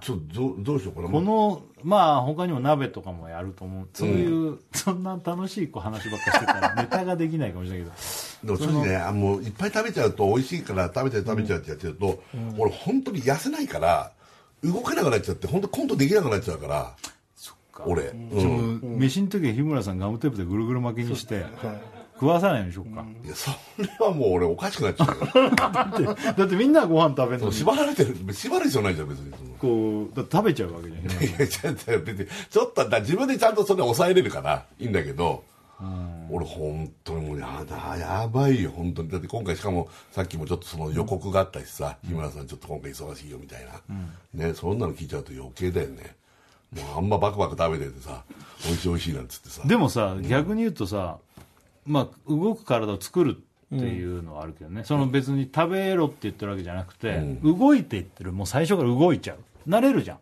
[0.00, 1.08] ちょっとどうどうしようかな。
[1.08, 3.88] このまあ他にも鍋とかもやると思う。
[3.94, 7.86] そういう、そんな楽しいこう話ばっかしてたらネタができないかもしれない
[8.42, 8.56] けど。
[8.56, 12.22] でも正直ねあもういっぱい食べちゃうと美味しいから食べちゃう食べちゃうってやっちゃうと、
[12.58, 14.12] 俺本当に痩せないから
[14.62, 16.96] 動けなくなっちゃって本当コントできなくなっちゃうから。
[17.86, 18.98] 俺、うん。
[18.98, 21.46] 飯の時は日村さんガムテープでぐるぐる巻きにして
[22.20, 25.50] 食わさないようにしようか、いやそれはもう俺おかしくなっちゃうよ。
[25.56, 27.48] だってだってみんながご飯食べるの。
[27.48, 28.14] に縛られてる。
[28.34, 29.50] 縛る必要ないじゃん別にその。
[29.58, 31.02] こうだって食べちゃうわけじゃん。
[31.02, 32.28] 日村さんいやちょっと別に。
[32.50, 35.44] ちょっとだ自分でちゃんとそれ抑えれるからいいんだけど、
[36.30, 39.08] 俺本当にもうやだやばいよ本当に。
[39.08, 43.66] だって今回しかもさっきもちょっとその予告があったしさ、日村さんちょっと今回忙しいよみたい
[44.34, 46.14] な、ねそんなの聞いちゃうと余計だよね。
[46.76, 48.22] もうあんまバクバク食べててさ
[48.64, 49.62] 美味しい美味しいなんつってさ。
[49.64, 51.18] でもさ逆に言うとさ、
[51.86, 53.36] まあ、動く体を作る
[53.74, 58.32] っていうのはあるけどね、その別に食べろって言ってるわけじゃなくて、動いていってる。
[58.32, 59.38] もう最初から動いちゃう。
[59.68, 60.18] 慣れるじゃん。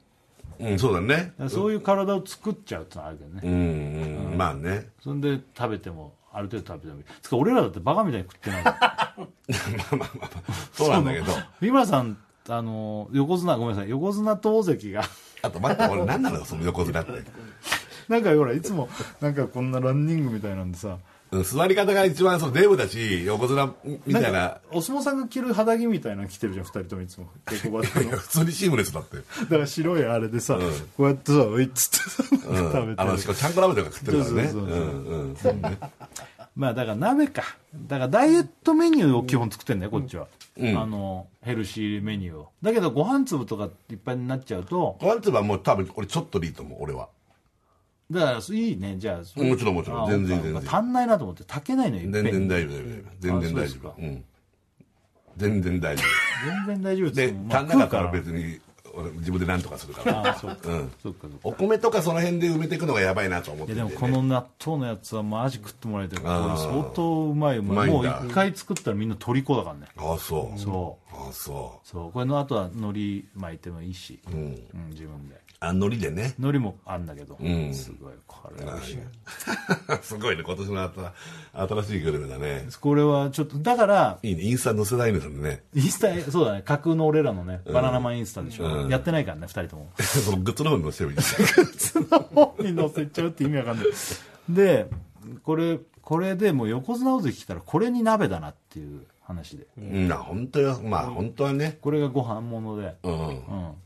[0.61, 1.33] うんそうだね。
[1.49, 4.89] そういう体を作っちゃうってのはあるけどね、うん、うん、まあね。
[5.01, 7.05] そんで食べてもある程度食べてもいい。
[7.23, 8.65] つか俺らだってバカみたいに食ってない
[10.73, 11.27] そうなんだけど。
[11.61, 12.19] 三村さん
[12.49, 13.91] あの横綱ごめんなさい。
[13.91, 15.05] 横綱と大関が。
[15.43, 17.13] あと待って俺何なのよその横綱って、
[18.09, 18.89] なんかほらいつも
[19.21, 20.99] なんかこんなランニングみたいなんでさうん、
[21.31, 23.75] 座り方が一番そのデブだし横綱
[24.07, 24.31] みたいな。
[24.31, 27.29] かお相撲さんが着る肌着みたいなの着てるじゃん二人ともいつも。
[27.47, 30.59] 稽古場でいや 普通にシームレスだって、だから白いあれでさ、
[30.97, 34.49] こうやってさ「うい」っつってさ、うん、食べてあのしかもちゃんこ鍋とか食ってるからね。
[34.49, 34.81] そうそうそうう。
[34.81, 35.37] んうん。
[35.37, 35.79] そうね
[36.57, 37.45] まあだから鍋か
[37.87, 40.27] だからダイエットメニューを基本作ってんだよこっちは、
[40.59, 42.49] あのヘルシーメニューを。
[42.63, 47.09] だけどご飯粒とかいっぱいになっちゃうとワンツーはもう多分俺ちょっとでいいと思う俺は
[48.11, 48.97] だからいいね。
[48.99, 50.05] じゃあもちろんもちろん。
[50.05, 50.63] あ全然全然。
[50.67, 52.79] 足んないなと思って炊けないのよ全然大丈夫
[53.21, 53.95] 全然大丈夫。
[53.99, 54.25] うん。
[55.37, 56.03] 全然大丈
[56.67, 58.11] 全然大丈夫夫で足んなかったら。
[58.11, 58.61] 別に
[58.99, 60.33] 俺自分で何とかするから。
[60.33, 60.93] あそうか、うん。
[61.03, 61.39] そうかそうか。
[61.45, 63.73] お米とかその辺で埋めていくのがやばいなと思って。
[63.73, 69.87] いやでもこの納豆のやつはマジ食ってもらいたいこれあー相当うまいうまいうもうまいんだ一回作ったらみんな虜だからね。
[69.97, 70.59] ああそう。
[70.59, 71.15] そう。
[71.15, 72.13] ああそそう。
[72.13, 74.39] これの後は海苔巻いてもいいし、ううん。
[74.39, 75.39] うん、自分で。
[75.61, 76.35] あ海苔でね。
[76.39, 77.75] 海苔もあんだけど、ん。
[77.75, 78.13] すごい。
[78.27, 78.99] これ美味しい
[80.03, 80.45] すごいね。
[80.47, 80.83] 今年の
[81.55, 82.69] 新新しいグルメだね。
[82.81, 84.43] これはちょっとだからいいね。
[84.43, 85.65] インスタ載せないねそれね。
[85.75, 86.63] インスタそうだね。
[86.63, 89.91] 架空の俺らのねバナナマンインスタでしょ、やってないからね2人とも。
[90.01, 92.03] そのグッズの方に載せればいいです。
[92.35, 93.87] 本に載せちゃうって意味わかんない。
[94.49, 94.89] で
[95.43, 99.67] これこれでもう横綱大関来たらこれに鍋だなっていう話で。
[99.77, 100.09] うん。
[100.09, 100.81] 本当よ。
[100.83, 101.77] まあ本当はね。
[101.83, 103.29] これがご飯もので、うん。
[103.29, 103.45] うん、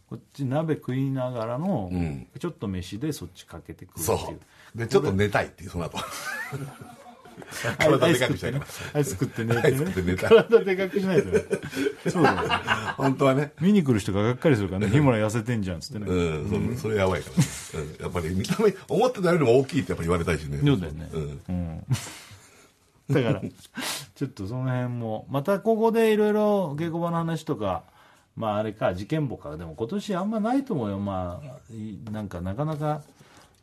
[0.09, 2.29] こっち鍋食いながらの、ん。
[2.39, 4.41] ちょっと飯でそっちかけて食うってそいう。
[4.77, 4.79] う。
[4.79, 5.99] でちょっと寝たいっていうその後。
[5.99, 6.03] ア
[7.78, 8.66] 体イでかくしたいか
[9.05, 9.55] ス食ってね。
[9.55, 10.28] らアイス食って寝てね。
[10.28, 11.44] 体でかくしないとね。
[12.09, 12.48] そうだよね。
[12.97, 13.52] 本当はね。
[13.60, 14.89] 見に来る人ががっかりするからね。
[14.89, 17.31] 日村痩せてんじゃんっつってね、うん、そそれやばいか
[17.74, 20.59] ら、うん、やっぱり見た目思ってたよりも大きいってやっぱ言われたいしね。
[20.64, 21.10] そうだよね。
[21.48, 21.85] うん。
[23.10, 23.43] だから
[24.14, 27.82] ちょっとその辺もまたここでいろいろ稽古場の話とか
[28.36, 29.56] まああれか事件簿か。
[29.56, 30.98] でも今年あんまないと思うよ。
[30.98, 33.02] まあいなんかなかなか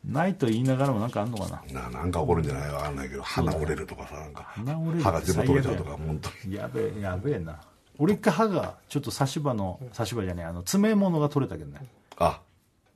[0.04, 1.82] ないと言いながらもなんかあんのかな？
[1.82, 2.70] ななんか起こるんじゃない？
[2.72, 4.42] わかんないけど鼻折れるとかさなんか。
[4.44, 5.02] 鼻折れる。
[5.02, 6.54] 歯が全部取れちゃうとか本当に。
[6.54, 7.60] やべえやべえな。
[7.98, 11.86] 俺一回歯がちょっと差し歯の差し歯じゃねえあの詰め物が取れたけどね。
[12.18, 12.40] あ。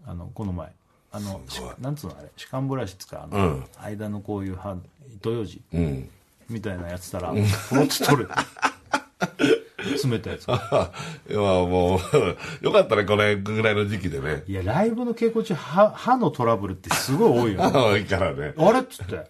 [0.07, 0.73] あのこの前。
[1.13, 1.41] あの
[1.79, 2.31] なんつうのあれ？
[2.37, 3.65] 歯間ブラシつかあの、うん。
[3.83, 4.77] 間のこういう歯
[5.15, 6.09] 糸ようじうん。
[6.49, 7.43] みたいなやつたらポロ
[7.83, 8.45] ッと取れた
[9.91, 10.93] 詰めたやつが
[11.29, 11.99] いやもう
[12.65, 14.45] よかったねこれぐらいの時期でね。
[14.47, 17.73] いやライブの稽古中歯歯のトラブルってすごい多いよね。
[17.79, 18.55] 多いからね。
[18.57, 19.25] あれっつって。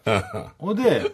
[0.58, 1.12] ほいで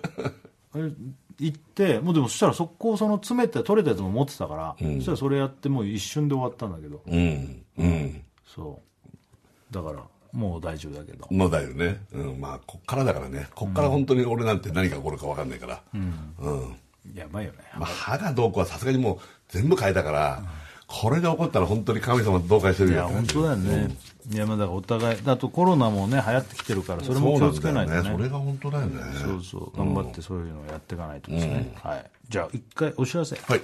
[1.39, 7.03] 行ってもうでもそしたら速攻その詰めて取れたやつも持ってたから、そしたらそれやってもう一瞬で終わったんだけど。
[7.07, 8.23] うんうん。
[8.47, 9.75] そう。
[9.75, 10.03] だから
[10.33, 11.27] もう大丈夫だけど。
[11.31, 13.49] のだよね、うん、まあこっからだからね。
[13.55, 15.83] こっから本当に俺なんて何が起こるか分かんないから。
[15.95, 16.77] うん、
[17.15, 17.59] やばいよね。
[17.77, 19.19] まあ、歯がどうこうはさすがにもう
[19.49, 20.43] 全部変えたから、
[20.87, 23.97] これで起こったら本当に神様どうかしてるいやよって本当だよね、
[24.33, 28.03] いやまあだからお互いあとコロナもね流行ってきてるからそれも気をつけないとね。
[28.03, 29.01] ねそれが本当だよね。
[29.15, 29.77] そうそう。
[29.77, 32.11] 頑張ってそういうのをやっていかないとですね、はい。
[32.29, 33.37] じゃあ一回お知らせ。
[33.37, 33.61] はい。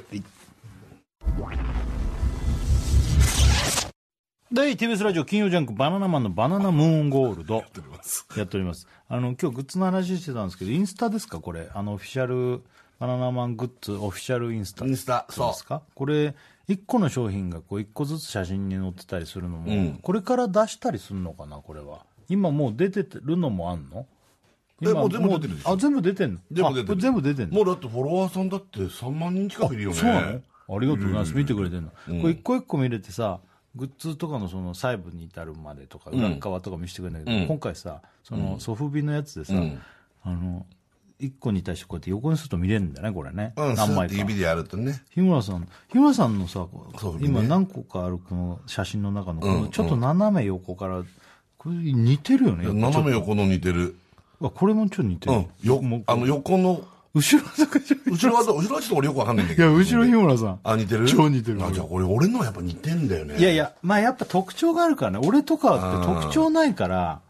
[4.53, 8.25] で TBS ラジオ金曜ジャンク「バナナマンのバナナムーンゴールド」ております。
[8.37, 8.87] やっております。
[9.09, 11.69] あの今日グッズの話してたんですけどインスタですかこれ。
[11.75, 12.63] あのオフィシャル
[12.98, 14.86] バナナマングッズオフィシャルインスタ。
[14.86, 15.48] インスタそう。
[15.48, 15.82] ですか？
[15.94, 16.35] これ
[16.68, 19.98] 1個の商品がこう1個ずつ写真に載ってたりするのも、ん。
[20.02, 22.01] これから出したりするのかなこれは？
[22.28, 24.06] 今もう出てるのもあんの？
[24.81, 25.70] 今えもう全部出てるでしょ？
[25.73, 26.40] あ全部出てんの？
[26.51, 26.82] 全部出てる。
[26.82, 27.56] あこれ全部出てんの？
[27.56, 29.97] もうだってフォロワーさんだって3万人近くいるよね。
[29.97, 30.27] そうなの？
[30.28, 31.35] ありがとうございます。
[31.35, 33.39] 見てくれてんの、これ一個一個見れてさ
[33.77, 37.47] グッズとかのその細部に至るまでとか、ん裏側とか見せてくれるんだけど、うん。
[37.48, 39.81] 今回さ、そのソフビのやつでさ、うん。
[40.24, 40.66] あの、
[41.21, 43.55] 1個に対してこうやって横にすると見れるんだよね、これね。
[43.57, 44.15] うん、何枚か。
[44.15, 45.03] DVD あるとね。
[45.11, 46.67] 日村さん、日村さんのさ、ね
[47.21, 51.03] 今何個かあるこの写真の中の、ちょっと斜め横から、
[51.57, 52.73] これ似てるよね。
[52.73, 53.97] 斜め横の似てる。
[54.43, 55.37] あこれもちょっと似てる。
[55.37, 55.47] うん。
[55.63, 56.85] よあの、横の、
[57.15, 59.75] 後ろとかじゃ後ろはど、後ろはちょっと俺よくわかんないんだいや、けど。
[59.75, 60.61] 後ろ日村さん。
[60.63, 61.07] あ、似てる？
[61.07, 63.39] 超似てるあ、じゃあこれ俺のはやっぱ似てんだよね。
[63.39, 65.27] いやいや、まあやっぱ特徴があるからね。
[65.27, 67.21] 俺とかって特徴ないから、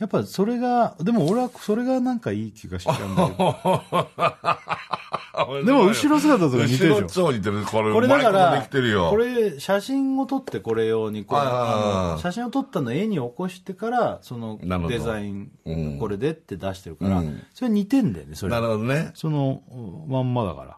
[0.00, 4.54] やっぱそれが、でも俺はそれがなんかいい気がしちゃうんだけど。
[5.64, 7.64] でも後ろ姿とか似てるでしょ似てる。
[7.64, 8.66] これ、これだから。
[9.10, 11.36] これ写真を撮ってこれ用にこ
[12.20, 14.58] 写真を撮ったの絵に起こしてから、その
[14.88, 18.60] デザインうん、これでって出してるから、うんそれ似てんだよね、それな。
[18.60, 19.12] るほどね。
[19.14, 19.62] その
[20.08, 20.76] まんまだから。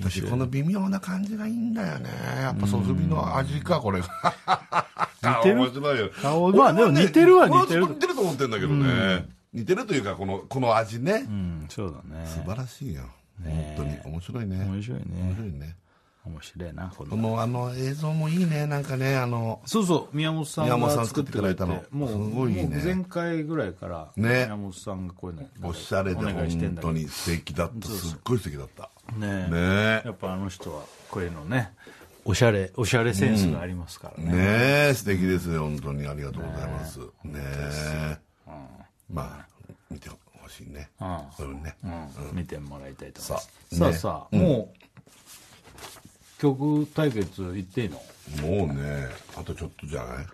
[0.00, 2.08] 私、この微妙な感じがいいんだよね。
[2.40, 5.08] やっぱソフビの味か、これが。
[5.22, 6.12] 似てる？
[6.20, 9.26] 顔まあでも似てるは似てる似てると思ってんだけどね。
[9.52, 11.30] 似てるというか、この、この味ねう。
[11.30, 12.26] ん、そうだね。
[12.26, 13.02] 素晴らしいよ。
[13.44, 13.98] 本当に。
[14.04, 14.64] 面白いね。
[14.64, 15.76] 面白いね面白いね。
[16.24, 17.30] 面白いな、ここの。
[17.30, 18.66] の、あの、映像もいいね。
[18.66, 27.88] なんかね、あの、そうそう、宮本さん宮本さんが作ってくれたのもう、すごいねもう前回ぐらいから、ね宮本さんがこういうの、おしゃれで本当に素敵だった。
[27.88, 28.88] すっごい素敵だった。
[29.16, 31.72] ねねえやっぱあの人は、こういうのね、
[32.24, 34.32] おしゃれ、おしゃれセンスがありますからね。
[34.32, 34.38] ね
[34.90, 35.62] え、素敵ですよ。
[35.62, 37.00] 本当にありがとうございます。
[37.00, 38.18] ねえ。
[39.12, 39.46] まあ、
[39.90, 40.16] 見てほ
[40.48, 40.88] しいね。
[41.00, 41.74] うんうんね。
[41.84, 43.50] うん見てもらいたいと思います。
[43.76, 47.96] さあねさあもう、曲対決いっていいの？
[48.46, 50.26] もうね、あとちょっとじゃない？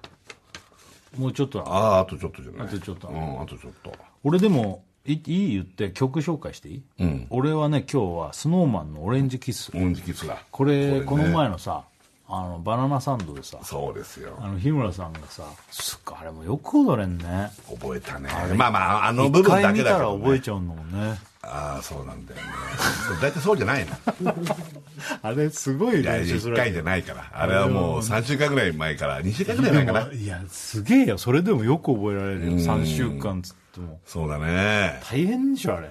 [1.18, 3.94] もうちょっとなああ、あとちょっとじゃないあとちょっとうん、あとちょっと。
[4.24, 9.70] 俺でも、いいい言って曲紹介していい、うん俺はね、今日はスノーマンのオレンジキス。
[9.74, 10.38] オレンジキスだ。
[10.50, 11.84] これ、ねこの前のさ、
[12.30, 14.38] あの、バナナサンドでさ、そうですよ。
[14.38, 17.50] あの、日村さんがさ、すっあれもよく踊れんね。
[17.70, 18.28] 覚えたね。
[18.54, 20.24] まあまあ、あの部分だけだけ一回見たらど、ね。
[20.24, 21.18] 覚えちゃうんだもんね。
[21.42, 22.46] ああ、そうなんだよね。
[23.22, 24.34] 大体そうじゃないの。
[25.22, 27.30] あれ、すごい練習一回じゃないから。
[27.32, 30.12] あれはもう3週間ぐらい前から、2週間ぐらい前かな。
[30.12, 31.16] いや、すげえよ。
[31.18, 32.52] それでもよく覚えられるよ。
[32.58, 34.00] 3週間つっても。
[34.04, 35.00] そうだね。
[35.10, 35.88] 大変でしょ、あれ。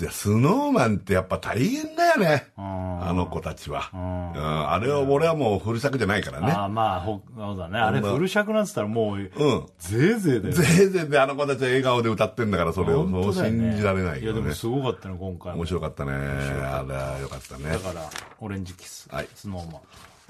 [0.00, 2.46] いや、スノーマンってやっぱ大変だよね。
[2.58, 2.60] ん
[3.06, 3.90] あの子たちは。
[3.94, 6.50] んうんあれは俺はもうフル尺じゃないからね。
[6.52, 7.78] ああ、まあ、ほそうだね。
[7.78, 9.30] あれ、そんなフル尺なんつったらもう、うん。
[9.78, 10.54] ぜいぜいだよ。
[10.54, 14.50] 全然であの子たちは笑顔で歌ってんだから、それをね信じられないいや、でも。
[14.54, 15.66] すごかったね、今回も面。
[15.66, 16.12] 白かったね。
[16.12, 17.78] あれはよかったねだ。
[17.78, 18.08] から、
[18.40, 19.82] オレンジキス、はいスノーマン。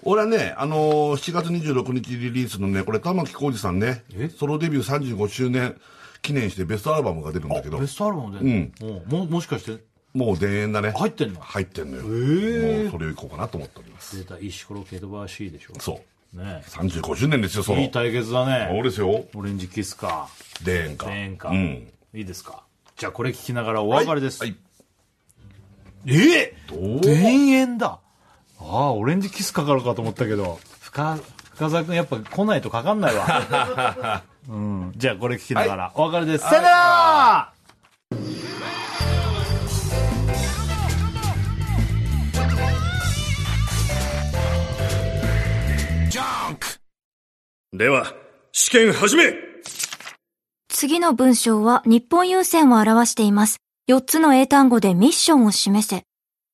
[0.03, 5.77] 俺はね、あのー7月26日リリースのね、これ玉置浩二さんねえ、ソロデビュー35周年
[6.25, 8.73] 記念してベストアルバムが出るんだけどベ、ストアルバムで、うん、
[9.07, 9.85] ももしかして、
[10.15, 10.91] もう田園だね。
[10.97, 11.41] 入ってんの？
[11.41, 12.03] 入ってんのよ。
[12.03, 14.17] えもうそれをいこうかなと思っております。
[14.17, 15.75] 出た石ころケドバーシーでしょ。
[15.79, 16.01] そ
[16.35, 16.39] う。
[16.39, 17.81] ね35周年ですよ、その。
[17.81, 18.69] いい対決だね。
[18.73, 19.27] そうですよ。
[19.35, 20.29] オレンジキスか。
[20.65, 21.07] 田園か。
[21.07, 21.51] 田園か。
[21.51, 21.89] うん。
[22.15, 22.65] いいですか？
[22.97, 24.41] じゃあこれ聞きながらお別れです。
[24.43, 24.57] はい。
[26.07, 26.15] え？
[26.15, 27.01] えどう？
[27.03, 27.99] 田園だ。
[28.61, 31.19] ああ、オレンジキスかかるかと思ったけど、深、
[31.55, 34.23] 深澤君やっぱ来ないとかかんないわ。
[34.49, 34.93] うん。
[34.97, 36.45] じゃあこれ聞きながらお別れです。
[36.45, 37.55] さよなら
[47.77, 48.15] では、
[48.53, 49.35] 試験始め
[50.69, 53.59] 次の文章は日本郵船を表しています。
[53.91, 55.97] 4つの英単語でミッションを示せ。
[55.97, 56.05] へ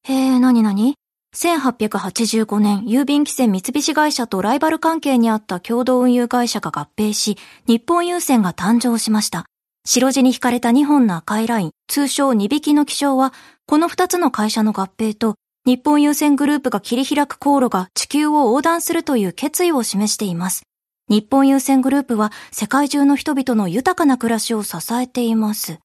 [0.09, 0.97] え、なになに
[1.35, 9.47] ?1885 年、郵便規制三菱会社とライバル関係にあった共同運輸会社が合併し、日本郵船が誕生しました。
[9.87, 13.33] 白地に引かれた2本の赤いライン、通称2匹の気象は、
[13.67, 15.37] この2つの会社の合併と、
[15.67, 20.63] 日本郵船グループが切り開く航路が地球を横断するという決意を示しています。
[21.09, 25.79] 日本郵船グループは世界中の人々の豊かな暮らしを支えています。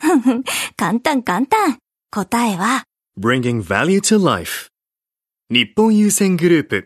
[0.00, 0.42] ふふ、
[0.76, 1.78] 簡単簡単。
[2.10, 2.84] 答えは、
[3.18, 4.73] Bringing Value to Life
[5.54, 6.82] 日本優先グループ。